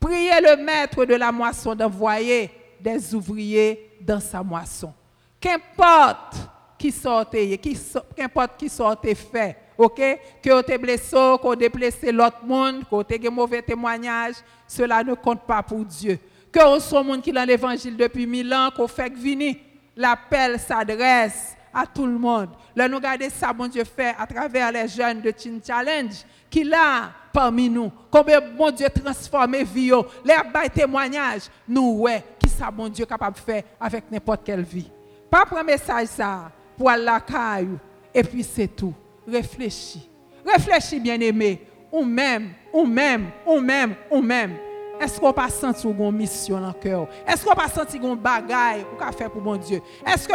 Priez 0.00 0.40
le 0.40 0.62
maître 0.62 1.04
de 1.04 1.14
la 1.14 1.30
moisson 1.30 1.74
d'envoyer 1.74 2.50
des 2.80 3.14
ouvriers 3.14 3.90
dans 4.00 4.20
sa 4.20 4.42
moisson. 4.42 4.92
Qu'importe 5.40 6.36
qui 6.78 6.90
sortait, 6.90 7.56
qui 7.58 7.74
so- 7.76 8.00
qu'importe 8.16 8.56
qui 8.58 8.68
sortait 8.68 9.14
fait, 9.14 9.56
ok? 9.78 10.00
Que 10.42 10.50
vous 10.50 10.58
êtes 10.72 10.80
blessé, 10.80 11.10
que 11.16 11.46
vous 11.46 11.56
déplacé 11.56 12.10
l'autre 12.12 12.44
monde, 12.44 12.82
que 12.90 13.24
vous 13.26 13.30
mauvais 13.30 13.62
témoignage, 13.62 14.34
cela 14.66 15.02
ne 15.04 15.14
compte 15.14 15.42
pas 15.46 15.62
pour 15.62 15.84
Dieu. 15.84 16.18
Que 16.54 16.72
vous 16.72 16.78
soyez 16.78 17.04
monde 17.04 17.20
qui 17.20 17.32
dans 17.32 17.42
l'évangile 17.42 17.96
depuis 17.96 18.28
mille 18.28 18.54
ans, 18.54 18.70
qu'on 18.70 18.86
fait 18.86 19.12
vini, 19.12 19.58
l'appel 19.96 20.60
s'adresse 20.60 21.56
à 21.74 21.84
tout 21.84 22.06
le 22.06 22.16
monde. 22.16 22.50
Là, 22.76 22.86
nous 22.86 22.94
regardons 22.94 23.28
ça, 23.28 23.52
bon 23.52 23.66
Dieu 23.66 23.82
fait 23.82 24.14
à 24.16 24.24
travers 24.24 24.70
les 24.70 24.86
jeunes 24.86 25.20
de 25.20 25.32
Teen 25.32 25.60
Challenge, 25.66 26.14
qui 26.48 26.62
là 26.62 27.10
parmi 27.32 27.68
nous. 27.68 27.90
Combien 28.08 28.40
bon 28.40 28.70
Dieu 28.70 28.86
transformé 28.88 29.64
vie, 29.64 29.90
les 30.24 30.36
bail 30.52 30.70
témoignage, 30.70 31.42
nous 31.66 31.98
ouais, 31.98 32.22
qui 32.38 32.48
ça 32.48 32.70
bon 32.70 32.88
Dieu 32.88 33.04
capable 33.04 33.34
de 33.34 33.40
faire 33.40 33.64
avec 33.80 34.04
n'importe 34.08 34.44
quelle 34.44 34.62
vie. 34.62 34.88
Pas 35.28 35.44
prendre 35.44 35.64
message 35.64 36.06
ça 36.06 36.52
pour 36.78 36.88
la 36.88 37.18
caillou 37.18 37.80
et 38.14 38.22
puis 38.22 38.44
c'est 38.44 38.68
tout. 38.68 38.94
Réfléchis. 39.26 40.08
Réfléchis 40.46 41.00
bien 41.00 41.18
aimé, 41.18 41.66
ou 41.90 42.04
même, 42.04 42.50
ou 42.72 42.86
même, 42.86 43.30
ou 43.44 43.58
même, 43.58 43.96
ou 44.08 44.22
même. 44.22 44.56
Est-ce 45.00 45.20
qu'on 45.20 45.32
pas 45.32 45.48
senti 45.48 45.86
une 45.86 46.10
mission 46.12 46.60
dans 46.60 46.68
le 46.68 46.72
cœur? 46.74 47.08
Est-ce 47.26 47.44
qu'on 47.44 47.54
pas 47.54 47.68
senti 47.68 47.96
une 47.96 48.16
bagaille 48.16 48.84
qu'a 48.98 49.12
fait 49.12 49.28
pour 49.28 49.42
bon 49.42 49.56
Dieu? 49.56 49.80
Est-ce 50.06 50.28
que 50.28 50.34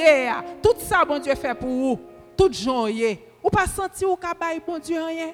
est, 0.00 0.30
tout 0.62 0.74
ça 0.78 1.04
bon 1.04 1.18
Dieu 1.18 1.34
fait 1.34 1.54
pour 1.54 1.68
vous, 1.68 2.00
tout 2.36 2.50
est, 2.88 3.18
ou 3.42 3.50
pas 3.50 3.66
senti 3.66 4.04
ou 4.04 4.16
bail 4.38 4.60
bon 4.66 4.78
Dieu 4.78 5.02
rien? 5.02 5.32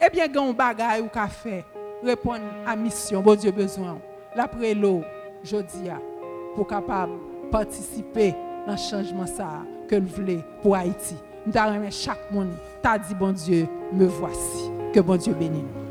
Eh 0.00 0.10
bien, 0.10 0.26
une 0.26 0.52
bagaille 0.52 1.00
ou 1.00 1.08
qu'a 1.08 1.26
fait. 1.28 1.64
Répondre 2.04 2.44
à 2.66 2.76
mission, 2.76 3.22
bon 3.22 3.34
Dieu 3.34 3.50
besoin. 3.50 3.98
L'après 4.34 4.74
l'eau, 4.74 5.02
je 5.42 5.56
dis, 5.56 5.88
pour 6.54 6.66
capable 6.66 7.12
participer 7.50 8.34
dans 8.66 8.72
le 8.72 8.78
changement 8.78 9.26
ça 9.26 9.62
que 9.88 9.96
vous 9.96 10.14
voulez 10.14 10.40
pour 10.62 10.76
Haïti. 10.76 11.14
Nous 11.46 11.56
avons 11.56 11.90
chaque 11.90 12.30
monde, 12.30 12.52
t'a 12.82 12.98
dit 12.98 13.14
bon 13.14 13.32
Dieu, 13.32 13.66
me 13.92 14.06
voici. 14.06 14.70
Que 14.92 15.00
bon 15.00 15.16
Dieu 15.16 15.32
bénisse. 15.32 15.85